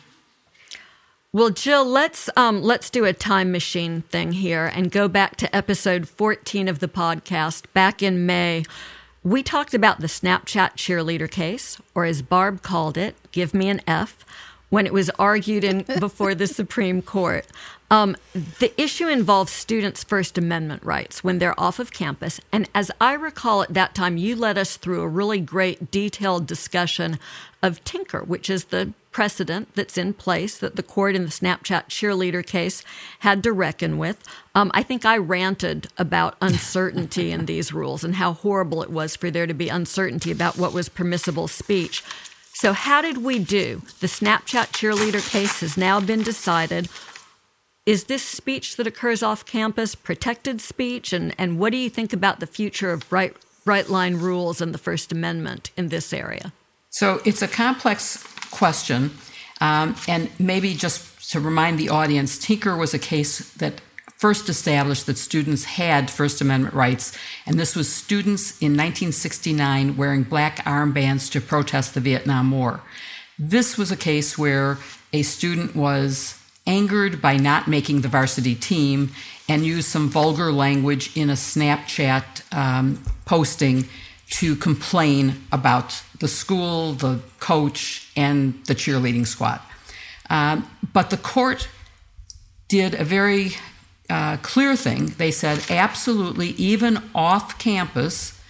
Well, 1.32 1.50
Jill, 1.50 1.84
let's 1.84 2.28
um, 2.36 2.60
let's 2.60 2.90
do 2.90 3.04
a 3.04 3.12
time 3.12 3.52
machine 3.52 4.02
thing 4.02 4.32
here 4.32 4.66
and 4.66 4.90
go 4.90 5.06
back 5.06 5.36
to 5.36 5.54
episode 5.54 6.08
14 6.08 6.66
of 6.66 6.80
the 6.80 6.88
podcast. 6.88 7.66
Back 7.72 8.02
in 8.02 8.26
May, 8.26 8.64
we 9.22 9.44
talked 9.44 9.72
about 9.72 10.00
the 10.00 10.08
Snapchat 10.08 10.72
cheerleader 10.72 11.30
case, 11.30 11.80
or 11.94 12.04
as 12.04 12.20
Barb 12.20 12.62
called 12.62 12.98
it, 12.98 13.14
"Give 13.30 13.54
me 13.54 13.68
an 13.68 13.80
F," 13.86 14.26
when 14.70 14.86
it 14.86 14.92
was 14.92 15.08
argued 15.20 15.62
in 15.62 15.82
before 16.00 16.34
the 16.34 16.48
Supreme 16.48 17.00
Court. 17.00 17.46
Um, 17.92 18.16
the 18.58 18.72
issue 18.80 19.06
involves 19.06 19.52
students' 19.52 20.02
First 20.02 20.36
Amendment 20.36 20.82
rights 20.84 21.22
when 21.22 21.38
they're 21.38 21.58
off 21.58 21.78
of 21.78 21.92
campus. 21.92 22.40
And 22.52 22.68
as 22.74 22.90
I 23.00 23.14
recall 23.14 23.62
at 23.62 23.74
that 23.74 23.94
time, 23.94 24.16
you 24.16 24.34
led 24.34 24.58
us 24.58 24.76
through 24.76 25.02
a 25.02 25.08
really 25.08 25.40
great 25.40 25.92
detailed 25.92 26.46
discussion 26.46 27.18
of 27.62 27.82
Tinker, 27.84 28.22
which 28.22 28.48
is 28.48 28.66
the 28.66 28.92
precedent 29.10 29.74
that's 29.74 29.98
in 29.98 30.14
place 30.14 30.56
that 30.58 30.76
the 30.76 30.82
court 30.82 31.16
in 31.16 31.24
the 31.24 31.30
Snapchat 31.30 31.88
cheerleader 31.88 32.46
case 32.46 32.84
had 33.20 33.42
to 33.42 33.52
reckon 33.52 33.98
with. 33.98 34.22
Um, 34.54 34.70
I 34.72 34.82
think 34.82 35.04
I 35.04 35.16
ranted 35.16 35.88
about 35.98 36.36
uncertainty 36.40 37.32
in 37.32 37.46
these 37.46 37.72
rules 37.72 38.04
and 38.04 38.14
how 38.16 38.32
horrible 38.32 38.82
it 38.82 38.90
was 38.90 39.16
for 39.16 39.30
there 39.30 39.46
to 39.46 39.54
be 39.54 39.68
uncertainty 39.68 40.30
about 40.30 40.58
what 40.58 40.72
was 40.72 40.88
permissible 40.88 41.48
speech. 41.48 42.02
So, 42.52 42.72
how 42.72 43.00
did 43.00 43.18
we 43.18 43.38
do? 43.38 43.82
The 44.00 44.06
Snapchat 44.06 44.72
cheerleader 44.72 45.28
case 45.30 45.60
has 45.60 45.76
now 45.76 46.00
been 46.00 46.22
decided. 46.22 46.88
Is 47.86 48.04
this 48.04 48.22
speech 48.22 48.76
that 48.76 48.86
occurs 48.86 49.22
off 49.22 49.46
campus 49.46 49.94
protected 49.94 50.60
speech? 50.60 51.12
And, 51.12 51.34
and 51.38 51.58
what 51.58 51.72
do 51.72 51.78
you 51.78 51.88
think 51.88 52.12
about 52.12 52.38
the 52.38 52.46
future 52.46 52.92
of 52.92 53.10
right, 53.10 53.34
bright 53.64 53.88
line 53.88 54.16
rules 54.16 54.60
and 54.60 54.74
the 54.74 54.78
First 54.78 55.10
Amendment 55.10 55.70
in 55.76 55.88
this 55.88 56.12
area? 56.12 56.52
So 56.90 57.20
it's 57.24 57.40
a 57.40 57.48
complex 57.48 58.22
question. 58.50 59.12
Um, 59.60 59.94
and 60.08 60.30
maybe 60.38 60.74
just 60.74 61.30
to 61.30 61.40
remind 61.40 61.78
the 61.78 61.88
audience, 61.88 62.38
Tinker 62.38 62.76
was 62.76 62.92
a 62.92 62.98
case 62.98 63.52
that 63.54 63.80
first 64.16 64.48
established 64.48 65.06
that 65.06 65.16
students 65.16 65.64
had 65.64 66.10
First 66.10 66.40
Amendment 66.40 66.74
rights, 66.74 67.16
and 67.46 67.58
this 67.58 67.74
was 67.74 67.90
students 67.90 68.50
in 68.60 68.72
1969 68.72 69.96
wearing 69.96 70.24
black 70.24 70.58
armbands 70.66 71.30
to 71.32 71.40
protest 71.40 71.94
the 71.94 72.00
Vietnam 72.00 72.50
War. 72.50 72.82
This 73.38 73.78
was 73.78 73.90
a 73.90 73.96
case 73.96 74.36
where 74.36 74.76
a 75.12 75.22
student 75.22 75.74
was 75.74 76.38
angered 76.66 77.22
by 77.22 77.36
not 77.36 77.66
making 77.66 78.02
the 78.02 78.08
varsity 78.08 78.54
team 78.54 79.10
and 79.48 79.64
used 79.64 79.88
some 79.88 80.10
vulgar 80.10 80.52
language 80.52 81.16
in 81.16 81.30
a 81.30 81.34
Snapchat 81.34 82.54
um, 82.54 83.02
posting 83.24 83.88
to 84.30 84.56
complain 84.56 85.42
about 85.50 86.02
the 86.18 86.28
school, 86.28 86.92
the 86.92 87.20
coach, 87.40 88.10
and 88.16 88.54
the 88.66 88.74
cheerleading 88.74 89.26
squad. 89.26 89.60
Um, 90.28 90.70
but 90.92 91.10
the 91.10 91.16
court 91.16 91.68
did 92.68 92.94
a 92.94 93.04
very 93.04 93.52
uh, 94.08 94.36
clear 94.38 94.76
thing. 94.76 95.06
They 95.18 95.30
said, 95.30 95.64
absolutely, 95.70 96.48
even 96.50 97.02
off 97.14 97.58
campus, 97.58 98.40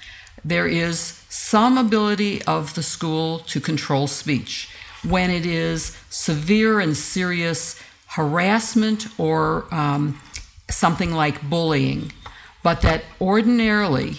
there 0.44 0.66
is 0.66 1.24
some 1.28 1.78
ability 1.78 2.42
of 2.44 2.74
the 2.74 2.82
school 2.82 3.38
to 3.40 3.60
control 3.60 4.06
speech 4.06 4.68
when 5.02 5.30
it 5.30 5.46
is 5.46 5.96
severe 6.10 6.80
and 6.80 6.96
serious 6.96 7.80
harassment 8.08 9.06
or 9.18 9.66
um, 9.72 10.20
something 10.68 11.12
like 11.12 11.48
bullying, 11.48 12.12
but 12.62 12.82
that 12.82 13.04
ordinarily 13.20 14.18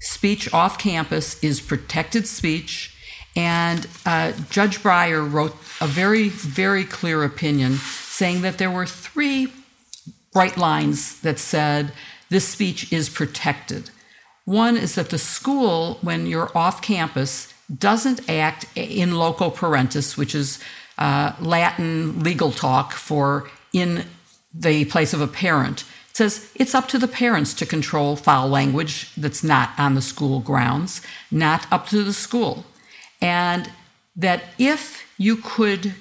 speech 0.00 0.52
off 0.52 0.78
campus 0.78 1.42
is 1.42 1.60
protected 1.60 2.26
speech. 2.26 2.92
And 3.34 3.86
uh, 4.06 4.32
Judge 4.50 4.82
Breyer 4.82 5.30
wrote 5.30 5.54
a 5.80 5.86
very, 5.86 6.28
very 6.28 6.84
clear 6.84 7.22
opinion 7.22 7.74
saying 7.74 8.42
that 8.42 8.58
there 8.58 8.70
were 8.70 8.86
three 8.86 9.52
bright 10.32 10.56
lines 10.56 11.20
that 11.20 11.38
said 11.38 11.92
this 12.30 12.48
speech 12.48 12.92
is 12.92 13.08
protected. 13.08 13.90
One 14.44 14.76
is 14.76 14.94
that 14.94 15.10
the 15.10 15.18
school, 15.18 15.98
when 16.02 16.26
you're 16.26 16.56
off 16.56 16.80
campus, 16.80 17.52
doesn't 17.74 18.28
act 18.28 18.66
in 18.74 19.16
loco 19.16 19.50
parentis, 19.50 20.16
which 20.16 20.34
is 20.34 20.60
uh, 20.98 21.32
Latin 21.40 22.20
legal 22.20 22.52
talk 22.52 22.92
for 22.92 23.50
in 23.72 24.04
the 24.54 24.84
place 24.86 25.12
of 25.12 25.20
a 25.20 25.26
parent. 25.26 25.84
Says 26.16 26.50
it's 26.54 26.74
up 26.74 26.88
to 26.88 26.98
the 26.98 27.08
parents 27.08 27.52
to 27.52 27.66
control 27.66 28.16
foul 28.16 28.48
language 28.48 29.12
that's 29.18 29.44
not 29.44 29.78
on 29.78 29.94
the 29.94 30.00
school 30.00 30.40
grounds, 30.40 31.02
not 31.30 31.70
up 31.70 31.88
to 31.88 32.02
the 32.02 32.14
school. 32.14 32.64
And 33.20 33.70
that 34.16 34.44
if 34.56 35.04
you 35.18 35.36
could 35.36 35.92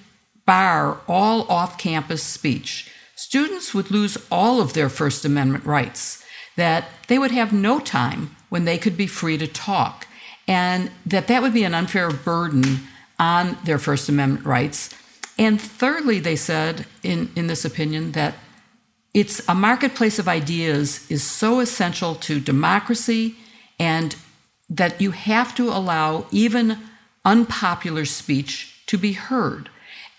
bar 0.45 1.01
all 1.05 1.41
off 1.49 1.77
campus 1.77 2.23
speech, 2.23 2.89
students 3.17 3.73
would 3.73 3.91
lose 3.91 4.17
all 4.31 4.61
of 4.61 4.71
their 4.71 4.87
First 4.87 5.25
Amendment 5.25 5.65
rights, 5.65 6.23
that 6.55 6.85
they 7.09 7.19
would 7.19 7.31
have 7.31 7.51
no 7.51 7.81
time 7.81 8.37
when 8.47 8.63
they 8.63 8.77
could 8.77 8.95
be 8.95 9.07
free 9.07 9.37
to 9.37 9.47
talk, 9.47 10.07
and 10.47 10.91
that 11.05 11.27
that 11.27 11.41
would 11.41 11.53
be 11.53 11.65
an 11.65 11.75
unfair 11.75 12.09
burden 12.09 12.87
on 13.19 13.57
their 13.65 13.77
First 13.77 14.07
Amendment 14.07 14.45
rights. 14.45 14.95
And 15.37 15.59
thirdly, 15.59 16.19
they 16.19 16.37
said 16.37 16.85
in, 17.03 17.33
in 17.35 17.47
this 17.47 17.65
opinion 17.65 18.13
that 18.13 18.35
it's 19.15 19.41
a 19.47 19.55
marketplace 19.55 20.19
of 20.19 20.27
ideas 20.27 21.09
is 21.09 21.23
so 21.23 21.61
essential 21.61 22.15
to 22.15 22.37
democracy 22.41 23.35
and 23.79 24.13
that 24.69 24.99
you 24.99 25.11
have 25.11 25.55
to 25.55 25.69
allow 25.69 26.25
even 26.31 26.77
unpopular 27.23 28.03
speech 28.03 28.83
to 28.87 28.97
be 28.97 29.13
heard, 29.13 29.69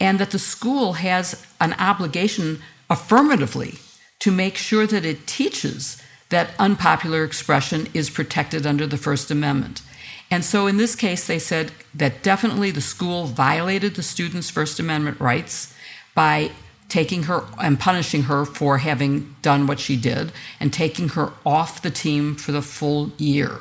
and 0.00 0.18
that 0.18 0.30
the 0.30 0.38
school 0.38 0.94
has 0.94 1.46
an 1.60 1.74
obligation 1.74 2.62
affirmatively 2.88 3.74
to 4.18 4.32
make 4.32 4.56
sure 4.56 4.86
that 4.86 5.04
it 5.04 5.26
teaches 5.26 6.02
that 6.30 6.54
unpopular 6.58 7.22
expression 7.22 7.86
is 7.92 8.08
protected 8.08 8.66
under 8.66 8.86
the 8.86 8.96
First 8.96 9.30
Amendment. 9.30 9.82
And 10.30 10.42
so 10.42 10.66
in 10.66 10.78
this 10.78 10.96
case, 10.96 11.26
they 11.26 11.38
said 11.38 11.70
that 11.94 12.22
definitely 12.22 12.70
the 12.70 12.80
school 12.80 13.26
violated 13.26 13.94
the 13.94 14.02
student's 14.02 14.48
First 14.48 14.80
Amendment 14.80 15.20
rights 15.20 15.74
by 16.14 16.50
taking 16.88 17.24
her 17.24 17.44
and 17.60 17.78
punishing 17.78 18.24
her 18.24 18.44
for 18.44 18.78
having 18.78 19.34
done 19.42 19.66
what 19.66 19.80
she 19.80 19.96
did 19.96 20.32
and 20.60 20.72
taking 20.72 21.10
her 21.10 21.32
off 21.44 21.82
the 21.82 21.90
team 21.90 22.34
for 22.34 22.52
the 22.52 22.62
full 22.62 23.10
year. 23.18 23.60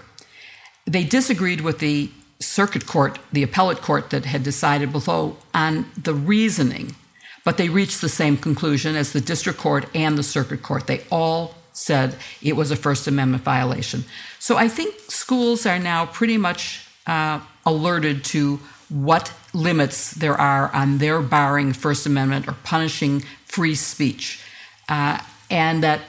They 0.85 1.03
disagreed 1.03 1.61
with 1.61 1.79
the 1.79 2.11
circuit 2.39 2.85
court, 2.85 3.17
the 3.31 3.43
appellate 3.43 3.81
court 3.81 4.09
that 4.11 4.25
had 4.25 4.43
decided 4.43 4.91
below 4.91 5.37
on 5.53 5.85
the 6.01 6.13
reasoning, 6.13 6.95
but 7.43 7.57
they 7.57 7.69
reached 7.69 8.01
the 8.01 8.09
same 8.09 8.37
conclusion 8.37 8.95
as 8.95 9.13
the 9.13 9.21
district 9.21 9.59
court 9.59 9.85
and 9.95 10.17
the 10.17 10.23
circuit 10.23 10.61
court. 10.61 10.87
They 10.87 11.03
all 11.11 11.55
said 11.73 12.15
it 12.41 12.55
was 12.55 12.71
a 12.71 12.75
First 12.75 13.07
Amendment 13.07 13.43
violation. 13.43 14.05
So 14.39 14.57
I 14.57 14.67
think 14.67 14.95
schools 15.07 15.65
are 15.65 15.79
now 15.79 16.05
pretty 16.05 16.37
much 16.37 16.87
uh, 17.07 17.39
alerted 17.65 18.23
to 18.25 18.59
what 18.95 19.33
limits 19.53 20.11
there 20.11 20.39
are 20.39 20.73
on 20.73 20.99
their 20.99 21.21
barring 21.21 21.73
First 21.73 22.05
Amendment 22.05 22.47
or 22.47 22.53
punishing 22.63 23.21
free 23.45 23.75
speech, 23.75 24.41
uh, 24.87 25.19
and 25.51 25.83
that 25.83 25.99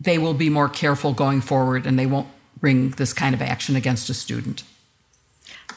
they 0.00 0.18
will 0.18 0.34
be 0.34 0.48
more 0.48 0.68
careful 0.68 1.12
going 1.12 1.40
forward 1.40 1.86
and 1.86 1.96
they 1.96 2.06
won't 2.06 2.26
bring 2.58 2.90
this 2.90 3.12
kind 3.12 3.32
of 3.32 3.40
action 3.40 3.76
against 3.76 4.10
a 4.10 4.14
student. 4.14 4.64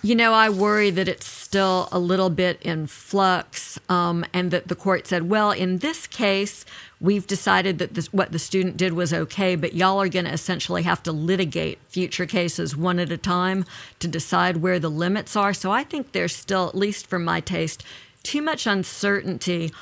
You 0.06 0.14
know, 0.14 0.34
I 0.34 0.50
worry 0.50 0.92
that 0.92 1.08
it's 1.08 1.26
still 1.26 1.90
a 1.92 1.98
little 1.98 2.30
bit 2.30 2.62
in 2.62 2.86
flux, 2.86 3.80
um, 3.90 4.24
and 4.34 4.52
that 4.52 4.68
the 4.68 4.76
court 4.76 5.08
said, 5.08 5.32
well, 5.32 5.50
in 5.50 5.80
this 5.80 6.06
case, 6.06 6.64
we've 7.02 7.26
decided 7.26 7.80
that 7.80 7.96
this, 7.96 8.14
what 8.14 8.32
the 8.32 8.38
student 8.38 8.78
did 8.78 8.94
was 8.94 9.12
okay, 9.12 9.56
but 9.56 9.74
y'all 9.74 10.00
are 10.00 10.08
going 10.08 10.26
to 10.26 10.32
essentially 10.32 10.84
have 10.84 11.02
to 11.02 11.12
litigate 11.12 11.80
future 11.88 12.28
cases 12.28 12.78
one 12.78 13.00
at 13.00 13.12
a 13.12 13.18
time 13.18 13.66
to 13.98 14.08
decide 14.08 14.58
where 14.58 14.78
the 14.78 14.92
limits 14.92 15.36
are. 15.36 15.56
So 15.56 15.72
I 15.72 15.84
think 15.84 16.12
there's 16.12 16.36
still, 16.36 16.68
at 16.68 16.76
least 16.76 17.08
for 17.08 17.18
my 17.18 17.40
taste, 17.40 17.84
too 18.22 18.44
much 18.44 18.68
uncertainty. 18.68 19.74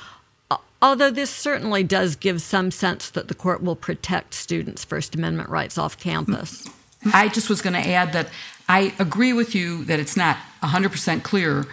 Although 0.80 1.10
this 1.10 1.28
certainly 1.28 1.82
does 1.82 2.16
give 2.16 2.40
some 2.40 2.70
sense 2.70 3.10
that 3.10 3.28
the 3.28 3.34
court 3.34 3.62
will 3.62 3.76
protect 3.76 4.32
students' 4.32 4.86
First 4.86 5.14
Amendment 5.14 5.50
rights 5.50 5.76
off 5.76 5.98
campus. 5.98 6.66
I 7.12 7.28
just 7.28 7.50
was 7.50 7.60
going 7.60 7.74
to 7.74 7.86
add 7.86 8.14
that 8.14 8.30
I 8.68 8.94
agree 8.98 9.32
with 9.32 9.54
you 9.54 9.84
that 9.84 10.00
it's 10.00 10.16
not 10.16 10.38
100% 10.62 11.22
clear, 11.22 11.66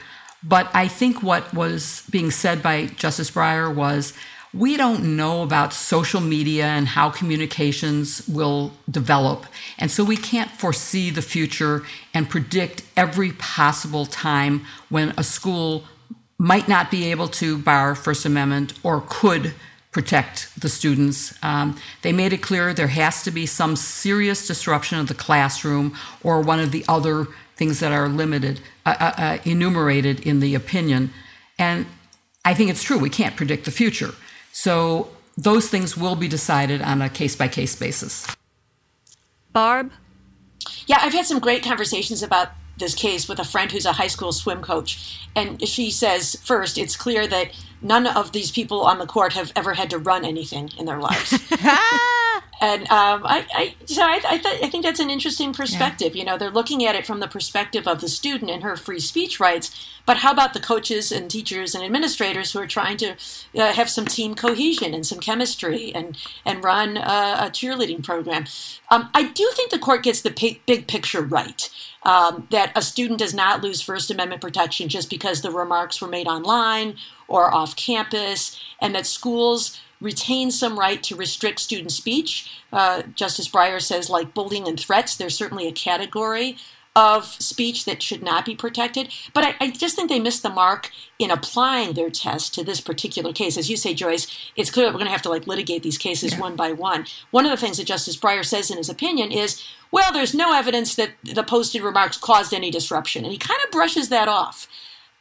but 0.44 0.70
I 0.74 0.88
think 0.88 1.24
what 1.24 1.54
was 1.54 2.04
being 2.10 2.32
said 2.32 2.62
by 2.62 2.88
Justice 2.88 3.32
Breyer 3.32 3.74
was 3.74 4.14
we 4.54 4.76
don't 4.76 5.16
know 5.16 5.44
about 5.44 5.72
social 5.72 6.20
media 6.20 6.66
and 6.66 6.88
how 6.89 7.10
communications 7.10 8.28
will 8.28 8.74
develop. 8.89 9.46
And 9.78 9.89
so 9.89 10.04
we 10.04 10.18
can't 10.18 10.52
foresee 10.52 11.10
the 11.10 11.22
future 11.22 11.84
and 12.14 12.30
predict 12.30 12.84
every 12.98 13.32
possible 13.34 14.06
time 14.06 14.66
when 14.89 15.14
a 15.18 15.24
school 15.24 15.86
might 16.38 16.68
not 16.68 16.92
be 16.92 17.12
able 17.12 17.30
to 17.30 17.60
bar 17.60 17.96
First 17.96 18.26
Amendment 18.26 18.74
or 18.84 19.04
could 19.08 19.54
protect 19.92 20.50
the 20.60 20.70
students. 20.70 21.34
Um, 21.44 21.78
they 22.02 22.14
made 22.14 22.34
it 22.34 22.42
clear 22.42 22.74
there 22.74 22.88
has 22.88 23.24
to 23.24 23.32
be 23.32 23.46
some 23.46 23.76
serious 23.76 24.48
disruption 24.48 24.98
of 25.00 25.08
the 25.08 25.14
classroom 25.14 25.96
or 26.24 26.42
one 26.42 26.60
of 26.60 26.72
the 26.72 26.86
other 26.88 27.28
things 27.56 27.80
that 27.82 27.92
are 27.92 28.08
limited, 28.08 28.62
uh, 28.86 28.96
uh, 29.00 29.14
uh, 29.18 29.38
enumerated 29.46 30.22
in 30.22 30.39
the 30.39 30.56
opinion. 30.56 31.12
And 31.60 31.86
I 32.44 32.54
think 32.54 32.72
it's 32.72 32.84
true, 32.84 32.98
we 32.98 33.10
can't 33.10 33.36
predict 33.36 33.66
the 33.66 33.72
future. 33.72 34.12
So 34.52 35.10
those 35.38 35.70
things 35.70 35.96
will 35.96 36.16
be 36.16 36.28
decided 36.28 36.82
on 36.82 37.02
a 37.02 37.10
case 37.10 37.36
by 37.36 37.48
case 37.48 37.76
basis. 37.76 38.28
Barb? 39.54 39.92
Yeah, 40.88 41.00
I've 41.02 41.14
had 41.14 41.26
some 41.26 41.39
great 41.39 41.64
conversations 41.64 42.24
about 42.24 42.50
this 42.82 42.94
case 42.94 43.30
with 43.30 43.40
a 43.40 43.46
friend 43.46 43.72
who's 43.72 43.86
a 43.86 43.94
high 43.94 44.08
school 44.08 44.34
swim 44.34 44.62
coach. 44.62 45.20
And 45.34 45.66
she 45.66 45.90
says, 45.90 46.36
first, 46.44 46.78
it's 46.78 46.98
clear 46.98 47.26
that 47.28 47.52
none 47.82 48.06
of 48.06 48.34
these 48.34 48.52
people 48.52 48.82
on 48.82 49.00
the 49.00 49.08
court 49.08 49.34
have 49.34 49.54
ever 49.56 49.76
had 49.76 49.90
to 49.92 49.98
run 49.98 50.26
anything 50.26 50.70
in 50.78 50.86
their 50.86 51.00
lives. 51.00 51.40
and 52.62 52.84
um, 52.91 53.26
I, 53.26 53.45
I, 53.55 53.76
so 53.86 54.03
I, 54.03 54.22
I, 54.24 54.38
th- 54.38 54.64
I, 54.64 54.70
think 54.70 54.84
that's 54.84 54.99
an 54.99 55.09
interesting 55.09 55.51
perspective. 55.51 56.16
Yeah. 56.16 56.20
You 56.20 56.26
know, 56.26 56.38
they're 56.38 56.51
looking 56.51 56.86
at 56.86 56.93
it 56.93 57.07
from 57.07 57.20
the 57.20 57.28
perspective 57.28 57.88
of 57.88 58.01
the 58.01 58.07
student 58.07 58.51
and 58.51 58.62
her 58.62 58.76
free 58.76 58.99
speech 58.99 59.39
rights. 59.39 59.89
But 60.05 60.18
how 60.18 60.32
about 60.32 60.53
the 60.53 60.59
coaches 60.59 61.12
and 61.12 61.30
teachers 61.30 61.74
and 61.74 61.84
administrators 61.84 62.51
who 62.53 62.59
are 62.59 62.68
trying 62.68 62.97
to 62.97 63.16
uh, 63.57 63.74
have 63.74 63.89
some 63.89 64.05
team 64.05 64.36
cohesion 64.36 64.93
and 64.93 65.05
some 65.05 65.20
chemistry 65.20 65.91
and 65.95 66.16
and 66.45 66.64
run 66.64 66.97
a, 66.97 67.01
a 67.01 67.49
cheerleading 67.51 68.03
program? 68.03 68.45
Um, 68.91 69.09
I 69.16 69.24
do 69.24 69.49
think 69.55 69.72
the 69.72 69.80
court 69.80 70.03
gets 70.03 70.22
the 70.22 70.30
big, 70.30 70.64
big 70.68 70.88
picture 70.88 71.22
right. 71.22 71.68
Um, 72.03 72.47
that 72.49 72.72
a 72.76 72.82
student 72.82 73.20
does 73.20 73.34
not 73.34 73.62
lose 73.62 73.82
First 73.82 74.09
Amendment 74.09 74.41
protection 74.41 74.89
just 74.89 75.09
because 75.09 75.41
the 75.41 75.51
remarks 75.51 76.01
were 76.01 76.07
made 76.07 76.28
online 76.28 76.95
or 77.28 77.53
off 77.53 77.76
campus, 77.76 78.59
and 78.80 78.95
that 78.95 79.05
schools 79.05 79.80
retain 80.02 80.52
some 80.52 80.78
right 80.78 81.02
to 81.04 81.16
restrict 81.16 81.60
student 81.60 81.91
speech. 81.91 82.52
Uh, 82.74 83.04
Justice 83.16 83.47
Breyer 83.47 83.82
says, 83.82 84.10
like 84.10 84.34
bullying 84.34 84.68
and 84.68 84.80
threats, 84.80 85.16
there's 85.16 85.38
certainly 85.38 85.68
a 85.68 85.72
category 85.72 86.58
of 86.95 87.26
speech 87.26 87.86
that 87.86 88.04
should 88.04 88.22
not 88.22 88.45
be 88.45 88.56
protected. 88.56 89.10
But 89.34 89.45
I, 89.45 89.56
I, 89.62 89.72
just 89.72 89.95
think 89.95 90.10
they 90.10 90.20
missed 90.20 90.43
the 90.43 90.49
mark 90.49 90.91
in 91.18 91.32
applying 91.32 91.93
their 91.93 92.10
test 92.10 92.54
to 92.56 92.66
this 92.66 92.82
particular 92.82 93.32
case. 93.32 93.58
As 93.58 93.70
you 93.70 93.78
say, 93.78 93.93
Joyce, 93.93 94.28
it's 94.58 94.70
clear 94.70 94.86
that 94.86 94.91
we're 94.91 94.99
going 94.99 95.06
to 95.06 95.14
have 95.14 95.22
to 95.22 95.30
like 95.30 95.47
litigate 95.47 95.84
these 95.84 95.97
cases 95.97 96.34
yeah. 96.34 96.39
one 96.41 96.58
by 96.58 96.74
one. 96.74 97.06
One 97.32 97.45
of 97.45 97.52
the 97.52 97.58
things 97.58 97.78
that 97.78 97.88
Justice 97.88 98.18
Breyer 98.18 98.43
says 98.43 98.70
in 98.70 98.78
his 98.78 98.89
opinion 98.89 99.32
is, 99.32 99.64
well, 99.89 100.12
there's 100.12 100.34
no 100.34 100.54
evidence 100.54 100.95
that 100.95 101.12
the 101.24 101.43
posted 101.43 101.82
remarks 101.82 102.18
caused 102.18 102.54
any 102.54 102.70
disruption. 102.70 103.24
And 103.24 103.32
he 103.32 103.38
kind 103.38 103.60
of 103.64 103.72
brushes 103.72 104.10
that 104.10 104.28
off. 104.28 104.68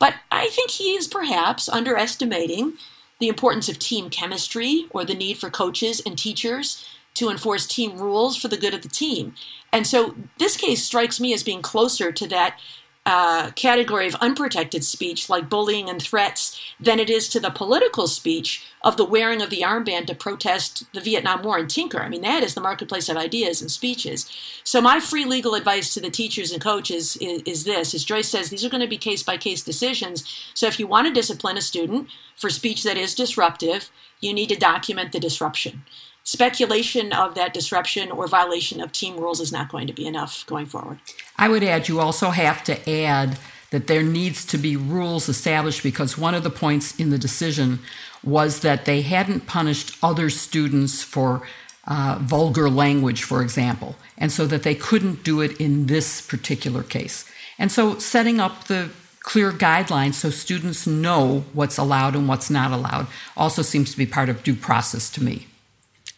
But 0.00 0.14
I 0.32 0.48
think 0.48 0.70
he 0.70 0.94
is 0.94 1.06
perhaps 1.06 1.68
underestimating 1.68 2.78
the 3.20 3.28
importance 3.28 3.68
of 3.68 3.78
team 3.78 4.10
chemistry 4.10 4.86
or 4.90 5.04
the 5.04 5.14
need 5.14 5.38
for 5.38 5.50
coaches 5.50 6.02
and 6.04 6.18
teachers 6.18 6.86
to 7.14 7.28
enforce 7.28 7.66
team 7.66 7.96
rules 7.98 8.36
for 8.36 8.48
the 8.48 8.56
good 8.56 8.74
of 8.74 8.82
the 8.82 8.88
team. 8.88 9.34
And 9.72 9.86
so 9.86 10.14
this 10.38 10.56
case 10.56 10.82
strikes 10.82 11.20
me 11.20 11.32
as 11.32 11.42
being 11.42 11.62
closer 11.62 12.12
to 12.12 12.26
that 12.28 12.58
uh, 13.06 13.50
category 13.52 14.06
of 14.06 14.14
unprotected 14.16 14.84
speech, 14.84 15.30
like 15.30 15.48
bullying 15.48 15.88
and 15.88 16.02
threats, 16.02 16.60
than 16.78 17.00
it 17.00 17.08
is 17.08 17.28
to 17.28 17.40
the 17.40 17.50
political 17.50 18.06
speech 18.06 18.66
of 18.82 18.96
the 18.96 19.04
wearing 19.04 19.40
of 19.40 19.48
the 19.48 19.62
armband 19.62 20.06
to 20.06 20.14
protest 20.14 20.84
the 20.92 21.00
Vietnam 21.00 21.42
War 21.42 21.58
and 21.58 21.70
Tinker. 21.70 22.00
I 22.00 22.08
mean, 22.08 22.20
that 22.22 22.42
is 22.42 22.54
the 22.54 22.60
marketplace 22.60 23.08
of 23.08 23.16
ideas 23.16 23.62
and 23.62 23.70
speeches. 23.70 24.30
So 24.64 24.80
my 24.80 25.00
free 25.00 25.24
legal 25.24 25.54
advice 25.54 25.94
to 25.94 26.00
the 26.00 26.10
teachers 26.10 26.52
and 26.52 26.62
coaches 26.62 27.16
is, 27.16 27.42
is 27.46 27.64
this: 27.64 27.94
as 27.94 28.04
Joyce 28.04 28.28
says, 28.28 28.50
these 28.50 28.64
are 28.64 28.70
going 28.70 28.82
to 28.82 28.88
be 28.88 28.98
case 28.98 29.22
by 29.22 29.38
case 29.38 29.62
decisions. 29.62 30.24
So 30.54 30.66
if 30.66 30.78
you 30.78 30.86
want 30.86 31.06
to 31.06 31.12
discipline 31.12 31.56
a 31.56 31.62
student 31.62 32.08
for 32.36 32.50
speech 32.50 32.82
that 32.84 32.98
is 32.98 33.14
disruptive, 33.14 33.90
you 34.20 34.34
need 34.34 34.50
to 34.50 34.56
document 34.56 35.12
the 35.12 35.20
disruption 35.20 35.84
speculation 36.24 37.12
of 37.12 37.34
that 37.34 37.54
disruption 37.54 38.10
or 38.10 38.26
violation 38.26 38.80
of 38.80 38.92
team 38.92 39.16
rules 39.16 39.40
is 39.40 39.52
not 39.52 39.70
going 39.70 39.86
to 39.86 39.92
be 39.92 40.06
enough 40.06 40.46
going 40.46 40.66
forward. 40.66 40.98
I 41.36 41.48
would 41.48 41.64
add 41.64 41.88
you 41.88 42.00
also 42.00 42.30
have 42.30 42.62
to 42.64 42.90
add 42.90 43.38
that 43.70 43.86
there 43.86 44.02
needs 44.02 44.44
to 44.46 44.58
be 44.58 44.76
rules 44.76 45.28
established 45.28 45.82
because 45.82 46.18
one 46.18 46.34
of 46.34 46.42
the 46.42 46.50
points 46.50 46.98
in 46.98 47.10
the 47.10 47.18
decision 47.18 47.78
was 48.22 48.60
that 48.60 48.84
they 48.84 49.02
hadn't 49.02 49.46
punished 49.46 49.96
other 50.02 50.28
students 50.28 51.02
for 51.02 51.42
uh, 51.86 52.18
vulgar 52.20 52.68
language, 52.68 53.22
for 53.22 53.42
example, 53.42 53.96
and 54.18 54.30
so 54.30 54.46
that 54.46 54.62
they 54.62 54.74
couldn't 54.74 55.24
do 55.24 55.40
it 55.40 55.58
in 55.60 55.86
this 55.86 56.20
particular 56.20 56.82
case. 56.82 57.30
And 57.58 57.72
so 57.72 57.98
setting 57.98 58.40
up 58.40 58.64
the 58.64 58.90
clear 59.20 59.52
guidelines 59.52 60.14
so 60.14 60.30
students 60.30 60.86
know 60.86 61.44
what's 61.52 61.78
allowed 61.78 62.14
and 62.14 62.26
what's 62.26 62.50
not 62.50 62.72
allowed 62.72 63.06
also 63.36 63.62
seems 63.62 63.90
to 63.92 63.98
be 63.98 64.06
part 64.06 64.28
of 64.28 64.42
due 64.42 64.54
process 64.54 65.10
to 65.10 65.22
me. 65.22 65.46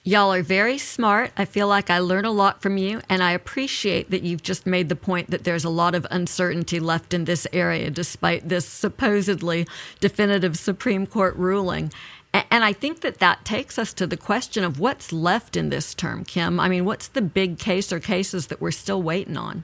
Y'all 0.04 0.34
are 0.34 0.42
very 0.42 0.78
smart. 0.78 1.30
I 1.36 1.44
feel 1.44 1.68
like 1.68 1.88
I 1.88 2.00
learn 2.00 2.24
a 2.24 2.32
lot 2.32 2.60
from 2.60 2.76
you, 2.76 3.00
and 3.08 3.22
I 3.22 3.30
appreciate 3.30 4.10
that 4.10 4.24
you've 4.24 4.42
just 4.42 4.66
made 4.66 4.88
the 4.88 4.96
point 4.96 5.30
that 5.30 5.44
there's 5.44 5.64
a 5.64 5.70
lot 5.70 5.94
of 5.94 6.04
uncertainty 6.10 6.80
left 6.80 7.14
in 7.14 7.24
this 7.24 7.46
area 7.52 7.88
despite 7.88 8.48
this 8.48 8.66
supposedly 8.66 9.64
definitive 10.00 10.58
Supreme 10.58 11.06
Court 11.06 11.36
ruling. 11.36 11.92
And 12.32 12.64
I 12.64 12.72
think 12.72 13.02
that 13.02 13.20
that 13.20 13.44
takes 13.44 13.78
us 13.78 13.92
to 13.92 14.08
the 14.08 14.16
question 14.16 14.64
of 14.64 14.80
what's 14.80 15.12
left 15.12 15.56
in 15.56 15.68
this 15.68 15.94
term, 15.94 16.24
Kim. 16.24 16.58
I 16.58 16.68
mean, 16.68 16.84
what's 16.84 17.06
the 17.06 17.22
big 17.22 17.60
case 17.60 17.92
or 17.92 18.00
cases 18.00 18.48
that 18.48 18.60
we're 18.60 18.72
still 18.72 19.00
waiting 19.00 19.36
on? 19.36 19.62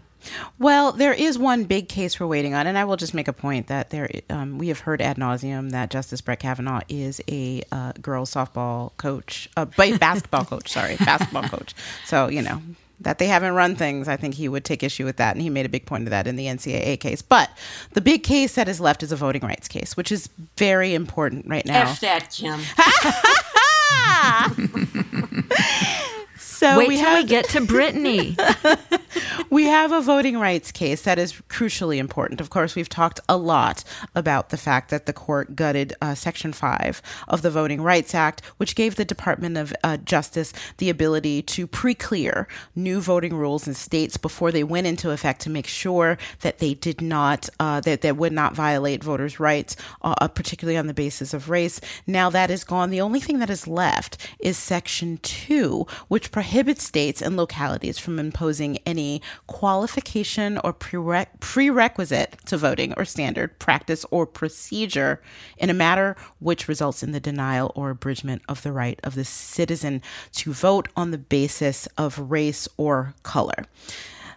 Well, 0.58 0.92
there 0.92 1.12
is 1.12 1.38
one 1.38 1.64
big 1.64 1.88
case 1.88 2.18
we're 2.18 2.26
waiting 2.26 2.54
on, 2.54 2.66
and 2.66 2.76
I 2.76 2.84
will 2.84 2.96
just 2.96 3.14
make 3.14 3.28
a 3.28 3.32
point 3.32 3.68
that 3.68 3.90
there 3.90 4.08
um, 4.30 4.58
we 4.58 4.68
have 4.68 4.80
heard 4.80 5.00
ad 5.00 5.16
nauseum 5.16 5.70
that 5.70 5.90
Justice 5.90 6.20
Brett 6.20 6.40
Kavanaugh 6.40 6.80
is 6.88 7.20
a 7.28 7.62
uh, 7.70 7.92
girls 8.00 8.32
softball 8.32 8.96
coach, 8.96 9.48
uh, 9.56 9.64
basketball 9.76 10.44
coach. 10.44 10.72
Sorry, 10.72 10.96
basketball 10.96 11.44
coach. 11.44 11.74
So 12.04 12.28
you 12.28 12.42
know 12.42 12.60
that 13.00 13.18
they 13.18 13.26
haven't 13.26 13.54
run 13.54 13.76
things. 13.76 14.08
I 14.08 14.16
think 14.16 14.34
he 14.34 14.48
would 14.48 14.64
take 14.64 14.82
issue 14.82 15.04
with 15.04 15.18
that, 15.18 15.34
and 15.34 15.42
he 15.42 15.50
made 15.50 15.66
a 15.66 15.68
big 15.68 15.86
point 15.86 16.04
of 16.04 16.10
that 16.10 16.26
in 16.26 16.36
the 16.36 16.46
NCAA 16.46 16.98
case. 16.98 17.22
But 17.22 17.50
the 17.92 18.00
big 18.00 18.24
case 18.24 18.56
that 18.56 18.68
is 18.68 18.80
left 18.80 19.02
is 19.02 19.12
a 19.12 19.16
voting 19.16 19.42
rights 19.42 19.68
case, 19.68 19.96
which 19.96 20.10
is 20.10 20.28
very 20.56 20.94
important 20.94 21.46
right 21.46 21.64
now. 21.64 21.82
F 21.82 22.00
that, 22.00 22.30
Kim. 22.30 22.60
So 26.58 26.76
Wait 26.76 26.88
we 26.88 26.96
till 26.96 27.04
have, 27.04 27.22
we 27.22 27.28
get 27.28 27.48
to 27.50 27.60
Britney. 27.60 28.36
we 29.50 29.64
have 29.64 29.92
a 29.92 30.00
voting 30.00 30.38
rights 30.38 30.72
case 30.72 31.02
that 31.02 31.18
is 31.18 31.34
crucially 31.48 31.98
important. 31.98 32.40
Of 32.40 32.50
course, 32.50 32.74
we've 32.74 32.88
talked 32.88 33.20
a 33.28 33.36
lot 33.36 33.84
about 34.14 34.50
the 34.50 34.56
fact 34.56 34.90
that 34.90 35.06
the 35.06 35.12
court 35.12 35.56
gutted 35.56 35.94
uh, 36.00 36.14
Section 36.14 36.52
5 36.52 37.02
of 37.28 37.42
the 37.42 37.50
Voting 37.50 37.80
Rights 37.80 38.14
Act, 38.14 38.42
which 38.56 38.74
gave 38.74 38.96
the 38.96 39.04
Department 39.04 39.56
of 39.56 39.74
uh, 39.82 39.96
Justice 39.98 40.52
the 40.78 40.90
ability 40.90 41.42
to 41.42 41.66
pre 41.66 41.94
clear 41.94 42.48
new 42.74 43.00
voting 43.00 43.34
rules 43.34 43.66
in 43.66 43.74
states 43.74 44.16
before 44.16 44.52
they 44.52 44.64
went 44.64 44.86
into 44.86 45.10
effect 45.10 45.40
to 45.42 45.50
make 45.50 45.66
sure 45.66 46.18
that 46.40 46.58
they 46.58 46.74
did 46.74 47.00
not, 47.00 47.48
uh, 47.60 47.80
that 47.80 48.02
they 48.02 48.12
would 48.12 48.32
not 48.32 48.54
violate 48.54 49.02
voters' 49.02 49.40
rights, 49.40 49.76
uh, 50.02 50.14
uh, 50.20 50.28
particularly 50.28 50.76
on 50.76 50.86
the 50.86 50.94
basis 50.94 51.32
of 51.32 51.50
race. 51.50 51.80
Now 52.06 52.30
that 52.30 52.50
is 52.50 52.64
gone. 52.64 52.90
The 52.90 53.00
only 53.00 53.20
thing 53.20 53.38
that 53.38 53.50
is 53.50 53.66
left 53.66 54.16
is 54.38 54.56
Section 54.56 55.18
2, 55.18 55.86
which 56.08 56.32
prohibits 56.32 56.84
states 56.84 57.22
and 57.22 57.36
localities 57.36 57.98
from 57.98 58.18
imposing 58.18 58.78
any 58.86 58.97
qualification 59.46 60.58
or 60.64 60.72
prerequisite 60.72 62.36
to 62.46 62.56
voting 62.56 62.94
or 62.96 63.04
standard 63.04 63.58
practice 63.58 64.04
or 64.10 64.26
procedure 64.26 65.20
in 65.56 65.70
a 65.70 65.74
matter 65.74 66.16
which 66.38 66.68
results 66.68 67.02
in 67.02 67.12
the 67.12 67.20
denial 67.20 67.72
or 67.74 67.90
abridgment 67.90 68.42
of 68.48 68.62
the 68.62 68.72
right 68.72 68.98
of 69.04 69.14
the 69.14 69.24
citizen 69.24 70.02
to 70.32 70.52
vote 70.52 70.88
on 70.96 71.10
the 71.10 71.18
basis 71.18 71.86
of 71.96 72.30
race 72.30 72.68
or 72.76 73.14
color. 73.22 73.66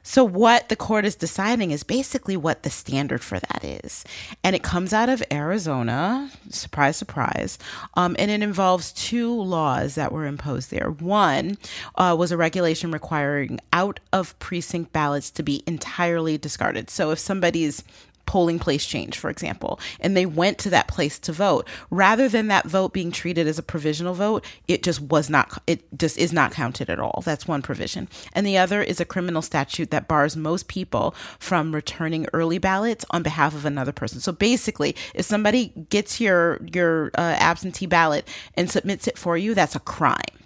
So, 0.04 0.24
what 0.24 0.70
the 0.70 0.76
court 0.76 1.06
is 1.06 1.16
deciding 1.16 1.72
is 1.72 1.84
basically 1.84 2.36
what 2.36 2.64
the 2.64 2.70
standard 2.70 3.24
for 3.24 3.40
that 3.40 3.64
is. 3.64 4.04
And 4.44 4.56
it 4.56 4.64
comes 4.64 4.94
out 4.94 5.10
of 5.10 5.24
Arizona, 5.32 6.32
surprise, 6.50 6.98
surprise. 6.98 7.60
Um, 7.96 8.16
and 8.18 8.32
it 8.32 8.42
involves 8.42 8.92
two 8.94 9.34
laws 9.34 9.96
that 9.96 10.12
were 10.12 10.26
imposed 10.26 10.72
there. 10.72 10.90
One 10.90 11.58
uh, 11.96 12.16
was 12.18 12.32
a 12.32 12.38
regulation 12.38 12.92
requiring 12.92 13.60
out 13.74 14.00
of 14.12 14.38
precinct 14.40 14.92
ballots 14.92 15.30
to 15.32 15.44
be 15.44 15.64
entirely 15.68 16.38
discarded. 16.38 16.90
So, 16.90 17.12
if 17.12 17.20
somebody's 17.20 17.84
polling 18.32 18.60
place 18.60 18.86
change, 18.86 19.20
for 19.20 19.30
example, 19.30 19.78
and 20.00 20.16
they 20.16 20.26
went 20.26 20.58
to 20.58 20.70
that 20.70 20.88
place 20.88 21.20
to 21.20 21.34
vote, 21.34 21.68
rather 21.90 22.30
than 22.30 22.48
that 22.48 22.66
vote 22.66 22.94
being 22.94 23.12
treated 23.12 23.46
as 23.46 23.60
a 23.60 23.62
provisional 23.62 24.14
vote, 24.14 24.46
it 24.70 24.84
just 24.84 25.02
was 25.02 25.30
not, 25.30 25.62
it 25.68 25.84
just 25.98 26.18
is 26.18 26.32
not 26.32 26.54
counted 26.54 26.90
at 26.90 26.98
all. 26.98 27.22
That's 27.26 27.46
one 27.46 27.62
provision. 27.62 28.08
And 28.32 28.48
the 28.48 28.58
other 28.58 28.82
is 28.82 29.02
a 29.02 29.06
criminal 29.06 29.42
statute 29.42 29.92
that 29.92 30.08
bars 30.08 30.38
most 30.38 30.70
people 30.70 31.14
from 31.40 31.76
returning 31.76 32.26
early 32.32 32.58
ballots 32.58 33.04
on 33.10 33.22
behalf 33.22 33.54
of 33.54 33.66
another 33.66 33.92
person. 33.92 34.22
So 34.22 34.32
basically, 34.32 34.96
if 35.14 35.26
somebody 35.26 35.74
gets 35.90 36.22
your, 36.22 36.62
your 36.74 37.12
uh, 37.16 37.36
absentee 37.38 37.86
ballot 37.86 38.26
and 38.56 38.72
submits 38.72 39.10
it 39.10 39.18
for 39.18 39.38
you, 39.38 39.54
that's 39.54 39.76
a 39.76 39.82
crime 39.82 40.41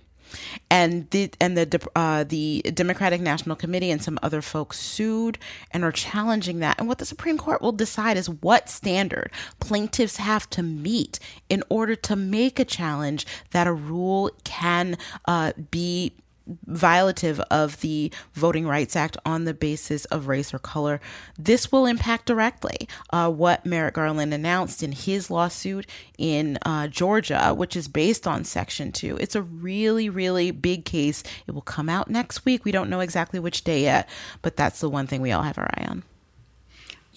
and 0.70 1.10
the 1.12 1.32
and 1.40 1.58
the 1.58 1.90
uh, 1.96 2.24
the 2.24 2.62
Democratic 2.74 3.22
National 3.22 3.56
Committee 3.56 3.92
and 3.92 4.02
some 4.02 4.20
other 4.22 4.42
folks 4.42 4.80
sued 4.80 5.38
and 5.72 5.84
are 5.84 5.92
challenging 5.92 6.60
that. 6.60 6.80
And 6.80 6.88
what 6.88 6.98
the 6.98 7.06
Supreme 7.06 7.38
Court 7.38 7.62
will 7.62 7.72
decide 7.72 8.18
is 8.18 8.30
what 8.30 8.70
standard 8.70 9.32
plaintiffs 9.60 10.18
have 10.18 10.50
to 10.52 10.64
meet 10.64 11.20
in 11.50 11.64
order 11.70 11.96
to 11.96 12.16
make 12.16 12.60
a 12.60 12.66
challenge 12.66 13.26
that 13.52 13.68
a 13.68 13.74
rule 13.74 14.32
can 14.44 14.98
uh, 15.26 15.54
be 15.72 16.14
violative 16.68 17.40
of 17.52 17.82
the 17.82 18.12
Voting 18.34 18.68
Rights 18.68 18.96
Act 18.96 19.18
on 19.26 19.46
the 19.46 19.54
basis 19.54 20.06
of 20.06 20.28
race 20.28 20.54
or 20.54 20.60
color. 20.60 21.02
This 21.38 21.72
will 21.72 21.86
impact 21.86 22.26
directly 22.26 22.88
uh, 23.12 23.32
what 23.32 23.66
Merrick 23.66 23.96
Garland 23.96 24.34
announced 24.34 24.84
in 24.84 24.92
his 24.92 25.30
lawsuit 25.30 25.88
in 26.18 26.58
uh, 26.64 26.88
Georgia, 26.88 27.54
which 27.54 27.76
is 27.76 27.88
based 27.88 28.28
on 28.28 28.44
Section 28.44 28.92
2. 28.92 29.18
It's 29.18 29.36
a 29.36 29.42
really, 29.42 30.10
really 30.10 30.52
big 30.52 30.86
case. 30.86 31.24
It 31.48 31.52
will 31.52 31.62
come 31.62 31.90
out 31.90 32.10
next 32.10 32.46
week. 32.46 32.66
We 32.66 32.72
don't 32.72 32.90
know 32.90 33.00
exactly 33.00 33.40
which 33.40 33.64
day 33.64 33.84
yet, 33.84 34.08
but 34.42 34.56
that's 34.56 34.80
the 34.80 34.90
one 34.90 35.08
thing 35.08 35.22
we 35.22 35.32
all 35.32 35.44
have 35.44 35.58
our 35.58 35.70
eye 35.76 35.86
on. 35.90 36.04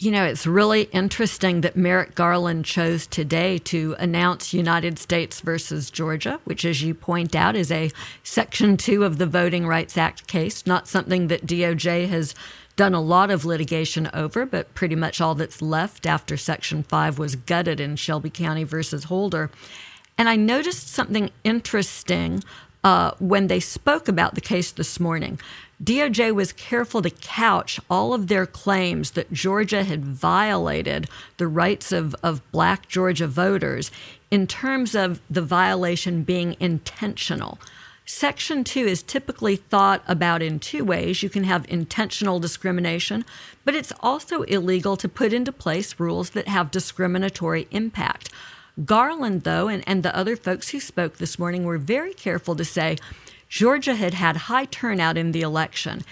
You 0.00 0.12
know, 0.12 0.24
it's 0.24 0.46
really 0.46 0.82
interesting 0.92 1.62
that 1.62 1.74
Merrick 1.76 2.14
Garland 2.14 2.64
chose 2.64 3.04
today 3.04 3.58
to 3.64 3.96
announce 3.98 4.54
United 4.54 4.96
States 4.96 5.40
versus 5.40 5.90
Georgia, 5.90 6.38
which, 6.44 6.64
as 6.64 6.84
you 6.84 6.94
point 6.94 7.34
out, 7.34 7.56
is 7.56 7.72
a 7.72 7.90
Section 8.22 8.76
2 8.76 9.02
of 9.02 9.18
the 9.18 9.26
Voting 9.26 9.66
Rights 9.66 9.98
Act 9.98 10.28
case, 10.28 10.68
not 10.68 10.86
something 10.86 11.26
that 11.26 11.46
DOJ 11.46 12.06
has 12.10 12.36
done 12.76 12.94
a 12.94 13.00
lot 13.00 13.32
of 13.32 13.44
litigation 13.44 14.08
over, 14.14 14.46
but 14.46 14.72
pretty 14.72 14.94
much 14.94 15.20
all 15.20 15.34
that's 15.34 15.60
left 15.60 16.06
after 16.06 16.36
Section 16.36 16.84
5 16.84 17.18
was 17.18 17.34
gutted 17.34 17.80
in 17.80 17.96
Shelby 17.96 18.30
County 18.30 18.62
versus 18.62 19.04
Holder. 19.04 19.50
And 20.16 20.28
I 20.28 20.36
noticed 20.36 20.86
something 20.86 21.32
interesting 21.42 22.44
uh, 22.84 23.10
when 23.18 23.48
they 23.48 23.58
spoke 23.58 24.06
about 24.06 24.36
the 24.36 24.40
case 24.40 24.70
this 24.70 25.00
morning. 25.00 25.40
DOJ 25.82 26.34
was 26.34 26.52
careful 26.52 27.02
to 27.02 27.10
couch 27.10 27.78
all 27.88 28.12
of 28.12 28.26
their 28.26 28.46
claims 28.46 29.12
that 29.12 29.32
Georgia 29.32 29.84
had 29.84 30.04
violated 30.04 31.08
the 31.36 31.46
rights 31.46 31.92
of, 31.92 32.16
of 32.22 32.50
black 32.50 32.88
Georgia 32.88 33.28
voters 33.28 33.92
in 34.30 34.46
terms 34.46 34.96
of 34.96 35.20
the 35.30 35.42
violation 35.42 36.24
being 36.24 36.56
intentional. 36.58 37.58
Section 38.04 38.64
2 38.64 38.80
is 38.80 39.02
typically 39.02 39.54
thought 39.54 40.02
about 40.08 40.42
in 40.42 40.58
two 40.58 40.84
ways. 40.84 41.22
You 41.22 41.28
can 41.28 41.44
have 41.44 41.64
intentional 41.68 42.40
discrimination, 42.40 43.24
but 43.64 43.74
it's 43.74 43.92
also 44.00 44.42
illegal 44.42 44.96
to 44.96 45.08
put 45.08 45.32
into 45.32 45.52
place 45.52 46.00
rules 46.00 46.30
that 46.30 46.48
have 46.48 46.70
discriminatory 46.70 47.68
impact. 47.70 48.30
Garland, 48.84 49.42
though, 49.42 49.68
and, 49.68 49.84
and 49.86 50.02
the 50.02 50.16
other 50.16 50.36
folks 50.36 50.70
who 50.70 50.80
spoke 50.80 51.18
this 51.18 51.38
morning 51.38 51.64
were 51.64 51.78
very 51.78 52.14
careful 52.14 52.56
to 52.56 52.64
say 52.64 52.96
Georgia 53.48 53.94
had 53.94 54.14
had 54.14 54.36
high 54.36 54.66
turnout 54.66 55.16
in 55.16 55.32
the 55.32 55.42
election. 55.42 56.02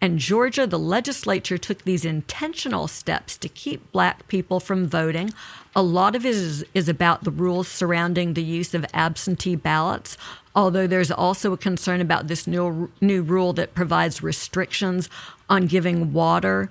And 0.00 0.18
Georgia, 0.18 0.66
the 0.66 0.78
legislature 0.78 1.56
took 1.56 1.82
these 1.82 2.04
intentional 2.04 2.88
steps 2.88 3.38
to 3.38 3.48
keep 3.48 3.90
black 3.90 4.28
people 4.28 4.60
from 4.60 4.86
voting. 4.86 5.32
A 5.74 5.82
lot 5.82 6.14
of 6.14 6.26
it 6.26 6.34
is, 6.34 6.64
is 6.74 6.88
about 6.88 7.24
the 7.24 7.30
rules 7.30 7.68
surrounding 7.68 8.34
the 8.34 8.42
use 8.42 8.74
of 8.74 8.84
absentee 8.92 9.56
ballots 9.56 10.18
although 10.54 10.86
there's 10.86 11.10
also 11.10 11.52
a 11.52 11.56
concern 11.56 12.00
about 12.00 12.28
this 12.28 12.46
new, 12.46 12.90
new 13.00 13.22
rule 13.22 13.52
that 13.54 13.74
provides 13.74 14.22
restrictions 14.22 15.10
on 15.50 15.66
giving 15.66 16.12
water 16.12 16.70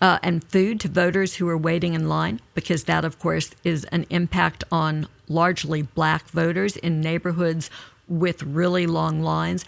uh, 0.00 0.18
and 0.22 0.44
food 0.44 0.80
to 0.80 0.88
voters 0.88 1.36
who 1.36 1.48
are 1.48 1.56
waiting 1.56 1.94
in 1.94 2.08
line, 2.08 2.40
because 2.54 2.84
that, 2.84 3.04
of 3.04 3.18
course, 3.18 3.50
is 3.64 3.84
an 3.84 4.06
impact 4.10 4.64
on 4.70 5.08
largely 5.28 5.82
black 5.82 6.28
voters 6.28 6.76
in 6.76 7.00
neighborhoods 7.00 7.70
with 8.08 8.42
really 8.42 8.86
long 8.86 9.22
lines. 9.22 9.64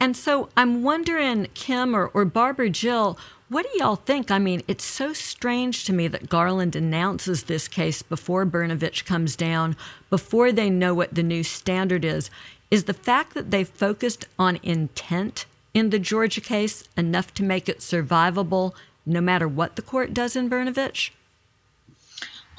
And, 0.00 0.16
so 0.16 0.48
I'm 0.56 0.82
wondering, 0.82 1.46
Kim 1.54 1.94
or, 1.94 2.08
or 2.08 2.24
Barbara 2.24 2.68
Jill, 2.68 3.18
what 3.48 3.64
do 3.64 3.78
y'all 3.78 3.96
think? 3.96 4.30
I 4.30 4.38
mean, 4.38 4.62
it's 4.66 4.84
so 4.84 5.12
strange 5.12 5.84
to 5.84 5.92
me 5.92 6.08
that 6.08 6.28
Garland 6.28 6.74
announces 6.74 7.44
this 7.44 7.68
case 7.68 8.02
before 8.02 8.44
Brnovich 8.44 9.04
comes 9.04 9.36
down, 9.36 9.76
before 10.10 10.50
they 10.52 10.68
know 10.68 10.94
what 10.94 11.14
the 11.14 11.22
new 11.22 11.44
standard 11.44 12.04
is. 12.04 12.28
Is 12.70 12.84
the 12.84 12.94
fact 12.94 13.34
that 13.34 13.50
they 13.50 13.64
focused 13.64 14.26
on 14.38 14.58
intent 14.62 15.46
in 15.72 15.90
the 15.90 15.98
Georgia 15.98 16.40
case 16.40 16.84
enough 16.96 17.32
to 17.34 17.42
make 17.42 17.68
it 17.68 17.78
survivable 17.78 18.74
no 19.06 19.20
matter 19.20 19.48
what 19.48 19.76
the 19.76 19.82
court 19.82 20.12
does 20.12 20.36
in 20.36 20.50
Brnovich? 20.50 21.10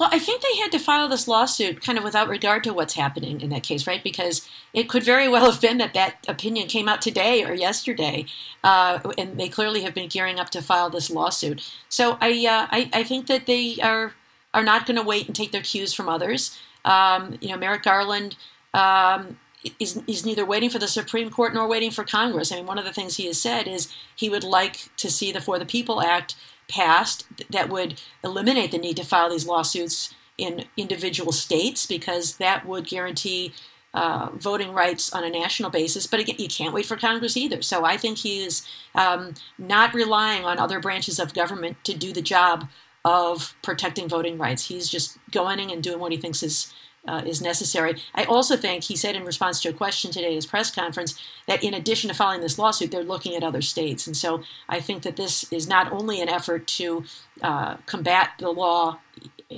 Well, 0.00 0.08
I 0.10 0.18
think 0.18 0.40
they 0.40 0.56
had 0.56 0.72
to 0.72 0.78
file 0.78 1.08
this 1.08 1.28
lawsuit 1.28 1.82
kind 1.82 1.98
of 1.98 2.04
without 2.04 2.26
regard 2.26 2.64
to 2.64 2.72
what's 2.72 2.94
happening 2.94 3.42
in 3.42 3.50
that 3.50 3.62
case, 3.62 3.86
right? 3.86 4.02
Because 4.02 4.48
it 4.72 4.88
could 4.88 5.02
very 5.02 5.28
well 5.28 5.52
have 5.52 5.60
been 5.60 5.76
that 5.76 5.92
that 5.92 6.24
opinion 6.26 6.68
came 6.68 6.88
out 6.88 7.02
today 7.02 7.44
or 7.44 7.52
yesterday, 7.52 8.24
uh, 8.64 9.00
and 9.18 9.38
they 9.38 9.50
clearly 9.50 9.82
have 9.82 9.92
been 9.92 10.08
gearing 10.08 10.40
up 10.40 10.48
to 10.50 10.62
file 10.62 10.88
this 10.88 11.10
lawsuit. 11.10 11.70
So 11.90 12.16
I, 12.18 12.30
uh, 12.30 12.66
I, 12.70 12.88
I, 12.94 13.02
think 13.02 13.26
that 13.26 13.44
they 13.44 13.76
are 13.82 14.14
are 14.54 14.62
not 14.62 14.86
going 14.86 14.96
to 14.96 15.02
wait 15.02 15.26
and 15.26 15.36
take 15.36 15.52
their 15.52 15.60
cues 15.60 15.92
from 15.92 16.08
others. 16.08 16.58
Um, 16.82 17.36
you 17.42 17.50
know, 17.50 17.58
Merrick 17.58 17.82
Garland 17.82 18.36
um, 18.72 19.38
is, 19.78 20.02
is 20.06 20.24
neither 20.24 20.46
waiting 20.46 20.70
for 20.70 20.78
the 20.78 20.88
Supreme 20.88 21.28
Court 21.28 21.52
nor 21.52 21.68
waiting 21.68 21.90
for 21.90 22.04
Congress. 22.04 22.50
I 22.50 22.56
mean, 22.56 22.66
one 22.66 22.78
of 22.78 22.86
the 22.86 22.92
things 22.92 23.18
he 23.18 23.26
has 23.26 23.38
said 23.38 23.68
is 23.68 23.92
he 24.16 24.30
would 24.30 24.44
like 24.44 24.88
to 24.96 25.10
see 25.10 25.30
the 25.30 25.42
For 25.42 25.58
the 25.58 25.66
People 25.66 26.00
Act 26.00 26.36
passed 26.70 27.26
that 27.50 27.68
would 27.68 28.00
eliminate 28.24 28.70
the 28.70 28.78
need 28.78 28.96
to 28.96 29.04
file 29.04 29.30
these 29.30 29.46
lawsuits 29.46 30.14
in 30.38 30.64
individual 30.76 31.32
states 31.32 31.86
because 31.86 32.36
that 32.36 32.66
would 32.66 32.86
guarantee 32.86 33.52
uh, 33.92 34.30
voting 34.34 34.72
rights 34.72 35.12
on 35.12 35.24
a 35.24 35.30
national 35.30 35.70
basis. 35.70 36.06
But 36.06 36.20
again, 36.20 36.36
you 36.38 36.48
can't 36.48 36.72
wait 36.72 36.86
for 36.86 36.96
Congress 36.96 37.36
either. 37.36 37.60
So 37.62 37.84
I 37.84 37.96
think 37.96 38.18
he 38.18 38.44
is 38.44 38.66
um, 38.94 39.34
not 39.58 39.94
relying 39.94 40.44
on 40.44 40.58
other 40.58 40.80
branches 40.80 41.18
of 41.18 41.34
government 41.34 41.82
to 41.84 41.96
do 41.96 42.12
the 42.12 42.22
job 42.22 42.68
of 43.04 43.54
protecting 43.62 44.08
voting 44.08 44.38
rights. 44.38 44.68
He's 44.68 44.88
just 44.88 45.18
going 45.30 45.70
and 45.70 45.82
doing 45.82 45.98
what 45.98 46.12
he 46.12 46.18
thinks 46.18 46.42
is 46.42 46.72
uh, 47.06 47.22
is 47.26 47.40
necessary. 47.40 48.00
I 48.14 48.24
also 48.24 48.56
think 48.56 48.84
he 48.84 48.96
said 48.96 49.16
in 49.16 49.24
response 49.24 49.60
to 49.62 49.70
a 49.70 49.72
question 49.72 50.10
today 50.10 50.28
at 50.28 50.34
his 50.34 50.46
press 50.46 50.70
conference 50.70 51.18
that 51.46 51.64
in 51.64 51.74
addition 51.74 52.08
to 52.08 52.14
filing 52.14 52.40
this 52.40 52.58
lawsuit, 52.58 52.90
they're 52.90 53.02
looking 53.02 53.34
at 53.34 53.42
other 53.42 53.62
states. 53.62 54.06
And 54.06 54.16
so 54.16 54.42
I 54.68 54.80
think 54.80 55.02
that 55.02 55.16
this 55.16 55.50
is 55.52 55.68
not 55.68 55.90
only 55.92 56.20
an 56.20 56.28
effort 56.28 56.66
to 56.66 57.04
uh, 57.42 57.76
combat 57.86 58.30
the 58.38 58.50
law 58.50 58.98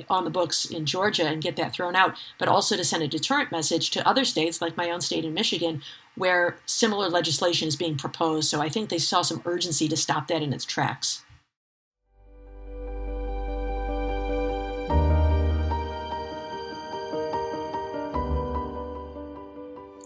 on 0.08 0.24
the 0.24 0.30
books 0.30 0.64
in 0.66 0.86
Georgia 0.86 1.26
and 1.26 1.42
get 1.42 1.56
that 1.56 1.74
thrown 1.74 1.94
out, 1.96 2.16
but 2.38 2.48
also 2.48 2.76
to 2.76 2.84
send 2.84 3.02
a 3.02 3.08
deterrent 3.08 3.52
message 3.52 3.90
to 3.90 4.08
other 4.08 4.24
states 4.24 4.62
like 4.62 4.76
my 4.76 4.90
own 4.90 5.00
state 5.00 5.24
in 5.24 5.34
Michigan, 5.34 5.82
where 6.14 6.56
similar 6.64 7.08
legislation 7.08 7.68
is 7.68 7.76
being 7.76 7.96
proposed. 7.96 8.48
So 8.48 8.60
I 8.60 8.68
think 8.68 8.88
they 8.88 8.98
saw 8.98 9.22
some 9.22 9.42
urgency 9.44 9.88
to 9.88 9.96
stop 9.96 10.28
that 10.28 10.42
in 10.42 10.52
its 10.52 10.64
tracks. 10.64 11.21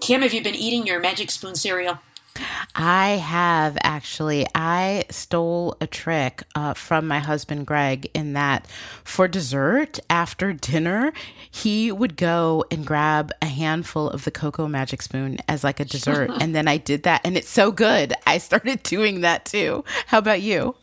Kim, 0.07 0.22
have 0.22 0.32
you 0.32 0.40
been 0.40 0.54
eating 0.54 0.86
your 0.86 1.00
Magic 1.00 1.32
Spoon 1.32 1.57
cereal? 1.57 1.98
I 2.76 3.20
have 3.20 3.76
actually. 3.82 4.46
I 4.54 5.02
stole 5.11 5.76
a 5.80 5.88
trick 5.88 6.44
uh, 6.54 6.74
from 6.74 7.09
my 7.09 7.18
husband 7.18 7.66
Greg 7.66 8.09
in 8.14 8.34
that 8.34 8.68
for 9.02 9.26
dessert 9.26 9.98
after 10.09 10.52
dinner, 10.52 11.12
he 11.50 11.90
would 11.90 12.16
go 12.16 12.64
and 12.70 12.86
grab 12.86 13.32
a 13.42 13.46
handful 13.46 14.09
of 14.09 14.22
the 14.22 14.30
cocoa 14.30 14.68
Magic 14.68 15.02
Spoon 15.02 15.38
as 15.48 15.64
like 15.64 15.80
a 15.80 15.84
dessert. 15.84 16.30
and 16.40 16.54
then 16.54 16.68
I 16.68 16.76
did 16.76 17.02
that, 17.02 17.22
and 17.24 17.36
it's 17.36 17.50
so 17.50 17.72
good. 17.72 18.14
I 18.28 18.38
started 18.38 18.82
doing 18.84 19.22
that 19.22 19.44
too. 19.44 19.82
How 20.07 20.18
about 20.18 20.40
you? 20.40 20.76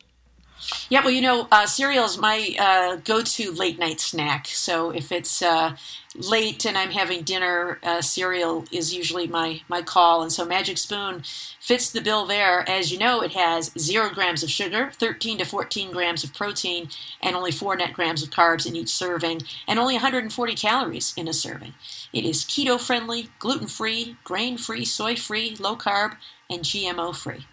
Yeah, 0.90 1.02
well, 1.02 1.12
you 1.12 1.22
know, 1.22 1.48
uh, 1.52 1.66
cereal 1.66 2.06
is 2.06 2.18
my 2.18 2.56
uh, 2.60 2.96
go-to 2.98 3.52
late 3.52 3.80
night 3.80 4.00
snack. 4.00 4.48
So 4.48 4.92
if 4.92 5.12
it's 5.12 5.42
uh, 5.42 5.76
late 6.16 6.66
and 6.66 6.78
I'm 6.78 6.92
having 6.92 7.24
dinner, 7.24 7.80
uh, 7.84 8.02
cereal 8.02 8.66
is 8.72 8.94
usually 8.94 9.28
my 9.28 9.62
my 9.68 9.82
call. 9.82 10.22
And 10.22 10.32
so 10.32 10.46
Magic 10.46 10.78
Spoon 10.78 11.24
fits 11.60 11.90
the 11.90 12.02
bill 12.02 12.26
there. 12.26 12.68
As 12.70 12.92
you 12.92 12.98
know, 12.98 13.22
it 13.22 13.32
has 13.32 13.72
zero 13.78 14.10
grams 14.10 14.44
of 14.44 14.50
sugar, 14.50 14.92
13 14.94 15.40
to 15.40 15.46
14 15.46 15.92
grams 15.92 16.24
of 16.24 16.34
protein, 16.34 16.90
and 17.22 17.36
only 17.36 17.52
four 17.52 17.76
net 17.76 17.94
grams 17.94 18.24
of 18.24 18.30
carbs 18.30 18.66
in 18.66 18.76
each 18.76 18.90
serving, 18.90 19.42
and 19.68 19.80
only 19.80 19.96
140 19.96 20.56
calories 20.56 21.14
in 21.18 21.28
a 21.28 21.34
serving. 21.34 21.74
It 22.12 22.26
is 22.26 22.44
keto 22.44 22.80
friendly, 22.80 23.30
gluten 23.40 23.68
free, 23.68 24.18
grain 24.24 24.58
free, 24.58 24.86
soy 24.86 25.16
free, 25.16 25.56
low 25.60 25.76
carb, 25.76 26.18
and 26.50 26.62
GMO 26.62 27.16
free. 27.16 27.46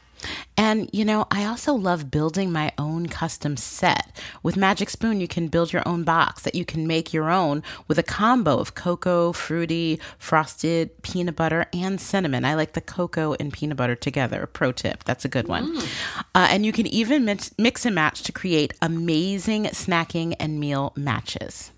And, 0.56 0.90
you 0.92 1.04
know, 1.04 1.26
I 1.30 1.44
also 1.44 1.72
love 1.74 2.10
building 2.10 2.52
my 2.52 2.72
own 2.76 3.06
custom 3.06 3.56
set. 3.56 4.16
With 4.42 4.56
Magic 4.56 4.90
Spoon, 4.90 5.20
you 5.20 5.28
can 5.28 5.48
build 5.48 5.72
your 5.72 5.86
own 5.86 6.04
box 6.04 6.42
that 6.42 6.54
you 6.54 6.64
can 6.64 6.86
make 6.86 7.12
your 7.12 7.30
own 7.30 7.62
with 7.88 7.98
a 7.98 8.02
combo 8.02 8.58
of 8.58 8.74
cocoa, 8.74 9.32
fruity, 9.32 9.98
frosted, 10.18 11.02
peanut 11.02 11.36
butter, 11.36 11.66
and 11.72 12.00
cinnamon. 12.00 12.44
I 12.44 12.54
like 12.54 12.74
the 12.74 12.80
cocoa 12.80 13.34
and 13.40 13.52
peanut 13.52 13.76
butter 13.76 13.96
together. 13.96 14.46
Pro 14.46 14.72
tip. 14.72 15.04
That's 15.04 15.24
a 15.24 15.28
good 15.28 15.48
one. 15.48 15.76
Mm. 15.76 15.88
Uh, 16.34 16.48
and 16.50 16.66
you 16.66 16.72
can 16.72 16.86
even 16.86 17.24
mix, 17.24 17.52
mix 17.58 17.86
and 17.86 17.94
match 17.94 18.22
to 18.24 18.32
create 18.32 18.72
amazing 18.82 19.64
snacking 19.64 20.34
and 20.38 20.60
meal 20.60 20.92
matches. 20.96 21.72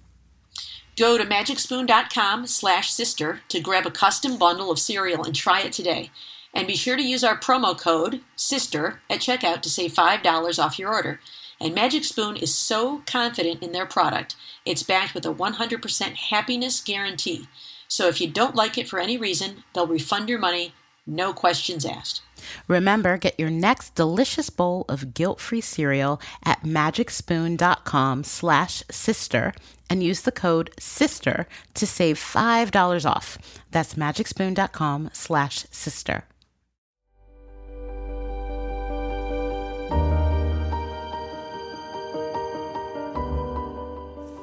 Go 0.98 1.16
to 1.16 1.24
magicspoon.com 1.24 2.46
slash 2.46 2.90
sister 2.90 3.40
to 3.48 3.60
grab 3.60 3.86
a 3.86 3.90
custom 3.90 4.36
bundle 4.36 4.70
of 4.70 4.78
cereal 4.78 5.24
and 5.24 5.34
try 5.34 5.62
it 5.62 5.72
today. 5.72 6.10
And 6.54 6.66
be 6.66 6.76
sure 6.76 6.96
to 6.96 7.02
use 7.02 7.24
our 7.24 7.38
promo 7.38 7.78
code 7.78 8.20
SISTER 8.36 9.00
at 9.08 9.20
checkout 9.20 9.62
to 9.62 9.70
save 9.70 9.94
$5 9.94 10.62
off 10.62 10.78
your 10.78 10.92
order. 10.92 11.20
And 11.60 11.74
Magic 11.74 12.04
Spoon 12.04 12.36
is 12.36 12.54
so 12.54 13.02
confident 13.06 13.62
in 13.62 13.72
their 13.72 13.86
product, 13.86 14.36
it's 14.66 14.82
backed 14.82 15.14
with 15.14 15.24
a 15.24 15.32
100% 15.32 16.14
happiness 16.14 16.80
guarantee. 16.80 17.46
So 17.88 18.08
if 18.08 18.20
you 18.20 18.28
don't 18.28 18.56
like 18.56 18.76
it 18.78 18.88
for 18.88 18.98
any 18.98 19.16
reason, 19.16 19.64
they'll 19.74 19.86
refund 19.86 20.28
your 20.28 20.38
money, 20.38 20.74
no 21.06 21.32
questions 21.32 21.84
asked. 21.84 22.22
Remember, 22.68 23.16
get 23.16 23.38
your 23.38 23.50
next 23.50 23.94
delicious 23.94 24.50
bowl 24.50 24.84
of 24.88 25.14
guilt-free 25.14 25.60
cereal 25.60 26.20
at 26.44 26.62
magicspoon.com 26.64 28.24
slash 28.24 28.82
sister 28.90 29.54
and 29.88 30.02
use 30.02 30.22
the 30.22 30.32
code 30.32 30.70
SISTER 30.78 31.46
to 31.74 31.86
save 31.86 32.18
$5 32.18 33.08
off. 33.08 33.38
That's 33.70 33.94
magicspoon.com 33.94 35.10
slash 35.12 35.66
sister. 35.70 36.24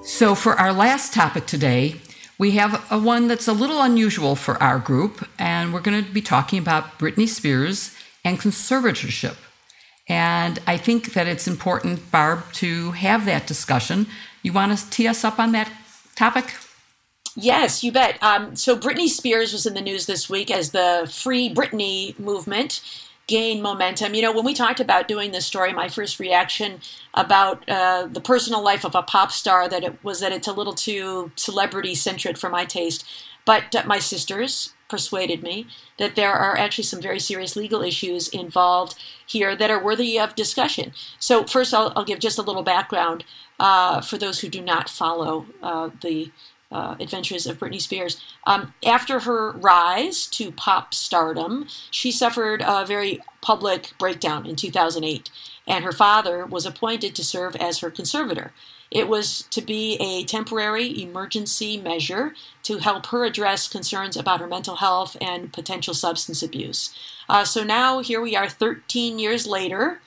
So, 0.02 0.34
for 0.34 0.54
our 0.54 0.72
last 0.72 1.14
topic 1.14 1.46
today, 1.46 1.96
we 2.38 2.52
have 2.52 2.86
a 2.90 2.98
one 2.98 3.28
that's 3.28 3.48
a 3.48 3.54
little 3.54 3.82
unusual 3.82 4.36
for 4.36 4.62
our 4.64 4.80
group, 4.80 5.28
and 5.38 5.74
we're 5.74 5.82
going 5.82 6.04
to 6.04 6.10
be 6.10 6.22
talking 6.22 6.58
about 6.58 6.98
Britney 6.98 7.28
Spears 7.28 7.96
and 8.24 8.40
conservatorship. 8.40 9.36
And 10.08 10.60
I 10.66 10.78
think 10.78 11.14
that 11.14 11.28
it's 11.28 11.48
important, 11.48 12.12
Barb, 12.12 12.52
to 12.54 12.92
have 12.92 13.26
that 13.26 13.46
discussion. 13.46 14.08
You 14.42 14.54
want 14.54 14.78
to 14.78 14.90
tee 14.90 15.08
us 15.08 15.24
up 15.24 15.38
on 15.38 15.52
that 15.52 15.72
topic? 16.16 16.54
Yes, 17.36 17.84
you 17.84 17.92
bet. 17.92 18.22
Um, 18.24 18.56
so, 18.56 18.78
Britney 18.78 19.10
Spears 19.10 19.52
was 19.52 19.66
in 19.66 19.74
the 19.74 19.82
news 19.82 20.06
this 20.06 20.30
week 20.30 20.50
as 20.50 20.72
the 20.72 21.10
Free 21.14 21.54
Britney 21.54 22.18
movement 22.18 22.82
gain 23.30 23.62
momentum. 23.62 24.16
You 24.16 24.24
know, 24.24 24.32
when 24.32 24.44
we 24.44 24.56
talked 24.56 24.80
about 24.80 25.08
doing 25.08 25.32
this 25.32 25.46
story, 25.46 25.72
my 25.72 25.88
first 25.88 26.20
reaction 26.20 26.82
about 27.14 27.68
uh, 27.70 28.08
the 28.12 28.20
personal 28.20 28.64
life 28.64 28.84
of 28.84 28.96
a 28.96 29.04
pop 29.04 29.32
star 29.32 29.70
that 29.70 29.84
it 29.84 30.04
was 30.04 30.20
that 30.20 30.32
it's 30.32 30.48
a 30.48 30.52
little 30.54 30.74
too 30.74 31.32
celebrity 31.36 31.94
centric 31.94 32.38
for 32.38 32.50
my 32.50 32.66
taste. 32.66 33.06
But 33.46 33.76
uh, 33.76 33.84
my 33.86 34.00
sisters 34.00 34.74
persuaded 34.90 35.44
me 35.44 35.68
that 36.00 36.16
there 36.16 36.34
are 36.34 36.58
actually 36.58 36.86
some 36.86 37.02
very 37.02 37.20
serious 37.20 37.56
legal 37.56 37.84
issues 37.84 38.28
involved 38.30 38.96
here 39.28 39.56
that 39.56 39.70
are 39.70 39.84
worthy 39.84 40.20
of 40.20 40.34
discussion. 40.34 40.92
So, 41.20 41.46
first, 41.46 41.72
I'll, 41.72 42.04
give 42.04 42.18
just 42.18 42.40
a 42.40 42.42
little 42.42 42.64
background 42.64 43.26
uh, 43.60 44.02
for 44.02 44.18
those 44.18 44.40
who 44.40 44.50
do 44.50 44.62
not 44.62 44.90
follow 44.90 45.46
uh, 45.62 45.92
the 46.02 46.32
uh, 46.72 46.96
adventures 47.00 47.48
of 47.48 47.58
Britney 47.58 47.82
Spears. 47.82 48.22
Um, 48.46 48.74
after 48.86 49.22
her 49.22 49.52
rise 49.52 50.28
to 50.28 50.52
pop 50.52 50.94
stardom, 50.94 51.68
she 51.92 52.12
suffered 52.12 52.64
a 52.66 52.86
very 52.86 53.22
public 53.42 53.94
breakdown 53.98 54.46
in 54.46 54.56
2008, 54.56 55.30
and 55.68 55.84
her 55.84 55.92
father 55.92 56.46
was 56.46 56.66
appointed 56.66 57.16
to 57.16 57.24
serve 57.24 57.56
as 57.56 57.80
her 57.80 57.90
conservator. 57.90 58.52
It 58.92 59.08
was 59.08 59.44
to 59.52 59.62
be 59.62 59.98
a 59.98 60.24
temporary 60.24 61.02
emergency 61.02 61.78
measure 61.78 62.34
to 62.64 62.80
help 62.80 63.08
her 63.08 63.24
address 63.24 63.68
concerns 63.68 64.18
about 64.18 64.40
her 64.40 64.48
mental 64.48 64.78
health 64.78 65.16
and 65.22 65.54
potential 65.54 65.94
substance 65.94 66.42
abuse. 66.42 66.94
Uh, 67.28 67.46
so 67.46 67.64
now 67.64 68.00
here 68.00 68.20
we 68.20 68.36
are 68.36 68.50
13 68.50 69.20
years 69.20 69.46
later. 69.46 70.02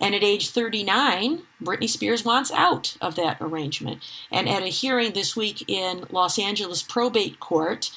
And 0.00 0.14
at 0.14 0.22
age 0.22 0.50
39, 0.50 1.42
Britney 1.62 1.88
Spears 1.88 2.24
wants 2.24 2.52
out 2.52 2.96
of 3.00 3.16
that 3.16 3.38
arrangement. 3.40 4.02
And 4.30 4.48
at 4.48 4.62
a 4.62 4.68
hearing 4.68 5.12
this 5.12 5.36
week 5.36 5.64
in 5.68 6.06
Los 6.10 6.38
Angeles 6.38 6.82
probate 6.82 7.40
court, 7.40 7.90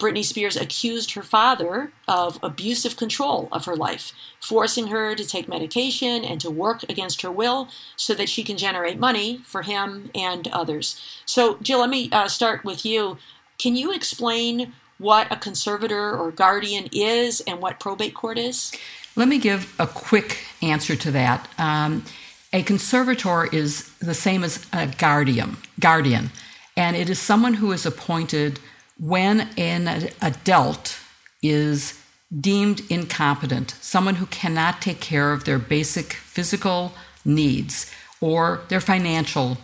Britney 0.00 0.24
Spears 0.24 0.56
accused 0.56 1.12
her 1.12 1.22
father 1.22 1.92
of 2.08 2.38
abusive 2.42 2.96
control 2.96 3.48
of 3.52 3.66
her 3.66 3.76
life, 3.76 4.12
forcing 4.40 4.86
her 4.86 5.14
to 5.14 5.26
take 5.26 5.46
medication 5.46 6.24
and 6.24 6.40
to 6.40 6.50
work 6.50 6.82
against 6.88 7.20
her 7.20 7.30
will 7.30 7.68
so 7.96 8.14
that 8.14 8.30
she 8.30 8.42
can 8.42 8.56
generate 8.56 8.98
money 8.98 9.42
for 9.44 9.62
him 9.62 10.10
and 10.14 10.48
others. 10.48 10.98
So, 11.26 11.58
Jill, 11.60 11.80
let 11.80 11.90
me 11.90 12.08
uh, 12.10 12.28
start 12.28 12.64
with 12.64 12.86
you. 12.86 13.18
Can 13.58 13.76
you 13.76 13.92
explain 13.92 14.72
what 14.96 15.30
a 15.30 15.36
conservator 15.36 16.16
or 16.16 16.30
guardian 16.30 16.88
is 16.92 17.42
and 17.42 17.60
what 17.60 17.78
probate 17.78 18.14
court 18.14 18.38
is? 18.38 18.72
Let 19.20 19.28
me 19.28 19.36
give 19.36 19.74
a 19.78 19.86
quick 19.86 20.38
answer 20.62 20.96
to 20.96 21.10
that. 21.10 21.46
Um, 21.58 22.06
a 22.54 22.62
conservator 22.62 23.44
is 23.44 23.92
the 23.98 24.14
same 24.14 24.42
as 24.42 24.66
a 24.72 24.86
guardian, 24.86 25.58
guardian, 25.78 26.30
and 26.74 26.96
it 26.96 27.10
is 27.10 27.18
someone 27.18 27.52
who 27.52 27.70
is 27.72 27.84
appointed 27.84 28.60
when 28.98 29.50
an 29.58 30.08
adult 30.22 30.98
is 31.42 32.00
deemed 32.34 32.80
incompetent, 32.88 33.74
someone 33.82 34.14
who 34.14 34.24
cannot 34.24 34.80
take 34.80 35.00
care 35.00 35.34
of 35.34 35.44
their 35.44 35.58
basic 35.58 36.14
physical 36.14 36.92
needs 37.22 37.92
or 38.22 38.62
their 38.70 38.80
financial 38.80 39.58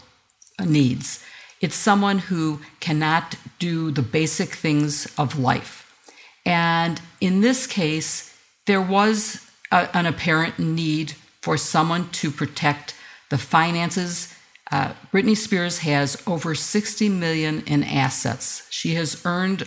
needs. 0.63 1.25
It's 1.63 1.75
someone 1.75 2.19
who 2.19 2.61
cannot 2.81 3.37
do 3.59 3.91
the 3.91 4.03
basic 4.03 4.51
things 4.51 5.11
of 5.17 5.39
life. 5.39 5.91
And 6.45 7.01
in 7.23 7.41
this 7.41 7.67
case, 7.67 8.35
there 8.67 8.83
was 8.83 9.46
a, 9.71 9.89
an 9.97 10.07
apparent 10.07 10.59
need 10.59 11.13
for 11.43 11.57
someone 11.57 12.09
to 12.11 12.31
protect 12.31 12.95
the 13.31 13.39
finances 13.39 14.37
uh, 14.71 14.93
Britney 15.13 15.37
Spears 15.37 15.79
has 15.79 16.21
over 16.27 16.55
60 16.55 17.09
million 17.09 17.63
in 17.67 17.85
assets. 17.85 18.67
She 18.71 18.95
has 18.95 19.25
earned 19.25 19.65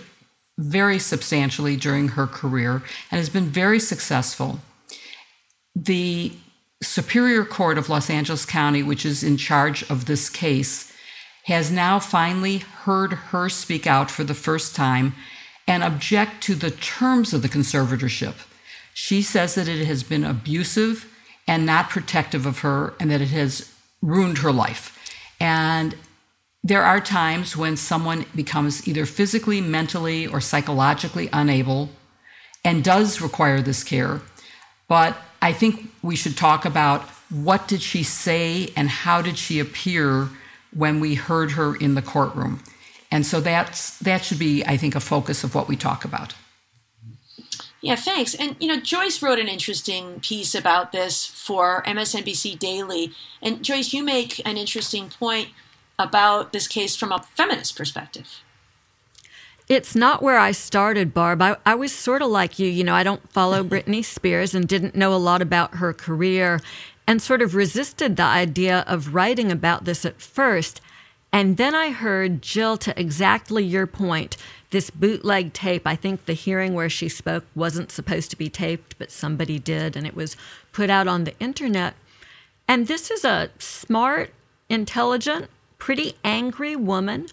very 0.58 1.00
substantially 1.00 1.78
during 1.78 2.10
her 2.10 2.28
career 2.28 2.84
and 3.10 3.18
has 3.18 3.30
been 3.30 3.46
very 3.46 3.80
successful. 3.80 4.60
The 5.74 6.34
Superior 6.82 7.46
Court 7.46 7.78
of 7.78 7.90
Los 7.90 8.10
Angeles 8.10 8.46
County, 8.46 8.84
which 8.84 9.06
is 9.06 9.24
in 9.24 9.38
charge 9.38 9.90
of 9.90 10.06
this 10.06 10.30
case, 10.30 10.92
has 11.46 11.72
now 11.72 12.00
finally 12.00 12.58
heard 12.58 13.14
her 13.14 13.48
speak 13.48 13.88
out 13.88 14.12
for 14.12 14.26
the 14.26 14.34
first 14.34 14.76
time 14.76 15.16
and 15.66 15.82
object 15.82 16.44
to 16.44 16.56
the 16.56 16.72
terms 16.72 17.34
of 17.34 17.42
the 17.42 17.50
conservatorship. 17.50 18.36
She 19.02 19.22
says 19.22 19.56
that 19.56 19.70
it 19.70 19.86
has 19.86 20.04
been 20.04 20.26
abusive 20.26 21.10
and 21.48 21.66
not 21.66 21.90
protective 21.90 22.46
of 22.46 22.60
her 22.60 22.96
and 23.00 23.10
that 23.10 23.22
it 23.22 23.30
has 23.30 23.74
ruined 24.02 24.40
her 24.40 24.52
life. 24.52 24.86
And 25.40 25.96
there 26.66 26.84
are 26.84 27.00
times 27.00 27.56
when 27.56 27.78
someone 27.78 28.26
becomes 28.36 28.86
either 28.90 29.06
physically, 29.06 29.62
mentally, 29.62 30.28
or 30.28 30.42
psychologically 30.42 31.30
unable 31.32 31.92
and 32.66 32.84
does 32.84 33.22
require 33.22 33.62
this 33.62 33.86
care. 33.86 34.20
But 34.90 35.16
I 35.42 35.54
think 35.54 35.92
we 36.04 36.18
should 36.18 36.36
talk 36.36 36.66
about 36.66 37.04
what 37.30 37.70
did 37.70 37.82
she 37.82 38.04
say 38.04 38.74
and 38.76 38.90
how 38.90 39.22
did 39.22 39.38
she 39.38 39.62
appear 39.62 40.28
when 40.74 41.00
we 41.00 41.16
heard 41.16 41.52
her 41.52 41.74
in 41.74 41.96
the 41.96 42.02
courtroom. 42.02 42.62
And 43.10 43.26
so 43.26 43.40
that's 43.40 43.98
that 44.00 44.26
should 44.26 44.40
be, 44.40 44.66
I 44.66 44.76
think, 44.76 44.94
a 44.94 45.00
focus 45.00 45.46
of 45.46 45.56
what 45.56 45.70
we 45.70 45.78
talk 45.78 46.04
about. 46.04 46.36
Yeah, 47.82 47.96
thanks. 47.96 48.36
And 48.36 48.56
you 48.60 48.68
know, 48.68 48.80
Joyce 48.80 49.22
wrote 49.22 49.40
an 49.40 49.48
interesting 49.48 50.20
piece 50.20 50.54
about 50.54 50.92
this 50.92 51.26
for 51.26 51.84
MSNBC 51.84 52.60
Daily. 52.60 53.14
And 53.42 53.64
Joyce, 53.64 53.94
you 53.94 54.04
make 54.04 54.46
an 54.46 54.58
interesting 54.58 55.10
point 55.10 55.50
about 55.98 56.54
this 56.54 56.68
case 56.68 56.96
from 56.96 57.12
a 57.12 57.24
feminist 57.36 57.76
perspective. 57.78 58.42
It's 59.68 59.96
not 59.96 60.24
where 60.24 60.40
I 60.40 60.52
started, 60.52 61.14
Barb. 61.14 61.42
I, 61.42 61.56
I 61.64 61.76
was 61.76 61.92
sort 61.92 62.24
of 62.24 62.30
like 62.30 62.58
you. 62.58 62.68
You 62.68 62.84
know, 62.84 62.96
I 62.96 63.04
don't 63.04 63.32
follow 63.32 63.64
Britney 63.66 64.04
Spears 64.04 64.54
and 64.56 64.68
didn't 64.68 64.96
know 64.96 65.14
a 65.14 65.18
lot 65.18 65.42
about 65.42 65.76
her 65.76 65.94
career 65.94 66.60
and 67.08 67.22
sort 67.22 67.42
of 67.42 67.56
resisted 67.56 68.18
the 68.18 68.24
idea 68.24 68.84
of 68.88 69.14
writing 69.14 69.52
about 69.52 69.86
this 69.86 70.06
at 70.06 70.22
first. 70.22 70.82
And 71.32 71.58
then 71.58 71.76
I 71.76 71.92
heard 71.92 72.42
Jill, 72.42 72.78
to 72.78 73.00
exactly 73.00 73.64
your 73.64 73.86
point, 73.86 74.36
this 74.72 74.90
bootleg 74.90 75.54
tape. 75.54 75.86
I 75.86 75.96
think 75.96 76.26
the 76.26 76.34
hearing 76.34 76.74
where 76.74 76.90
she 76.90 77.08
spoke 77.10 77.46
wasn't 77.56 77.92
supposed 77.92 78.30
to 78.32 78.36
be 78.36 78.50
taped, 78.50 78.98
but 78.98 79.12
somebody 79.12 79.60
did, 79.60 79.96
and 79.96 80.08
it 80.08 80.16
was 80.16 80.36
put 80.72 80.90
out 80.90 81.08
on 81.08 81.24
the 81.24 81.38
internet. 81.40 81.94
And 82.68 82.88
this 82.88 83.10
is 83.12 83.24
a 83.24 83.50
smart, 83.60 84.32
intelligent, 84.70 85.50
pretty 85.78 86.16
angry 86.24 86.76
woman 86.76 87.28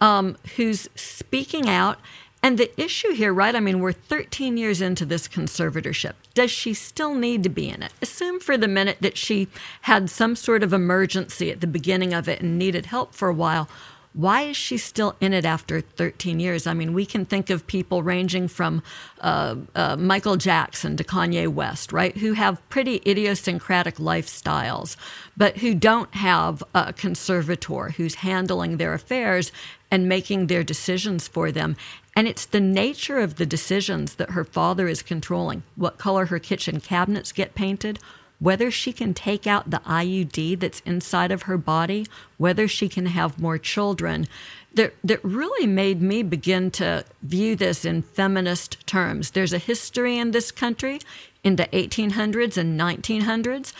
um, 0.00 0.36
who's 0.56 0.88
speaking 0.94 1.68
out. 1.68 1.98
And 2.42 2.56
the 2.56 2.80
issue 2.80 3.12
here, 3.12 3.34
right? 3.34 3.54
I 3.54 3.60
mean, 3.60 3.80
we're 3.80 3.92
13 3.92 4.56
years 4.56 4.80
into 4.80 5.04
this 5.04 5.28
conservatorship. 5.28 6.14
Does 6.32 6.50
she 6.50 6.72
still 6.72 7.14
need 7.14 7.42
to 7.42 7.50
be 7.50 7.68
in 7.68 7.82
it? 7.82 7.92
Assume 8.00 8.40
for 8.40 8.56
the 8.56 8.68
minute 8.68 8.98
that 9.00 9.18
she 9.18 9.48
had 9.82 10.08
some 10.08 10.34
sort 10.34 10.62
of 10.62 10.72
emergency 10.72 11.50
at 11.50 11.60
the 11.60 11.66
beginning 11.66 12.14
of 12.14 12.28
it 12.28 12.40
and 12.40 12.58
needed 12.58 12.86
help 12.86 13.14
for 13.14 13.28
a 13.28 13.34
while 13.34 13.68
why 14.12 14.42
is 14.42 14.56
she 14.56 14.76
still 14.76 15.14
in 15.20 15.32
it 15.32 15.44
after 15.44 15.80
13 15.80 16.40
years? 16.40 16.66
I 16.66 16.74
mean, 16.74 16.94
we 16.94 17.06
can 17.06 17.24
think 17.24 17.48
of 17.48 17.66
people 17.66 18.02
ranging 18.02 18.48
from 18.48 18.82
uh, 19.20 19.54
uh, 19.76 19.96
Michael 19.96 20.36
Jackson 20.36 20.96
to 20.96 21.04
Kanye 21.04 21.46
West, 21.46 21.92
right, 21.92 22.16
who 22.16 22.32
have 22.32 22.66
pretty 22.70 23.00
idiosyncratic 23.06 23.96
lifestyles, 23.96 24.96
but 25.36 25.58
who 25.58 25.74
don't 25.74 26.12
have 26.14 26.62
a 26.74 26.92
conservator 26.92 27.90
who's 27.90 28.16
handling 28.16 28.78
their 28.78 28.94
affairs 28.94 29.52
and 29.92 30.08
making 30.08 30.48
their 30.48 30.64
decisions 30.64 31.28
for 31.28 31.52
them. 31.52 31.76
And 32.16 32.26
it's 32.26 32.46
the 32.46 32.60
nature 32.60 33.18
of 33.18 33.36
the 33.36 33.46
decisions 33.46 34.16
that 34.16 34.30
her 34.30 34.44
father 34.44 34.88
is 34.88 35.02
controlling 35.02 35.62
what 35.76 35.98
color 35.98 36.26
her 36.26 36.38
kitchen 36.38 36.80
cabinets 36.80 37.32
get 37.32 37.54
painted 37.54 37.98
whether 38.40 38.70
she 38.70 38.92
can 38.92 39.14
take 39.14 39.46
out 39.46 39.70
the 39.70 39.80
IUD 39.80 40.58
that's 40.58 40.80
inside 40.80 41.30
of 41.30 41.42
her 41.42 41.58
body, 41.58 42.06
whether 42.38 42.66
she 42.66 42.88
can 42.88 43.06
have 43.06 43.38
more 43.38 43.58
children, 43.58 44.26
that, 44.74 44.94
that 45.04 45.22
really 45.22 45.66
made 45.66 46.00
me 46.00 46.22
begin 46.22 46.70
to 46.70 47.04
view 47.22 47.54
this 47.54 47.84
in 47.84 48.02
feminist 48.02 48.84
terms. 48.86 49.30
There's 49.30 49.52
a 49.52 49.58
history 49.58 50.18
in 50.18 50.30
this 50.30 50.50
country 50.50 51.00
in 51.44 51.56
the 51.56 51.66
1800s 51.66 52.56
and 52.56 52.80
1900s 52.80 53.72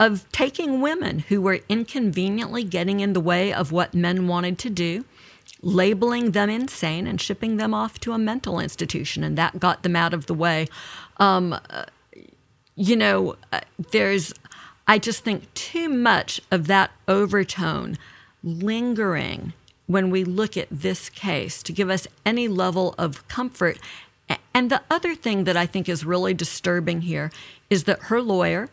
of 0.00 0.30
taking 0.32 0.80
women 0.80 1.20
who 1.20 1.40
were 1.40 1.60
inconveniently 1.68 2.64
getting 2.64 3.00
in 3.00 3.12
the 3.12 3.20
way 3.20 3.52
of 3.52 3.72
what 3.72 3.94
men 3.94 4.26
wanted 4.26 4.58
to 4.58 4.70
do 4.70 5.04
labeling 5.62 6.32
them 6.32 6.50
insane 6.50 7.06
and 7.06 7.20
shipping 7.20 7.56
them 7.56 7.74
off 7.74 7.98
to 8.00 8.12
a 8.12 8.18
mental 8.18 8.60
institution, 8.60 9.24
and 9.24 9.36
that 9.36 9.58
got 9.58 9.82
them 9.82 9.96
out 9.96 10.14
of 10.14 10.26
the 10.26 10.34
way. 10.34 10.66
Um, 11.18 11.58
you 12.76 12.96
know, 12.96 13.36
uh, 13.52 13.60
there's, 13.90 14.32
I 14.86 14.98
just 14.98 15.24
think 15.24 15.52
too 15.54 15.88
much 15.88 16.40
of 16.50 16.68
that 16.68 16.90
overtone 17.08 17.98
lingering 18.44 19.52
when 19.86 20.10
we 20.10 20.22
look 20.22 20.56
at 20.56 20.68
this 20.70 21.08
case 21.08 21.62
to 21.64 21.72
give 21.72 21.90
us 21.90 22.06
any 22.24 22.46
level 22.46 22.94
of 22.98 23.26
comfort. 23.26 23.78
And 24.54 24.70
the 24.70 24.82
other 24.90 25.14
thing 25.14 25.44
that 25.44 25.56
I 25.56 25.66
think 25.66 25.88
is 25.88 26.04
really 26.04 26.34
disturbing 26.34 27.00
here 27.00 27.32
is 27.70 27.84
that 27.84 28.02
her 28.04 28.20
lawyer, 28.20 28.68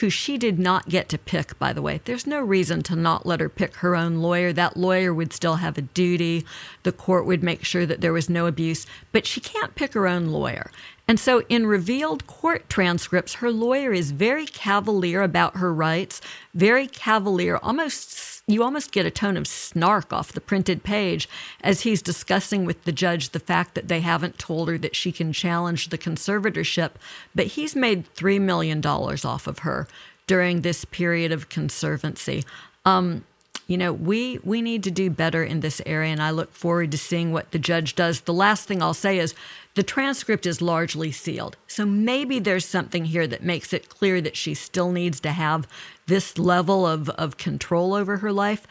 who 0.00 0.10
she 0.10 0.38
did 0.38 0.58
not 0.58 0.88
get 0.88 1.08
to 1.08 1.18
pick, 1.18 1.58
by 1.58 1.72
the 1.72 1.82
way. 1.82 2.00
There's 2.04 2.26
no 2.26 2.40
reason 2.40 2.82
to 2.84 2.96
not 2.96 3.26
let 3.26 3.40
her 3.40 3.48
pick 3.48 3.76
her 3.76 3.96
own 3.96 4.16
lawyer. 4.16 4.52
That 4.52 4.76
lawyer 4.76 5.12
would 5.12 5.32
still 5.32 5.56
have 5.56 5.76
a 5.76 5.82
duty. 5.82 6.44
The 6.84 6.92
court 6.92 7.26
would 7.26 7.42
make 7.42 7.64
sure 7.64 7.84
that 7.86 8.00
there 8.00 8.12
was 8.12 8.28
no 8.28 8.46
abuse, 8.46 8.86
but 9.12 9.26
she 9.26 9.40
can't 9.40 9.74
pick 9.74 9.94
her 9.94 10.06
own 10.06 10.26
lawyer. 10.26 10.70
And 11.08 11.18
so, 11.18 11.42
in 11.48 11.66
revealed 11.66 12.26
court 12.26 12.68
transcripts, 12.68 13.34
her 13.34 13.50
lawyer 13.50 13.94
is 13.94 14.10
very 14.10 14.44
cavalier 14.44 15.22
about 15.22 15.56
her 15.56 15.72
rights, 15.72 16.20
very 16.54 16.86
cavalier, 16.86 17.58
almost 17.62 18.42
you 18.46 18.62
almost 18.62 18.92
get 18.92 19.04
a 19.04 19.10
tone 19.10 19.36
of 19.36 19.46
snark 19.46 20.10
off 20.12 20.32
the 20.32 20.40
printed 20.40 20.82
page 20.82 21.28
as 21.62 21.82
he's 21.82 22.00
discussing 22.00 22.64
with 22.64 22.84
the 22.84 22.92
judge 22.92 23.30
the 23.30 23.40
fact 23.40 23.74
that 23.74 23.88
they 23.88 24.00
haven't 24.00 24.38
told 24.38 24.68
her 24.68 24.78
that 24.78 24.96
she 24.96 25.12
can 25.12 25.34
challenge 25.34 25.90
the 25.90 25.98
conservatorship, 25.98 26.92
but 27.34 27.48
he's 27.48 27.76
made 27.76 28.12
$3 28.14 28.40
million 28.40 28.84
off 28.86 29.46
of 29.46 29.60
her 29.60 29.86
during 30.26 30.62
this 30.62 30.86
period 30.86 31.30
of 31.30 31.50
conservancy. 31.50 32.42
Um, 32.86 33.24
you 33.68 33.76
know, 33.76 33.92
we 33.92 34.38
we 34.44 34.62
need 34.62 34.82
to 34.84 34.90
do 34.90 35.10
better 35.10 35.44
in 35.44 35.60
this 35.60 35.82
area, 35.84 36.10
and 36.10 36.22
I 36.22 36.30
look 36.30 36.52
forward 36.52 36.90
to 36.92 36.98
seeing 36.98 37.32
what 37.32 37.50
the 37.50 37.58
judge 37.58 37.94
does. 37.94 38.22
The 38.22 38.32
last 38.32 38.66
thing 38.66 38.82
I'll 38.82 38.94
say 38.94 39.18
is 39.18 39.34
the 39.74 39.82
transcript 39.82 40.46
is 40.46 40.62
largely 40.62 41.12
sealed. 41.12 41.58
So 41.66 41.84
maybe 41.84 42.38
there's 42.38 42.64
something 42.64 43.04
here 43.04 43.26
that 43.26 43.42
makes 43.42 43.74
it 43.74 43.90
clear 43.90 44.22
that 44.22 44.36
she 44.36 44.54
still 44.54 44.90
needs 44.90 45.20
to 45.20 45.32
have 45.32 45.68
this 46.06 46.38
level 46.38 46.86
of, 46.86 47.10
of 47.10 47.36
control 47.36 47.92
over 47.92 48.16
her 48.16 48.32
life. 48.32 48.66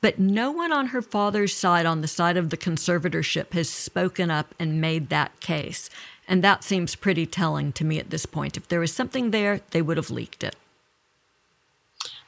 But 0.00 0.18
no 0.18 0.50
one 0.50 0.72
on 0.72 0.88
her 0.88 1.02
father's 1.02 1.54
side, 1.54 1.86
on 1.86 2.00
the 2.00 2.08
side 2.08 2.36
of 2.36 2.50
the 2.50 2.56
conservatorship, 2.56 3.52
has 3.52 3.70
spoken 3.70 4.30
up 4.30 4.54
and 4.58 4.80
made 4.80 5.10
that 5.10 5.38
case. 5.40 5.90
And 6.26 6.42
that 6.42 6.64
seems 6.64 6.96
pretty 6.96 7.26
telling 7.26 7.72
to 7.72 7.84
me 7.84 7.98
at 7.98 8.10
this 8.10 8.26
point. 8.26 8.56
If 8.56 8.66
there 8.68 8.80
was 8.80 8.92
something 8.92 9.30
there, 9.30 9.60
they 9.70 9.82
would 9.82 9.96
have 9.96 10.10
leaked 10.10 10.42
it. 10.42 10.56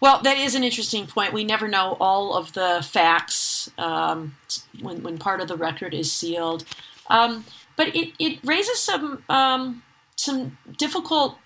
Well, 0.02 0.20
that 0.24 0.36
is 0.36 0.56
an 0.56 0.64
interesting 0.64 1.06
point. 1.06 1.32
We 1.32 1.44
never 1.44 1.68
know 1.68 1.96
all 2.00 2.34
of 2.34 2.54
the 2.54 2.84
facts 2.84 3.70
um, 3.78 4.34
when, 4.80 5.00
when 5.04 5.16
part 5.16 5.40
of 5.40 5.46
the 5.46 5.56
record 5.56 5.94
is 5.94 6.10
sealed. 6.10 6.64
Um, 7.08 7.44
but 7.76 7.94
it, 7.94 8.12
it 8.18 8.40
raises 8.42 8.80
some 8.80 9.22
um, 9.28 9.84
some 10.16 10.58
difficult 10.76 11.38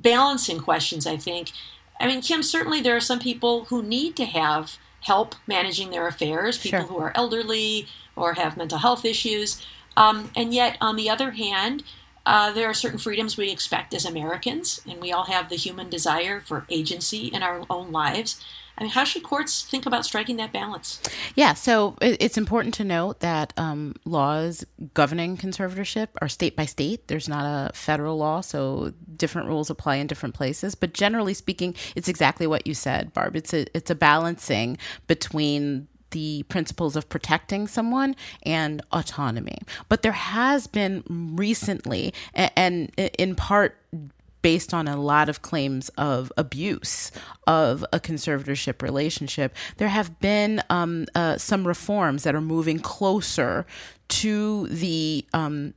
balancing 0.00 0.58
questions, 0.58 1.06
I 1.06 1.16
think. 1.16 1.52
I 2.00 2.08
mean, 2.08 2.20
Kim, 2.20 2.42
certainly 2.42 2.80
there 2.80 2.96
are 2.96 3.00
some 3.00 3.20
people 3.20 3.66
who 3.66 3.80
need 3.80 4.16
to 4.16 4.24
have 4.24 4.76
help 5.02 5.36
managing 5.46 5.90
their 5.90 6.08
affairs, 6.08 6.58
people 6.58 6.80
sure. 6.80 6.88
who 6.88 6.98
are 6.98 7.12
elderly 7.14 7.86
or 8.16 8.34
have 8.34 8.56
mental 8.56 8.78
health 8.78 9.04
issues. 9.04 9.64
Um, 9.96 10.32
and 10.34 10.52
yet, 10.52 10.76
on 10.80 10.96
the 10.96 11.08
other 11.08 11.30
hand, 11.30 11.84
uh, 12.26 12.52
there 12.52 12.68
are 12.68 12.74
certain 12.74 12.98
freedoms 12.98 13.36
we 13.36 13.50
expect 13.50 13.94
as 13.94 14.04
Americans, 14.04 14.80
and 14.88 15.00
we 15.00 15.12
all 15.12 15.24
have 15.24 15.48
the 15.48 15.56
human 15.56 15.88
desire 15.88 16.40
for 16.40 16.66
agency 16.68 17.26
in 17.26 17.42
our 17.42 17.64
own 17.70 17.92
lives. 17.92 18.42
I 18.80 18.84
mean, 18.84 18.92
how 18.92 19.04
should 19.04 19.22
courts 19.22 19.62
think 19.62 19.84
about 19.84 20.06
striking 20.06 20.36
that 20.36 20.52
balance? 20.52 21.02
Yeah, 21.34 21.52
so 21.52 21.96
it's 22.00 22.38
important 22.38 22.72
to 22.74 22.84
note 22.84 23.20
that 23.20 23.52
um, 23.58 23.94
laws 24.06 24.64
governing 24.94 25.36
conservatorship 25.36 26.08
are 26.22 26.28
state 26.28 26.56
by 26.56 26.64
state. 26.64 27.06
There's 27.08 27.28
not 27.28 27.44
a 27.44 27.74
federal 27.74 28.16
law, 28.16 28.40
so 28.40 28.94
different 29.16 29.48
rules 29.48 29.68
apply 29.68 29.96
in 29.96 30.06
different 30.06 30.34
places. 30.34 30.74
But 30.74 30.94
generally 30.94 31.34
speaking, 31.34 31.74
it's 31.94 32.08
exactly 32.08 32.46
what 32.46 32.66
you 32.66 32.72
said, 32.72 33.12
Barb. 33.12 33.36
It's 33.36 33.52
a 33.52 33.66
it's 33.76 33.90
a 33.90 33.94
balancing 33.94 34.78
between 35.06 35.88
the 36.10 36.44
principles 36.44 36.96
of 36.96 37.08
protecting 37.08 37.66
someone 37.66 38.16
and 38.42 38.82
autonomy. 38.92 39.58
But 39.88 40.02
there 40.02 40.12
has 40.12 40.66
been 40.66 41.04
recently, 41.08 42.12
and 42.34 42.92
in 42.96 43.34
part 43.34 43.76
based 44.42 44.72
on 44.72 44.88
a 44.88 44.96
lot 44.96 45.28
of 45.28 45.42
claims 45.42 45.90
of 45.90 46.32
abuse 46.36 47.12
of 47.46 47.84
a 47.92 48.00
conservatorship 48.00 48.82
relationship, 48.82 49.54
there 49.76 49.88
have 49.88 50.18
been 50.20 50.62
um, 50.70 51.06
uh, 51.14 51.36
some 51.36 51.66
reforms 51.66 52.22
that 52.22 52.34
are 52.34 52.40
moving 52.40 52.78
closer 52.78 53.66
to 54.10 54.66
the 54.66 55.24
um, 55.32 55.72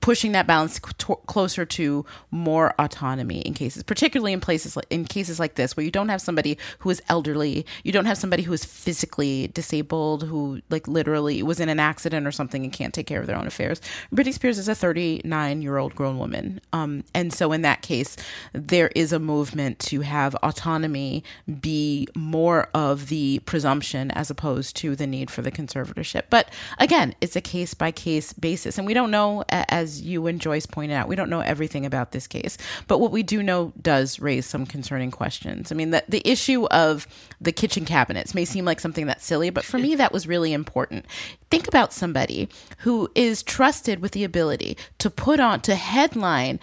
pushing 0.00 0.32
that 0.32 0.46
balance 0.46 0.78
closer 0.78 1.64
to 1.64 2.04
more 2.30 2.74
autonomy 2.78 3.40
in 3.40 3.54
cases, 3.54 3.82
particularly 3.82 4.32
in 4.32 4.40
places 4.40 4.76
like 4.76 4.86
in 4.90 5.04
cases 5.04 5.38
like 5.38 5.54
this 5.54 5.76
where 5.76 5.84
you 5.84 5.90
don't 5.90 6.08
have 6.08 6.20
somebody 6.20 6.58
who 6.80 6.90
is 6.90 7.00
elderly, 7.08 7.64
you 7.84 7.92
don't 7.92 8.06
have 8.06 8.18
somebody 8.18 8.42
who 8.42 8.52
is 8.52 8.64
physically 8.64 9.48
disabled, 9.48 10.24
who 10.24 10.60
like 10.70 10.88
literally 10.88 11.42
was 11.42 11.60
in 11.60 11.68
an 11.68 11.80
accident 11.80 12.26
or 12.26 12.32
something 12.32 12.64
and 12.64 12.72
can't 12.72 12.92
take 12.92 13.06
care 13.06 13.20
of 13.20 13.26
their 13.26 13.36
own 13.36 13.46
affairs. 13.46 13.80
Britney 14.12 14.32
Spears 14.32 14.58
is 14.58 14.68
a 14.68 14.74
39 14.74 15.62
year 15.62 15.78
old 15.78 15.94
grown 15.94 16.18
woman, 16.18 16.60
um, 16.72 17.04
and 17.14 17.32
so 17.32 17.52
in 17.52 17.62
that 17.62 17.82
case, 17.82 18.16
there 18.52 18.90
is 18.94 19.12
a 19.12 19.18
movement 19.18 19.78
to 19.78 20.00
have 20.00 20.34
autonomy 20.36 21.22
be 21.60 22.08
more 22.16 22.68
of 22.74 23.08
the 23.08 23.38
presumption 23.46 24.10
as 24.12 24.30
opposed 24.30 24.76
to 24.76 24.96
the 24.96 25.06
need 25.06 25.30
for 25.30 25.42
the 25.42 25.52
conservatorship. 25.52 26.24
But 26.28 26.50
again, 26.78 27.14
it's 27.20 27.36
a 27.36 27.40
case 27.40 27.67
case 27.68 27.74
by 27.74 27.90
case 27.90 28.32
basis. 28.32 28.78
And 28.78 28.86
we 28.86 28.94
don't 28.94 29.10
know, 29.10 29.44
as 29.50 30.00
you 30.00 30.26
and 30.26 30.40
Joyce 30.40 30.66
pointed 30.66 30.94
out, 30.94 31.08
we 31.08 31.16
don't 31.16 31.28
know 31.28 31.40
everything 31.40 31.84
about 31.84 32.12
this 32.12 32.26
case. 32.26 32.56
But 32.86 32.98
what 32.98 33.12
we 33.12 33.22
do 33.22 33.42
know 33.42 33.72
does 33.82 34.20
raise 34.20 34.46
some 34.46 34.64
concerning 34.64 35.10
questions. 35.10 35.70
I 35.70 35.74
mean, 35.74 35.90
the, 35.90 36.02
the 36.08 36.22
issue 36.24 36.66
of 36.66 37.06
the 37.40 37.52
kitchen 37.52 37.84
cabinets 37.84 38.34
may 38.34 38.44
seem 38.44 38.64
like 38.64 38.80
something 38.80 39.06
that's 39.06 39.24
silly, 39.24 39.50
but 39.50 39.64
for 39.64 39.78
me, 39.78 39.94
that 39.96 40.12
was 40.12 40.26
really 40.26 40.52
important. 40.52 41.04
Think 41.50 41.68
about 41.68 41.92
somebody 41.92 42.48
who 42.78 43.10
is 43.14 43.42
trusted 43.42 44.00
with 44.00 44.12
the 44.12 44.24
ability 44.24 44.76
to 44.98 45.10
put 45.10 45.40
on, 45.40 45.60
to 45.62 45.74
headline 45.74 46.60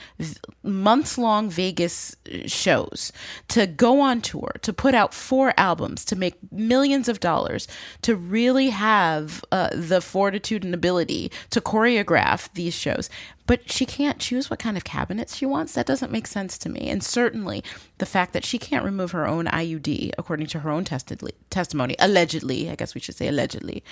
months 0.64 1.18
long 1.18 1.50
Vegas 1.50 2.16
shows, 2.46 3.12
to 3.50 3.68
go 3.68 4.00
on 4.00 4.22
tour, 4.22 4.56
to 4.62 4.74
put 4.74 4.94
out 4.94 5.14
four 5.14 5.54
albums, 5.58 6.06
to 6.06 6.16
make 6.16 6.36
millions 6.52 7.10
of 7.10 7.20
dollars, 7.20 7.68
to 8.02 8.16
really 8.16 8.70
have 8.70 9.44
uh, 9.52 9.70
the 9.74 10.02
fortitude 10.02 10.64
and 10.64 10.74
ability 10.74 10.95
to 11.04 11.62
choreograph 11.62 12.50
these 12.54 12.74
shows 12.74 13.10
but 13.48 13.72
she 13.72 13.86
can't 13.86 14.20
choose 14.20 14.50
what 14.50 14.60
kind 14.60 14.78
of 14.78 14.84
cabinets 14.84 15.36
she 15.36 15.46
wants. 15.46 15.74
That 15.74 15.86
doesn't 15.86 16.12
make 16.12 16.28
sense 16.28 16.58
to 16.60 16.70
me. 16.70 16.90
And 16.90 17.04
certainly 17.04 17.64
the 17.98 18.06
fact 18.06 18.34
that 18.34 18.44
she 18.44 18.58
can't 18.58 18.84
remove 18.84 19.12
her 19.12 19.28
own 19.28 19.46
IUD, 19.46 20.12
according 20.18 20.48
to 20.48 20.60
her 20.60 20.70
own 20.70 20.84
testimony, 20.84 21.96
allegedly, 22.00 22.70
I 22.70 22.76
guess 22.76 22.96
we 22.96 23.02
should 23.02 23.16
say 23.16 23.28
allegedly, 23.28 23.84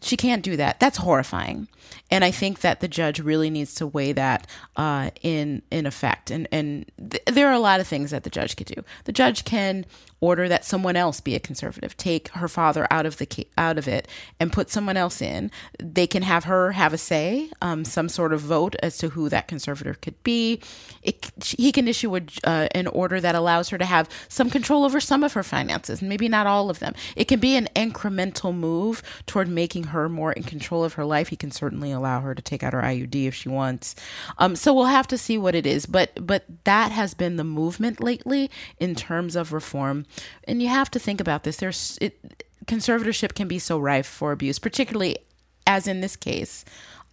she 0.00 0.16
can't 0.16 0.42
do 0.42 0.56
that. 0.56 0.80
That's 0.80 0.98
horrifying, 0.98 1.68
and 2.10 2.24
I 2.24 2.30
think 2.30 2.60
that 2.60 2.80
the 2.80 2.88
judge 2.88 3.20
really 3.20 3.50
needs 3.50 3.74
to 3.76 3.86
weigh 3.86 4.12
that 4.12 4.46
uh, 4.76 5.10
in 5.22 5.62
in 5.70 5.86
effect. 5.86 6.30
And 6.30 6.48
and 6.52 6.90
th- 7.10 7.22
there 7.26 7.48
are 7.48 7.54
a 7.54 7.58
lot 7.58 7.80
of 7.80 7.86
things 7.86 8.10
that 8.10 8.24
the 8.24 8.30
judge 8.30 8.56
could 8.56 8.66
do. 8.66 8.82
The 9.04 9.12
judge 9.12 9.44
can 9.44 9.84
order 10.20 10.48
that 10.48 10.64
someone 10.64 10.96
else 10.96 11.20
be 11.20 11.34
a 11.34 11.40
conservative, 11.40 11.96
take 11.96 12.28
her 12.28 12.48
father 12.48 12.86
out 12.90 13.06
of 13.06 13.18
the 13.18 13.46
out 13.56 13.78
of 13.78 13.86
it, 13.86 14.08
and 14.40 14.52
put 14.52 14.70
someone 14.70 14.96
else 14.96 15.22
in. 15.22 15.50
They 15.78 16.06
can 16.06 16.22
have 16.22 16.44
her 16.44 16.72
have 16.72 16.92
a 16.92 16.98
say, 16.98 17.50
um, 17.62 17.84
some 17.84 18.08
sort 18.08 18.32
of 18.32 18.40
vote 18.40 18.74
as 18.82 18.98
to 18.98 19.10
who 19.10 19.28
that 19.28 19.48
conservator 19.48 19.94
could 19.94 20.20
be. 20.24 20.60
It, 21.02 21.30
he 21.44 21.72
can 21.72 21.86
issue 21.86 22.16
a, 22.16 22.20
uh, 22.44 22.68
an 22.72 22.86
order 22.88 23.20
that 23.20 23.34
allows 23.34 23.68
her 23.68 23.78
to 23.78 23.84
have 23.84 24.08
some 24.28 24.50
control 24.50 24.84
over 24.84 25.00
some 25.00 25.22
of 25.22 25.34
her 25.34 25.42
finances, 25.42 26.02
maybe 26.02 26.28
not 26.28 26.46
all 26.46 26.70
of 26.70 26.80
them. 26.80 26.94
It 27.14 27.26
can 27.26 27.38
be 27.38 27.56
an 27.56 27.68
incremental 27.76 28.54
move 28.54 29.02
toward 29.26 29.48
making 29.48 29.84
her 29.88 30.08
more 30.08 30.32
in 30.32 30.42
control 30.42 30.84
of 30.84 30.94
her 30.94 31.04
life. 31.04 31.28
He 31.28 31.36
can 31.36 31.50
certainly 31.50 31.92
allow 31.92 32.20
her 32.20 32.34
to 32.34 32.42
take 32.42 32.62
out 32.62 32.72
her 32.72 32.82
IUD 32.82 33.26
if 33.26 33.34
she 33.34 33.48
wants. 33.48 33.94
Um, 34.38 34.56
so 34.56 34.72
we'll 34.72 34.86
have 34.86 35.06
to 35.08 35.18
see 35.18 35.38
what 35.38 35.54
it 35.54 35.66
is, 35.66 35.86
but 35.86 36.10
but 36.26 36.44
that 36.64 36.92
has 36.92 37.14
been 37.14 37.36
the 37.36 37.44
movement 37.44 38.00
lately 38.00 38.50
in 38.78 38.94
terms 38.94 39.36
of 39.36 39.52
reform 39.52 40.06
and 40.44 40.62
you 40.62 40.68
have 40.68 40.90
to 40.90 40.98
think 40.98 41.20
about 41.20 41.44
this. 41.44 41.58
There's 41.58 41.98
it, 42.00 42.44
conservatorship 42.66 43.34
can 43.34 43.48
be 43.48 43.58
so 43.58 43.78
rife 43.78 44.06
for 44.06 44.32
abuse, 44.32 44.58
particularly 44.58 45.18
as 45.66 45.86
in 45.86 46.00
this 46.00 46.16
case. 46.16 46.64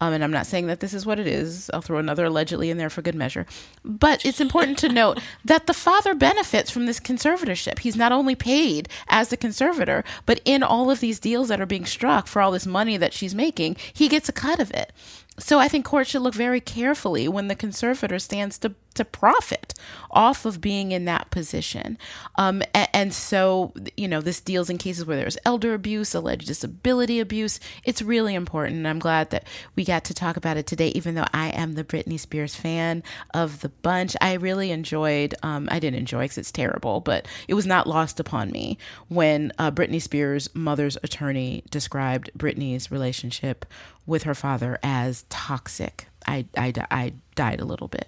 Um, 0.02 0.14
and 0.14 0.24
I'm 0.24 0.32
not 0.32 0.46
saying 0.46 0.68
that 0.68 0.82
this 0.82 0.94
is 0.94 1.06
what 1.06 1.20
it 1.20 1.28
is. 1.28 1.70
I'll 1.74 1.82
throw 1.82 2.00
another 2.00 2.26
allegedly 2.26 2.70
in 2.70 2.78
there 2.78 2.90
for 2.90 3.02
good 3.02 3.16
measure. 3.16 3.46
But 3.84 4.26
it's 4.26 4.42
important 4.42 4.78
to 4.80 4.90
note 4.90 5.20
that 5.46 5.68
the 5.68 5.74
father 5.74 6.14
benefits 6.14 6.70
from 6.70 6.86
this 6.86 7.00
conservatorship. 7.00 7.80
He's 7.80 7.96
not 7.96 8.12
only 8.12 8.36
paid 8.36 8.90
as 9.08 9.30
the 9.30 9.38
conservator, 9.38 10.04
but 10.26 10.42
in 10.44 10.64
all 10.64 10.92
of 10.92 11.00
these 11.00 11.20
deals 11.20 11.48
that 11.48 11.62
are 11.62 11.66
being 11.66 11.86
struck 11.86 12.28
for 12.28 12.42
all 12.42 12.52
this 12.52 12.66
money 12.66 12.98
that 12.98 13.14
she's 13.14 13.34
making, 13.34 13.78
he 13.94 14.10
gets 14.10 14.28
a 14.28 14.34
cut 14.34 14.60
of 14.60 14.72
it. 14.72 14.92
So 15.38 15.60
I 15.60 15.68
think 15.68 15.86
courts 15.86 16.10
should 16.12 16.22
look 16.22 16.34
very 16.34 16.62
carefully 16.62 17.28
when 17.28 17.48
the 17.48 17.56
conservator 17.56 18.20
stands 18.20 18.58
to 18.60 18.74
to 18.96 19.06
profit 19.06 19.74
off 20.12 20.46
of 20.46 20.62
being 20.62 20.92
in 20.92 21.06
that 21.06 21.30
position. 21.30 21.98
Um, 22.36 22.64
and, 22.74 22.90
and, 22.94 23.14
so, 23.14 23.74
you 23.96 24.08
know, 24.08 24.22
this 24.22 24.42
deals 24.42 24.70
in 24.70 24.78
cases 24.78 25.06
where 25.06 25.18
there's 25.18 25.38
elder 25.46 25.74
abuse, 25.74 26.16
alleged 26.16 26.48
disability 26.48 27.20
abuse. 27.20 27.60
It's 27.84 28.02
really 28.02 28.34
important. 28.34 28.78
And 28.78 28.88
I'm 28.88 29.00
glad 29.00 29.30
that 29.30 29.46
we 29.76 29.86
got 29.86 30.04
to 30.06 30.14
talk 30.14 30.38
about 30.38 30.58
it 30.58 30.66
today, 30.66 30.88
even 30.90 31.16
though 31.16 31.28
I 31.34 31.50
am 31.50 31.74
the 31.74 31.84
Britney 31.84 32.20
Spears 32.20 32.56
fan 32.56 33.04
of 33.34 33.62
the 33.62 33.70
bunch. 33.70 34.16
I 34.22 34.34
really 34.34 34.72
enjoyed, 34.72 35.36
um, 35.44 35.68
I 35.70 35.80
didn't 35.80 36.00
enjoy 36.00 36.24
because 36.24 36.38
it's 36.38 36.52
terrible, 36.52 37.02
but 37.02 37.28
it 37.48 37.54
was 37.54 37.66
not 37.66 37.88
lost 37.88 38.20
upon 38.20 38.52
me 38.52 38.78
when 39.10 39.52
uh, 39.60 39.72
Britney 39.72 40.02
Spears' 40.02 40.54
mother's 40.56 40.98
attorney 41.04 41.64
described 41.70 42.32
Britney's 42.38 42.92
relationship 42.92 43.66
with 44.06 44.24
her 44.24 44.36
father 44.36 44.80
as 44.84 45.26
toxic. 45.30 46.08
I, 46.28 46.46
I, 46.58 46.74
I 46.90 47.14
died 47.36 47.60
a 47.60 47.66
little 47.66 47.88
bit 47.88 48.08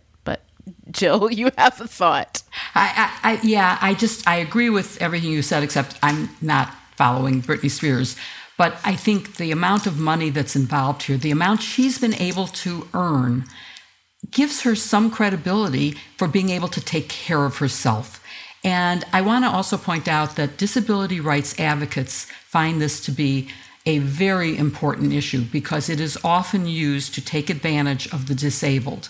Jill, 0.92 1.32
you 1.32 1.52
have 1.58 1.80
a 1.82 1.88
thought. 1.88 2.44
I, 2.76 3.12
I, 3.24 3.32
I, 3.32 3.40
yeah, 3.44 3.78
I 3.82 3.94
just 3.94 4.28
I 4.28 4.38
agree 4.38 4.70
with 4.70 5.02
everything 5.02 5.32
you 5.32 5.42
said, 5.42 5.64
except 5.64 5.98
I'm 6.02 6.30
not 6.42 6.74
following 6.96 7.42
Britney 7.42 7.72
Spears. 7.72 8.16
But 8.58 8.78
I 8.84 8.96
think 8.96 9.36
the 9.36 9.52
amount 9.52 9.86
of 9.86 10.00
money 10.00 10.32
that's 10.32 10.56
involved 10.56 11.04
here, 11.04 11.18
the 11.18 11.30
amount 11.30 11.62
she's 11.62 12.00
been 12.00 12.16
able 12.16 12.48
to 12.48 12.88
earn, 12.94 13.46
gives 14.32 14.62
her 14.62 14.76
some 14.76 15.12
credibility 15.12 15.92
for 16.18 16.28
being 16.28 16.50
able 16.50 16.68
to 16.70 16.82
take 16.82 17.08
care 17.08 17.46
of 17.46 17.58
herself. 17.58 18.24
And 18.64 19.06
I 19.14 19.22
want 19.22 19.46
to 19.46 19.52
also 19.52 19.78
point 19.78 20.08
out 20.08 20.36
that 20.36 20.58
disability 20.58 21.20
rights 21.20 21.58
advocates 21.60 22.26
find 22.46 22.82
this 22.82 23.00
to 23.02 23.12
be 23.12 23.50
a 23.86 24.00
very 24.00 24.58
important 24.58 25.14
issue 25.14 25.44
because 25.44 25.88
it 25.88 26.00
is 26.00 26.18
often 26.24 26.68
used 26.68 27.14
to 27.14 27.24
take 27.24 27.50
advantage 27.50 28.12
of 28.12 28.28
the 28.28 28.36
disabled 28.36 29.08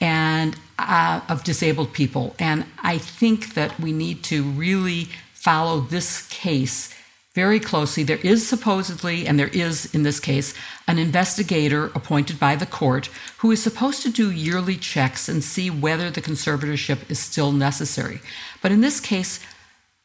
and 0.00 0.56
uh, 0.78 1.20
of 1.28 1.44
disabled 1.44 1.92
people. 1.92 2.34
And 2.38 2.66
I 2.82 2.98
think 2.98 3.54
that 3.54 3.78
we 3.80 3.92
need 3.92 4.22
to 4.24 4.42
really 4.42 5.08
follow 5.32 5.80
this 5.80 6.26
case 6.28 6.92
very 7.36 7.60
closely. 7.60 8.02
There 8.02 8.16
is 8.22 8.48
supposedly, 8.48 9.26
and 9.26 9.38
there 9.38 9.48
is 9.48 9.94
in 9.94 10.04
this 10.04 10.18
case, 10.18 10.54
an 10.88 10.98
investigator 10.98 11.86
appointed 11.94 12.40
by 12.40 12.56
the 12.56 12.64
court 12.64 13.10
who 13.38 13.50
is 13.50 13.62
supposed 13.62 14.02
to 14.02 14.10
do 14.10 14.30
yearly 14.30 14.76
checks 14.76 15.28
and 15.28 15.44
see 15.44 15.68
whether 15.68 16.10
the 16.10 16.22
conservatorship 16.22 17.10
is 17.10 17.18
still 17.18 17.52
necessary. 17.52 18.20
But 18.62 18.72
in 18.72 18.80
this 18.80 19.00
case, 19.00 19.38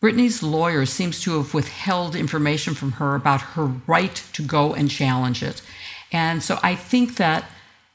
Britney's 0.02 0.44
lawyer 0.44 0.86
seems 0.86 1.22
to 1.22 1.38
have 1.38 1.54
withheld 1.54 2.16
information 2.16 2.74
from 2.74 2.94
her 2.94 3.16
about 3.16 3.42
her 3.56 3.66
right 3.88 4.16
to 4.34 4.42
go 4.42 4.74
and 4.74 4.90
challenge 4.90 5.42
it. 5.42 5.62
And 6.12 6.44
so 6.44 6.60
I 6.62 6.76
think 6.76 7.16
that 7.16 7.46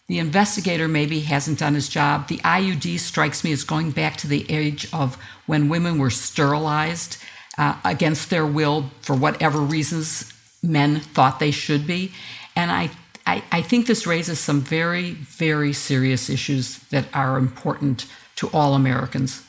the 0.08 0.18
investigator 0.18 0.86
maybe 0.86 1.20
hasn't 1.20 1.58
done 1.58 1.74
his 1.74 1.88
job. 1.88 2.28
The 2.28 2.38
IUD 2.38 3.00
strikes 3.00 3.42
me 3.42 3.52
as 3.52 3.64
going 3.64 3.90
back 3.90 4.16
to 4.18 4.28
the 4.28 4.46
age 4.48 4.88
of 4.92 5.16
when 5.46 5.68
women 5.68 5.98
were 5.98 6.10
sterilized 6.10 7.18
uh, 7.58 7.76
against 7.84 8.30
their 8.30 8.46
will 8.46 8.90
for 9.00 9.16
whatever 9.16 9.58
reasons 9.58 10.32
men 10.62 11.00
thought 11.00 11.40
they 11.40 11.50
should 11.50 11.86
be. 11.86 12.12
And 12.54 12.70
I, 12.70 12.90
I, 13.26 13.42
I 13.50 13.62
think 13.62 13.86
this 13.86 14.06
raises 14.06 14.38
some 14.38 14.60
very, 14.60 15.12
very 15.12 15.72
serious 15.72 16.30
issues 16.30 16.78
that 16.90 17.06
are 17.12 17.36
important 17.36 18.06
to 18.36 18.48
all 18.52 18.74
Americans. 18.74 19.42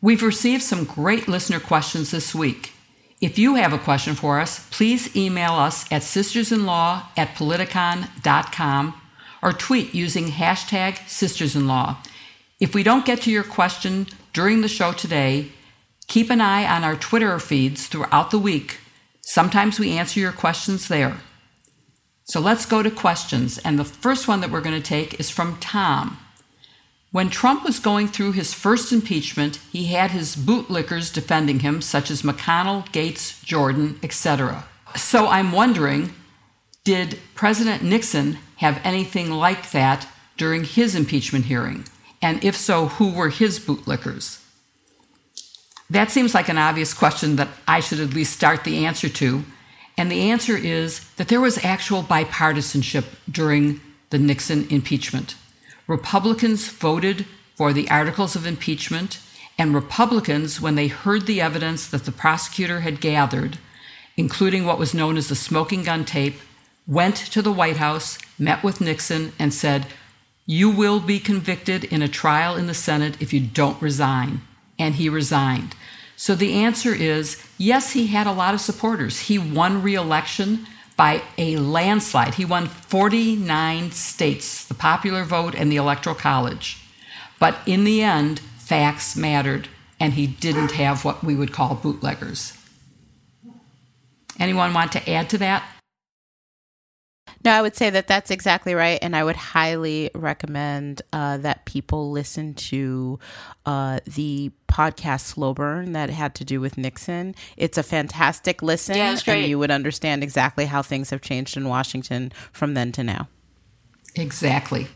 We've 0.00 0.22
received 0.22 0.62
some 0.62 0.84
great 0.84 1.26
listener 1.26 1.58
questions 1.58 2.10
this 2.10 2.34
week. 2.34 2.72
If 3.20 3.36
you 3.36 3.56
have 3.56 3.72
a 3.72 3.78
question 3.78 4.14
for 4.14 4.38
us, 4.38 4.68
please 4.70 5.16
email 5.16 5.54
us 5.54 5.90
at 5.90 6.02
sistersinlaw 6.02 7.02
at 7.16 7.34
politicon.com 7.34 9.00
or 9.42 9.52
tweet 9.52 9.94
using 9.94 10.26
hashtag 10.26 10.94
sistersinlaw. 11.06 11.96
If 12.60 12.74
we 12.74 12.84
don't 12.84 13.04
get 13.04 13.22
to 13.22 13.30
your 13.30 13.44
question 13.44 14.06
during 14.32 14.60
the 14.60 14.68
show 14.68 14.92
today, 14.92 15.48
keep 16.06 16.30
an 16.30 16.40
eye 16.40 16.64
on 16.64 16.84
our 16.84 16.94
Twitter 16.94 17.38
feeds 17.40 17.88
throughout 17.88 18.30
the 18.30 18.38
week. 18.38 18.78
Sometimes 19.22 19.80
we 19.80 19.98
answer 19.98 20.20
your 20.20 20.32
questions 20.32 20.86
there. 20.86 21.18
So 22.24 22.40
let's 22.40 22.66
go 22.66 22.82
to 22.82 22.90
questions. 22.90 23.58
And 23.58 23.78
the 23.78 23.84
first 23.84 24.28
one 24.28 24.40
that 24.42 24.50
we're 24.50 24.60
going 24.60 24.80
to 24.80 24.86
take 24.86 25.18
is 25.18 25.30
from 25.30 25.58
Tom. 25.58 26.18
When 27.10 27.30
Trump 27.30 27.64
was 27.64 27.78
going 27.78 28.08
through 28.08 28.32
his 28.32 28.52
first 28.52 28.92
impeachment, 28.92 29.56
he 29.72 29.86
had 29.86 30.10
his 30.10 30.36
bootlickers 30.36 31.12
defending 31.12 31.60
him, 31.60 31.80
such 31.80 32.10
as 32.10 32.20
McConnell, 32.20 32.86
Gaetz, 32.88 33.42
Jordan, 33.42 33.98
etc. 34.02 34.64
So 34.96 35.26
I'm 35.26 35.52
wondering 35.52 36.14
did 36.84 37.18
President 37.34 37.82
Nixon 37.82 38.38
have 38.56 38.80
anything 38.82 39.30
like 39.30 39.72
that 39.72 40.08
during 40.38 40.64
his 40.64 40.94
impeachment 40.94 41.44
hearing? 41.44 41.84
And 42.22 42.42
if 42.42 42.56
so, 42.56 42.86
who 42.86 43.12
were 43.12 43.28
his 43.28 43.60
bootlickers? 43.60 44.42
That 45.90 46.10
seems 46.10 46.34
like 46.34 46.48
an 46.48 46.56
obvious 46.56 46.94
question 46.94 47.36
that 47.36 47.48
I 47.66 47.80
should 47.80 48.00
at 48.00 48.14
least 48.14 48.32
start 48.32 48.64
the 48.64 48.86
answer 48.86 49.08
to. 49.10 49.44
And 49.98 50.10
the 50.10 50.30
answer 50.30 50.56
is 50.56 51.06
that 51.16 51.28
there 51.28 51.42
was 51.42 51.62
actual 51.62 52.02
bipartisanship 52.02 53.04
during 53.30 53.80
the 54.08 54.18
Nixon 54.18 54.66
impeachment. 54.70 55.34
Republicans 55.88 56.68
voted 56.68 57.26
for 57.56 57.72
the 57.72 57.90
articles 57.90 58.36
of 58.36 58.46
impeachment, 58.46 59.18
and 59.58 59.74
Republicans, 59.74 60.60
when 60.60 60.76
they 60.76 60.86
heard 60.86 61.26
the 61.26 61.40
evidence 61.40 61.88
that 61.88 62.04
the 62.04 62.12
prosecutor 62.12 62.80
had 62.80 63.00
gathered, 63.00 63.58
including 64.16 64.64
what 64.64 64.78
was 64.78 64.94
known 64.94 65.16
as 65.16 65.28
the 65.28 65.34
smoking 65.34 65.82
gun 65.82 66.04
tape, 66.04 66.36
went 66.86 67.16
to 67.16 67.42
the 67.42 67.50
White 67.50 67.78
House, 67.78 68.18
met 68.38 68.62
with 68.62 68.80
Nixon, 68.80 69.32
and 69.38 69.52
said, 69.52 69.86
You 70.46 70.70
will 70.70 71.00
be 71.00 71.18
convicted 71.18 71.84
in 71.84 72.02
a 72.02 72.08
trial 72.08 72.54
in 72.54 72.66
the 72.66 72.74
Senate 72.74 73.20
if 73.20 73.32
you 73.32 73.40
don't 73.40 73.80
resign. 73.82 74.42
And 74.78 74.94
he 74.94 75.08
resigned. 75.08 75.74
So 76.16 76.34
the 76.34 76.54
answer 76.54 76.94
is 76.94 77.42
yes, 77.56 77.92
he 77.92 78.08
had 78.08 78.26
a 78.26 78.32
lot 78.32 78.54
of 78.54 78.60
supporters. 78.60 79.20
He 79.20 79.38
won 79.38 79.82
re 79.82 79.94
election 79.94 80.66
by 80.98 81.22
a 81.38 81.56
landslide. 81.56 82.34
He 82.34 82.44
won 82.44 82.66
49 82.66 83.92
states, 83.92 84.64
the 84.66 84.74
popular 84.74 85.24
vote 85.24 85.54
and 85.54 85.72
the 85.72 85.76
Electoral 85.76 86.16
College. 86.16 86.84
But 87.38 87.56
in 87.64 87.84
the 87.84 88.02
end, 88.02 88.40
facts 88.40 89.16
mattered, 89.16 89.68
and 90.00 90.14
he 90.14 90.26
didn't 90.26 90.72
have 90.72 91.04
what 91.04 91.22
we 91.22 91.36
would 91.36 91.52
call 91.52 91.76
bootleggers. 91.76 92.58
Anyone 94.40 94.74
want 94.74 94.92
to 94.92 95.10
add 95.10 95.30
to 95.30 95.38
that? 95.38 95.62
No, 97.44 97.52
I 97.52 97.62
would 97.62 97.76
say 97.76 97.88
that 97.90 98.08
that's 98.08 98.30
exactly 98.30 98.74
right. 98.74 98.98
And 99.00 99.14
I 99.14 99.22
would 99.22 99.36
highly 99.36 100.10
recommend 100.14 101.02
uh, 101.12 101.36
that 101.38 101.64
people 101.66 102.10
listen 102.10 102.54
to 102.54 103.18
uh, 103.64 104.00
the 104.06 104.50
podcast 104.68 105.20
Slow 105.20 105.54
Burn 105.54 105.92
that 105.92 106.10
had 106.10 106.34
to 106.36 106.44
do 106.44 106.60
with 106.60 106.76
Nixon. 106.76 107.34
It's 107.56 107.78
a 107.78 107.82
fantastic 107.82 108.60
listen. 108.62 108.96
Yeah, 108.96 109.16
great. 109.24 109.40
And 109.40 109.48
you 109.48 109.58
would 109.58 109.70
understand 109.70 110.22
exactly 110.22 110.66
how 110.66 110.82
things 110.82 111.10
have 111.10 111.20
changed 111.20 111.56
in 111.56 111.68
Washington 111.68 112.32
from 112.52 112.74
then 112.74 112.92
to 112.92 113.04
now. 113.04 113.28
Exactly. 114.14 114.88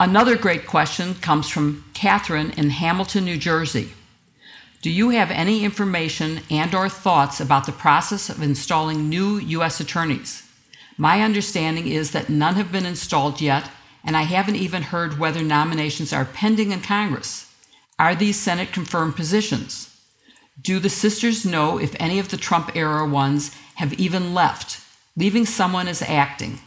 Another 0.00 0.36
great 0.36 0.66
question 0.66 1.14
comes 1.16 1.48
from 1.48 1.84
Catherine 1.94 2.52
in 2.56 2.70
Hamilton, 2.70 3.24
New 3.24 3.36
Jersey. 3.36 3.92
Do 4.80 4.90
you 4.90 5.10
have 5.10 5.32
any 5.32 5.64
information 5.64 6.40
and 6.50 6.72
or 6.72 6.88
thoughts 6.88 7.40
about 7.40 7.66
the 7.66 7.72
process 7.72 8.28
of 8.30 8.40
installing 8.42 9.08
new 9.08 9.38
U.S. 9.38 9.80
attorneys? 9.80 10.47
My 11.00 11.22
understanding 11.22 11.86
is 11.86 12.10
that 12.10 12.28
none 12.28 12.56
have 12.56 12.72
been 12.72 12.84
installed 12.84 13.40
yet, 13.40 13.70
and 14.04 14.16
I 14.16 14.22
haven't 14.22 14.56
even 14.56 14.82
heard 14.82 15.18
whether 15.18 15.42
nominations 15.42 16.12
are 16.12 16.24
pending 16.24 16.72
in 16.72 16.80
Congress. 16.80 17.54
Are 18.00 18.16
these 18.16 18.38
Senate 18.38 18.72
confirmed 18.72 19.14
positions? 19.14 19.96
Do 20.60 20.80
the 20.80 20.90
sisters 20.90 21.46
know 21.46 21.78
if 21.78 21.94
any 22.00 22.18
of 22.18 22.30
the 22.30 22.36
Trump 22.36 22.74
era 22.74 23.06
ones 23.06 23.54
have 23.76 23.92
even 23.94 24.34
left, 24.34 24.80
leaving 25.16 25.46
someone 25.46 25.86
as 25.86 26.02
acting? 26.02 26.58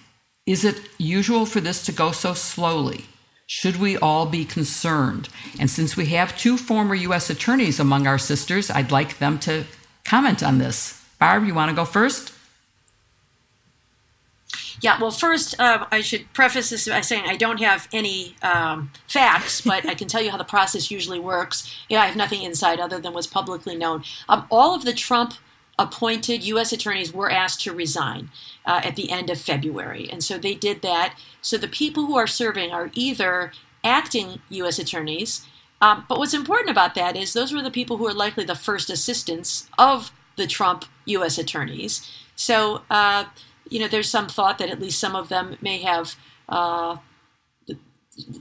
Is 0.45 0.63
it 0.63 0.79
usual 0.97 1.45
for 1.45 1.59
this 1.59 1.85
to 1.85 1.91
go 1.91 2.13
so 2.13 2.33
slowly? 2.33 3.05
Should 3.47 3.81
we 3.81 3.97
all 3.97 4.25
be 4.25 4.45
concerned? 4.45 5.27
And 5.59 5.69
since 5.69 5.97
we 5.97 6.05
have 6.07 6.37
two 6.37 6.57
former 6.57 6.95
U.S. 6.95 7.29
attorneys 7.29 7.81
among 7.81 8.07
our 8.07 8.17
sisters, 8.17 8.71
I'd 8.71 8.91
like 8.91 9.17
them 9.17 9.39
to 9.39 9.65
comment 10.05 10.41
on 10.41 10.57
this. 10.57 11.03
Barb, 11.19 11.43
you 11.43 11.53
want 11.53 11.69
to 11.69 11.75
go 11.75 11.83
first? 11.83 12.33
Yeah, 14.81 14.99
well, 14.99 15.11
first, 15.11 15.59
uh, 15.59 15.85
I 15.91 16.01
should 16.01 16.31
preface 16.33 16.71
this 16.71 16.87
by 16.87 17.01
saying 17.01 17.25
I 17.27 17.37
don't 17.37 17.59
have 17.59 17.87
any 17.93 18.35
um, 18.41 18.91
facts, 19.07 19.61
but 19.61 19.87
I 19.87 19.93
can 19.93 20.07
tell 20.07 20.23
you 20.23 20.31
how 20.31 20.37
the 20.37 20.43
process 20.43 20.89
usually 20.89 21.19
works. 21.19 21.71
Yeah, 21.87 22.01
I 22.01 22.07
have 22.07 22.15
nothing 22.15 22.41
inside 22.41 22.79
other 22.79 22.99
than 22.99 23.13
what's 23.13 23.27
publicly 23.27 23.75
known. 23.75 24.03
Um, 24.27 24.47
all 24.49 24.73
of 24.73 24.83
the 24.83 24.93
Trump 24.93 25.35
appointed 25.77 26.43
U.S. 26.43 26.73
attorneys 26.73 27.13
were 27.13 27.29
asked 27.29 27.61
to 27.61 27.73
resign 27.73 28.31
uh, 28.65 28.81
at 28.83 28.95
the 28.95 29.11
end 29.11 29.29
of 29.29 29.39
February. 29.39 30.09
And 30.11 30.23
so 30.23 30.37
they 30.37 30.55
did 30.55 30.81
that. 30.81 31.15
So 31.41 31.57
the 31.57 31.67
people 31.67 32.07
who 32.07 32.17
are 32.17 32.27
serving 32.27 32.71
are 32.71 32.89
either 32.93 33.51
acting 33.83 34.41
U.S. 34.49 34.79
attorneys, 34.79 35.45
um, 35.79 36.05
but 36.07 36.17
what's 36.17 36.33
important 36.33 36.69
about 36.69 36.95
that 36.95 37.15
is 37.15 37.33
those 37.33 37.53
were 37.53 37.61
the 37.61 37.71
people 37.71 37.97
who 37.97 38.07
are 38.07 38.13
likely 38.13 38.45
the 38.45 38.55
first 38.55 38.89
assistants 38.89 39.69
of 39.77 40.11
the 40.37 40.47
Trump 40.47 40.85
U.S. 41.05 41.37
attorneys. 41.37 42.09
So, 42.35 42.81
uh, 42.89 43.25
you 43.71 43.79
know, 43.79 43.87
there's 43.87 44.09
some 44.09 44.27
thought 44.27 44.59
that 44.59 44.69
at 44.69 44.79
least 44.79 44.99
some 44.99 45.15
of 45.15 45.29
them 45.29 45.57
may 45.61 45.79
have 45.79 46.15
uh, 46.49 46.97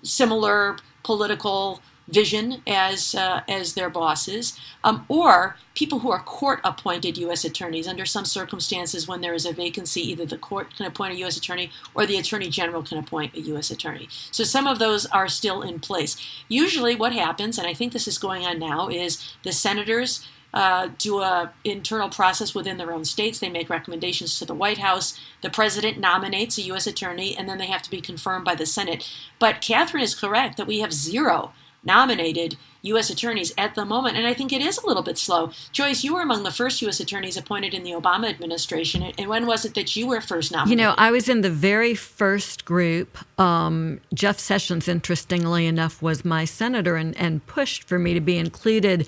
similar 0.02 0.76
political 1.04 1.80
vision 2.08 2.60
as 2.66 3.14
uh, 3.14 3.40
as 3.48 3.74
their 3.74 3.88
bosses, 3.88 4.58
um, 4.82 5.06
or 5.08 5.54
people 5.74 6.00
who 6.00 6.10
are 6.10 6.20
court-appointed 6.20 7.16
U.S. 7.18 7.44
attorneys. 7.44 7.86
Under 7.86 8.04
some 8.04 8.24
circumstances, 8.24 9.06
when 9.06 9.20
there 9.20 9.32
is 9.34 9.46
a 9.46 9.52
vacancy, 9.52 10.00
either 10.10 10.26
the 10.26 10.36
court 10.36 10.76
can 10.76 10.86
appoint 10.86 11.14
a 11.14 11.18
U.S. 11.18 11.36
attorney 11.36 11.70
or 11.94 12.06
the 12.06 12.18
attorney 12.18 12.48
general 12.48 12.82
can 12.82 12.98
appoint 12.98 13.34
a 13.36 13.40
U.S. 13.42 13.70
attorney. 13.70 14.08
So 14.32 14.42
some 14.42 14.66
of 14.66 14.80
those 14.80 15.06
are 15.06 15.28
still 15.28 15.62
in 15.62 15.78
place. 15.78 16.16
Usually, 16.48 16.96
what 16.96 17.12
happens, 17.12 17.56
and 17.56 17.68
I 17.68 17.74
think 17.74 17.92
this 17.92 18.08
is 18.08 18.18
going 18.18 18.44
on 18.44 18.58
now, 18.58 18.88
is 18.88 19.32
the 19.44 19.52
senators 19.52 20.26
uh, 20.52 20.88
do 20.98 21.20
a 21.20 21.52
internal 21.64 22.08
process 22.08 22.54
within 22.54 22.76
their 22.76 22.92
own 22.92 23.04
states. 23.04 23.38
They 23.38 23.48
make 23.48 23.70
recommendations 23.70 24.38
to 24.38 24.44
the 24.44 24.54
White 24.54 24.78
House. 24.78 25.18
The 25.42 25.50
president 25.50 25.98
nominates 25.98 26.58
a 26.58 26.62
U.S. 26.62 26.86
attorney, 26.86 27.36
and 27.36 27.48
then 27.48 27.58
they 27.58 27.66
have 27.66 27.82
to 27.82 27.90
be 27.90 28.00
confirmed 28.00 28.44
by 28.44 28.54
the 28.54 28.66
Senate. 28.66 29.08
But 29.38 29.60
Catherine 29.60 30.02
is 30.02 30.14
correct 30.14 30.56
that 30.56 30.66
we 30.66 30.80
have 30.80 30.92
zero 30.92 31.52
nominated 31.82 32.56
U.S. 32.82 33.10
attorneys 33.10 33.52
at 33.58 33.74
the 33.74 33.84
moment, 33.84 34.16
and 34.16 34.26
I 34.26 34.32
think 34.32 34.52
it 34.52 34.62
is 34.62 34.78
a 34.78 34.86
little 34.86 35.02
bit 35.02 35.18
slow. 35.18 35.50
Joyce, 35.70 36.02
you 36.02 36.14
were 36.14 36.22
among 36.22 36.44
the 36.44 36.50
first 36.50 36.80
U.S. 36.82 36.98
attorneys 36.98 37.36
appointed 37.36 37.74
in 37.74 37.82
the 37.82 37.90
Obama 37.90 38.28
administration, 38.28 39.02
and 39.02 39.28
when 39.28 39.46
was 39.46 39.64
it 39.64 39.74
that 39.74 39.94
you 39.96 40.06
were 40.06 40.20
first 40.20 40.50
nominated? 40.50 40.78
You 40.78 40.84
know, 40.84 40.94
I 40.96 41.10
was 41.10 41.28
in 41.28 41.42
the 41.42 41.50
very 41.50 41.94
first 41.94 42.64
group. 42.64 43.18
Um, 43.38 44.00
Jeff 44.14 44.38
Sessions, 44.38 44.88
interestingly 44.88 45.66
enough, 45.66 46.00
was 46.00 46.24
my 46.24 46.46
senator 46.46 46.96
and, 46.96 47.16
and 47.18 47.46
pushed 47.46 47.84
for 47.84 47.98
me 47.98 48.14
to 48.14 48.20
be 48.20 48.38
included 48.38 49.06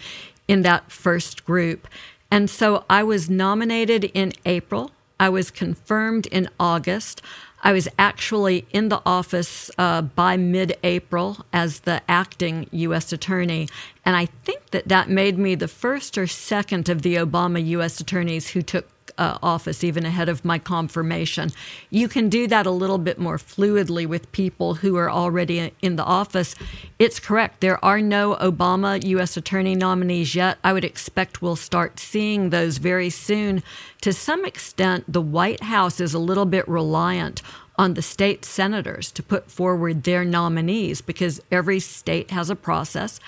in 0.53 0.61
that 0.61 0.93
first 0.93 1.47
group. 1.47 1.89
And 2.31 2.51
so 2.51 2.85
I 2.91 3.03
was 3.03 3.31
nominated 3.31 4.05
in 4.05 4.35
April. 4.45 4.91
I 5.19 5.31
was 5.31 5.51
confirmed 5.51 6.27
in 6.27 6.47
August. 6.61 7.23
I 7.63 7.73
was 7.73 7.89
actually 7.99 8.67
in 8.71 8.91
the 8.91 9.01
office 9.07 9.71
uh, 9.79 10.03
by 10.03 10.37
mid 10.37 10.77
April 10.85 11.47
as 11.55 11.81
the 11.81 12.03
acting 12.07 12.67
U.S. 12.71 13.15
attorney. 13.15 13.67
And 14.05 14.15
I 14.15 14.27
think 14.27 14.73
that 14.73 14.89
that 14.89 15.09
made 15.09 15.39
me 15.39 15.55
the 15.55 15.69
first 15.69 16.19
or 16.19 16.27
second 16.27 16.91
of 16.91 17.01
the 17.01 17.15
Obama 17.15 17.65
U.S. 17.69 17.99
attorneys 17.99 18.49
who 18.49 18.61
took 18.61 18.87
uh, 19.19 19.39
office 19.43 19.85
even 19.85 20.05
ahead 20.05 20.29
of 20.29 20.45
my 20.45 20.59
confirmation. 20.59 21.51
You 21.91 22.09
can 22.09 22.29
do 22.29 22.47
that 22.49 22.67
a 22.67 22.71
little 22.71 22.99
bit 22.99 23.19
more 23.19 23.39
fluidly 23.39 24.07
with 24.07 24.31
people 24.33 24.75
who 24.75 24.97
are 24.97 25.11
already 25.11 25.73
in 25.81 25.97
the 25.97 26.05
office. 26.05 26.55
It's 26.99 27.21
correct. 27.21 27.61
There 27.61 27.83
are 27.85 28.01
no 28.01 28.37
Obama 28.37 29.03
U.S. 29.05 29.37
attorney 29.37 29.75
nominees 29.75 30.35
yet. 30.35 30.59
I 30.65 30.73
would 30.73 30.85
expect 30.85 31.43
we'll 31.43 31.57
start 31.57 31.99
seeing 31.99 32.51
those 32.51 32.79
very 32.79 33.11
soon. 33.11 33.63
To 34.03 34.13
some 34.13 34.45
extent, 34.45 35.05
the 35.13 35.21
White 35.21 35.63
House 35.63 36.01
is 36.01 36.15
a 36.15 36.19
little 36.19 36.47
bit 36.47 36.67
reliant 36.69 37.43
on 37.77 37.95
the 37.95 38.03
state 38.03 38.45
senators 38.45 39.11
to 39.13 39.23
put 39.23 39.51
forward 39.51 40.03
their 40.03 40.25
nominees 40.25 41.01
because 41.01 41.41
every 41.51 41.81
state 41.81 42.31
has 42.31 42.51
a 42.51 42.57
process. 42.57 43.19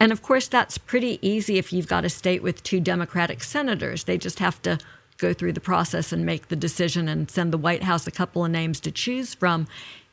And 0.00 0.12
of 0.12 0.22
course, 0.22 0.48
that's 0.48 0.78
pretty 0.78 1.18
easy 1.20 1.58
if 1.58 1.72
you've 1.72 1.86
got 1.86 2.06
a 2.06 2.08
state 2.08 2.42
with 2.42 2.62
two 2.62 2.80
Democratic 2.80 3.42
senators. 3.42 4.04
They 4.04 4.16
just 4.16 4.38
have 4.38 4.60
to 4.62 4.78
go 5.20 5.32
through 5.32 5.52
the 5.52 5.60
process 5.60 6.12
and 6.12 6.24
make 6.24 6.48
the 6.48 6.56
decision 6.56 7.08
and 7.08 7.30
send 7.30 7.52
the 7.52 7.58
White 7.58 7.82
House 7.82 8.06
a 8.06 8.10
couple 8.10 8.44
of 8.44 8.50
names 8.50 8.80
to 8.80 8.90
choose 8.90 9.34
from. 9.34 9.68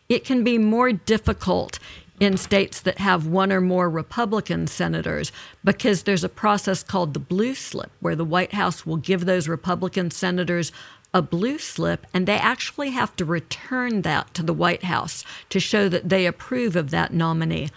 It 0.09 0.25
can 0.25 0.43
be 0.43 0.57
more 0.57 0.91
difficult 0.91 1.79
in 2.19 2.37
states 2.37 2.81
that 2.81 2.97
have 2.97 3.27
one 3.27 3.51
or 3.51 3.61
more 3.61 3.89
Republican 3.89 4.67
senators 4.67 5.31
because 5.63 6.03
there's 6.03 6.23
a 6.23 6.29
process 6.29 6.83
called 6.83 7.13
the 7.13 7.19
blue 7.19 7.53
slip 7.53 7.91
where 7.99 8.15
the 8.15 8.25
White 8.25 8.53
House 8.53 8.85
will 8.85 8.97
give 8.97 9.25
those 9.25 9.47
Republican 9.47 10.09
senators 10.09 10.71
a 11.13 11.21
blue 11.21 11.57
slip 11.57 12.05
and 12.13 12.27
they 12.27 12.37
actually 12.37 12.89
have 12.91 13.15
to 13.15 13.25
return 13.25 14.01
that 14.01 14.33
to 14.33 14.43
the 14.43 14.53
White 14.53 14.83
House 14.83 15.23
to 15.49 15.59
show 15.59 15.87
that 15.89 16.09
they 16.09 16.25
approve 16.25 16.75
of 16.75 16.89
that 16.89 17.13
nominee. 17.13 17.69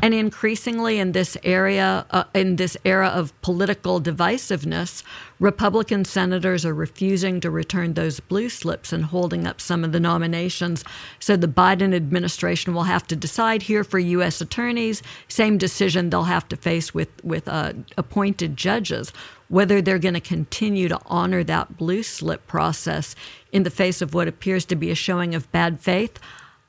And 0.00 0.14
increasingly 0.14 0.98
in 0.98 1.12
this 1.12 1.36
area, 1.42 2.06
uh, 2.10 2.24
in 2.34 2.56
this 2.56 2.76
era 2.84 3.08
of 3.08 3.38
political 3.42 4.00
divisiveness, 4.00 5.02
Republican 5.40 6.04
senators 6.04 6.66
are 6.66 6.74
refusing 6.74 7.40
to 7.40 7.50
return 7.50 7.94
those 7.94 8.20
blue 8.20 8.48
slips 8.48 8.92
and 8.92 9.06
holding 9.06 9.46
up 9.46 9.60
some 9.60 9.84
of 9.84 9.92
the 9.92 10.00
nominations. 10.00 10.84
So 11.20 11.36
the 11.36 11.46
Biden 11.46 11.94
administration 11.94 12.74
will 12.74 12.84
have 12.84 13.06
to 13.08 13.16
decide 13.16 13.62
here 13.62 13.84
for 13.84 13.98
U.S. 13.98 14.40
attorneys, 14.40 15.02
same 15.28 15.58
decision 15.58 16.10
they'll 16.10 16.24
have 16.24 16.48
to 16.48 16.56
face 16.56 16.92
with 16.92 17.08
with 17.24 17.48
uh, 17.48 17.74
appointed 17.96 18.56
judges, 18.56 19.12
whether 19.48 19.80
they're 19.80 19.98
going 19.98 20.14
to 20.14 20.20
continue 20.20 20.88
to 20.88 21.00
honor 21.06 21.44
that 21.44 21.76
blue 21.76 22.02
slip 22.02 22.46
process 22.46 23.14
in 23.52 23.62
the 23.62 23.70
face 23.70 24.02
of 24.02 24.14
what 24.14 24.28
appears 24.28 24.64
to 24.66 24.76
be 24.76 24.90
a 24.90 24.94
showing 24.94 25.34
of 25.34 25.50
bad 25.52 25.80
faith. 25.80 26.18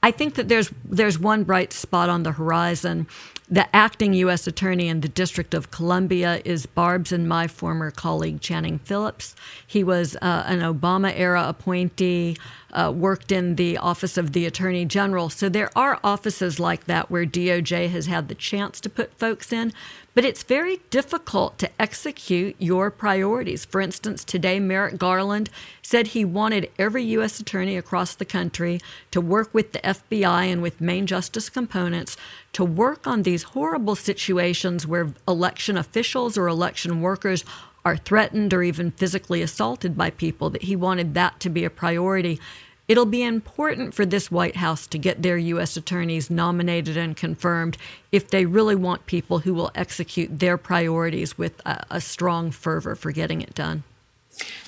I 0.02 0.12
think 0.12 0.36
that 0.36 0.48
there's 0.48 0.72
there's 0.86 1.20
one 1.20 1.44
bright 1.44 1.74
spot 1.74 2.10
on 2.10 2.24
the 2.24 2.32
horizon. 2.32 3.08
The 3.52 3.74
acting 3.76 4.14
U.S. 4.14 4.46
attorney 4.46 4.88
in 4.88 5.02
the 5.02 5.10
District 5.10 5.56
of 5.56 5.72
Columbia 5.72 6.40
is 6.46 6.68
Barb's 6.68 7.12
and 7.12 7.28
my 7.28 7.48
former 7.48 7.90
colleague 7.90 8.42
Channing 8.42 8.78
Phillips. 8.78 9.36
He 9.66 9.84
was 9.84 10.16
uh, 10.22 10.44
an 10.46 10.60
Obama 10.60 11.12
era 11.16 11.46
appointee, 11.48 12.38
uh, 12.72 12.94
worked 12.96 13.32
in 13.32 13.56
the 13.56 13.78
Office 13.80 14.18
of 14.18 14.34
the 14.34 14.46
Attorney 14.46 14.86
General. 14.86 15.30
So 15.32 15.50
there 15.50 15.72
are 15.76 16.00
offices 16.04 16.60
like 16.60 16.86
that 16.86 17.10
where 17.10 17.26
DOJ 17.26 17.90
has 17.90 18.06
had 18.06 18.28
the 18.28 18.36
chance 18.36 18.80
to 18.82 18.90
put 18.90 19.18
folks 19.18 19.52
in, 19.52 19.74
but 20.20 20.26
it's 20.26 20.44
very 20.44 20.82
difficult 20.90 21.58
to 21.58 21.70
execute 21.80 22.54
your 22.60 22.92
priorities. 22.92 23.64
For 23.64 23.80
instance, 23.80 24.26
today 24.26 24.60
Merrick 24.60 24.98
Garland 24.98 25.50
said 25.82 26.08
he 26.08 26.26
wanted 26.26 26.70
every 26.78 27.06
U.S. 27.16 27.40
attorney 27.40 27.78
across 27.78 28.16
the 28.16 28.26
country 28.26 28.82
to 29.12 29.22
work 29.22 29.54
with 29.54 29.72
the 29.72 29.80
FBI 29.80 30.52
and 30.52 30.62
with 30.62 30.82
Main 30.82 31.08
Justice 31.08 31.48
components 31.48 32.18
to 32.52 32.66
work 32.66 33.08
on 33.08 33.24
these 33.24 33.44
horrible 33.44 33.96
situations 33.96 34.86
where 34.86 35.14
election 35.26 35.78
officials 35.78 36.38
or 36.38 36.50
election 36.50 37.00
workers 37.00 37.46
are 37.86 37.96
threatened 37.96 38.54
or 38.54 38.62
even 38.62 38.92
physically 38.92 39.42
assaulted 39.42 39.96
by 39.96 40.10
people, 40.10 40.50
that 40.50 40.64
he 40.64 40.76
wanted 40.76 41.14
that 41.14 41.40
to 41.40 41.50
be 41.50 41.64
a 41.64 41.70
priority. 41.70 42.42
It'll 42.90 43.06
be 43.06 43.22
important 43.22 43.94
for 43.94 44.04
this 44.04 44.32
White 44.32 44.56
House 44.56 44.88
to 44.88 44.98
get 44.98 45.22
their 45.22 45.38
U.S. 45.38 45.78
attorneys 45.78 46.32
nominated 46.32 46.98
and 46.98 47.16
confirmed 47.16 47.78
if 48.12 48.32
they 48.32 48.48
really 48.48 48.76
want 48.76 49.06
people 49.06 49.40
who 49.40 49.54
will 49.54 49.70
execute 49.76 50.40
their 50.40 50.58
priorities 50.58 51.38
with 51.38 51.62
a, 51.68 51.86
a 51.92 52.02
strong 52.02 52.50
fervor 52.50 52.96
for 52.96 53.12
getting 53.12 53.42
it 53.42 53.54
done. 53.54 53.84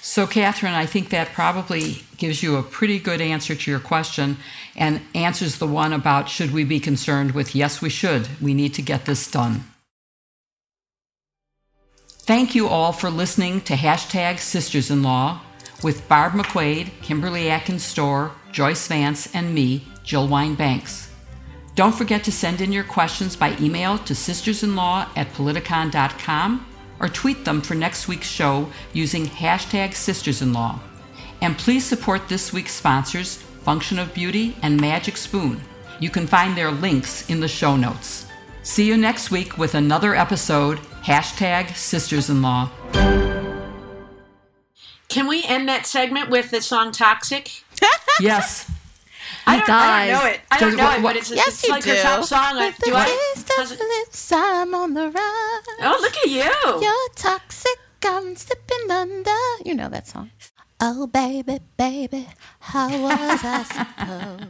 So, 0.04 0.28
Catherine, 0.28 0.76
I 0.76 0.86
think 0.86 1.10
that 1.10 1.34
probably 1.34 2.04
gives 2.18 2.44
you 2.44 2.58
a 2.58 2.64
pretty 2.64 3.00
good 3.00 3.22
answer 3.22 3.56
to 3.56 3.72
your 3.72 3.80
question 3.80 4.38
and 4.76 5.02
answers 5.16 5.58
the 5.58 5.66
one 5.66 5.92
about 5.92 6.30
should 6.30 6.52
we 6.52 6.64
be 6.64 6.80
concerned 6.80 7.32
with 7.32 7.56
yes, 7.56 7.82
we 7.82 7.90
should. 7.90 8.28
We 8.40 8.54
need 8.54 8.76
to 8.76 8.84
get 8.84 9.06
this 9.06 9.30
done. 9.30 9.64
Thank 12.08 12.54
you 12.54 12.68
all 12.68 12.92
for 12.92 13.10
listening 13.10 13.62
to 13.62 13.74
hashtag 13.74 14.38
Sisters 14.38 14.92
in 14.92 15.02
Law 15.02 15.42
with 15.84 16.08
Barb 16.08 16.34
McQuade, 16.34 16.92
Kimberly 17.02 17.50
Atkins 17.50 17.84
Stohr, 17.84 18.32
Joyce 18.52 18.88
Vance, 18.88 19.34
and 19.34 19.54
me, 19.54 19.86
Jill 20.04 20.28
Wine 20.28 20.56
Banks. 20.56 21.12
Don't 21.76 21.96
forget 21.96 22.24
to 22.26 22.32
send 22.32 22.62
in 22.62 22.72
your 22.72 22.84
questions 22.84 23.36
by 23.36 23.56
email 23.60 23.98
to 24.00 24.14
sistersinlaw 24.14 25.08
at 25.16 25.32
politicon.com 25.34 26.66
or 27.00 27.08
tweet 27.08 27.46
them 27.46 27.62
for 27.62 27.76
next 27.76 28.08
week's 28.08 28.28
show 28.28 28.70
using 28.94 29.26
hashtag 29.26 29.92
sistersinlaw. 29.92 30.80
And 31.42 31.58
please 31.58 31.86
support 31.86 32.28
this 32.30 32.54
week's 32.54 32.74
sponsors, 32.74 33.38
Function 33.64 34.00
of 34.00 34.14
Beauty 34.14 34.56
and 34.62 34.80
Magic 34.80 35.18
Spoon. 35.18 35.62
You 36.00 36.10
can 36.10 36.28
find 36.28 36.56
their 36.56 36.72
links 36.72 37.30
in 37.30 37.40
the 37.40 37.48
show 37.48 37.76
notes. 37.76 38.28
See 38.64 38.88
you 38.88 38.98
next 38.98 39.32
week 39.32 39.58
with 39.58 39.74
another 39.74 40.14
episode, 40.14 40.78
hashtag 41.04 41.76
sisters-in-law. 41.76 43.21
Can 45.12 45.28
we 45.28 45.44
end 45.44 45.68
that 45.68 45.86
segment 45.86 46.30
with 46.30 46.52
the 46.52 46.62
song 46.62 46.92
Toxic? 46.94 47.64
yes. 48.22 48.70
I 49.46 49.58
don't, 49.60 49.70
I 49.70 50.08
don't 50.08 50.22
know 50.22 50.30
it. 50.30 50.40
I 50.52 50.60
don't 50.60 50.76
know 50.78 50.84
what- 50.86 50.98
it, 51.00 51.04
but 51.04 51.16
it's, 51.18 51.32
Yes, 51.32 51.48
it's 51.50 51.64
you 51.66 51.70
like 51.72 51.84
do. 51.84 51.90
her 51.92 52.02
top 52.02 52.24
song. 52.24 52.58
With 52.58 52.78
the 52.78 52.86
Do 52.86 52.96
I? 52.96 53.32
Taste 53.36 53.52
of 53.60 53.80
lips, 53.80 54.32
I'm 54.32 54.74
on 54.74 54.94
the 54.94 55.10
run. 55.10 55.64
Oh, 55.82 55.98
look 56.02 56.16
at 56.16 56.26
you. 56.30 56.82
You're 56.82 57.10
toxic, 57.16 57.80
I'm 58.06 58.36
slipping 58.36 58.90
under. 58.92 59.32
You 59.66 59.76
know 59.76 59.90
that 59.90 60.08
song. 60.08 60.32
Oh, 60.80 61.08
baby, 61.08 61.60
baby, 61.78 62.28
how 62.60 62.88
was 63.02 63.40
I 63.44 63.64
supposed 64.38 64.50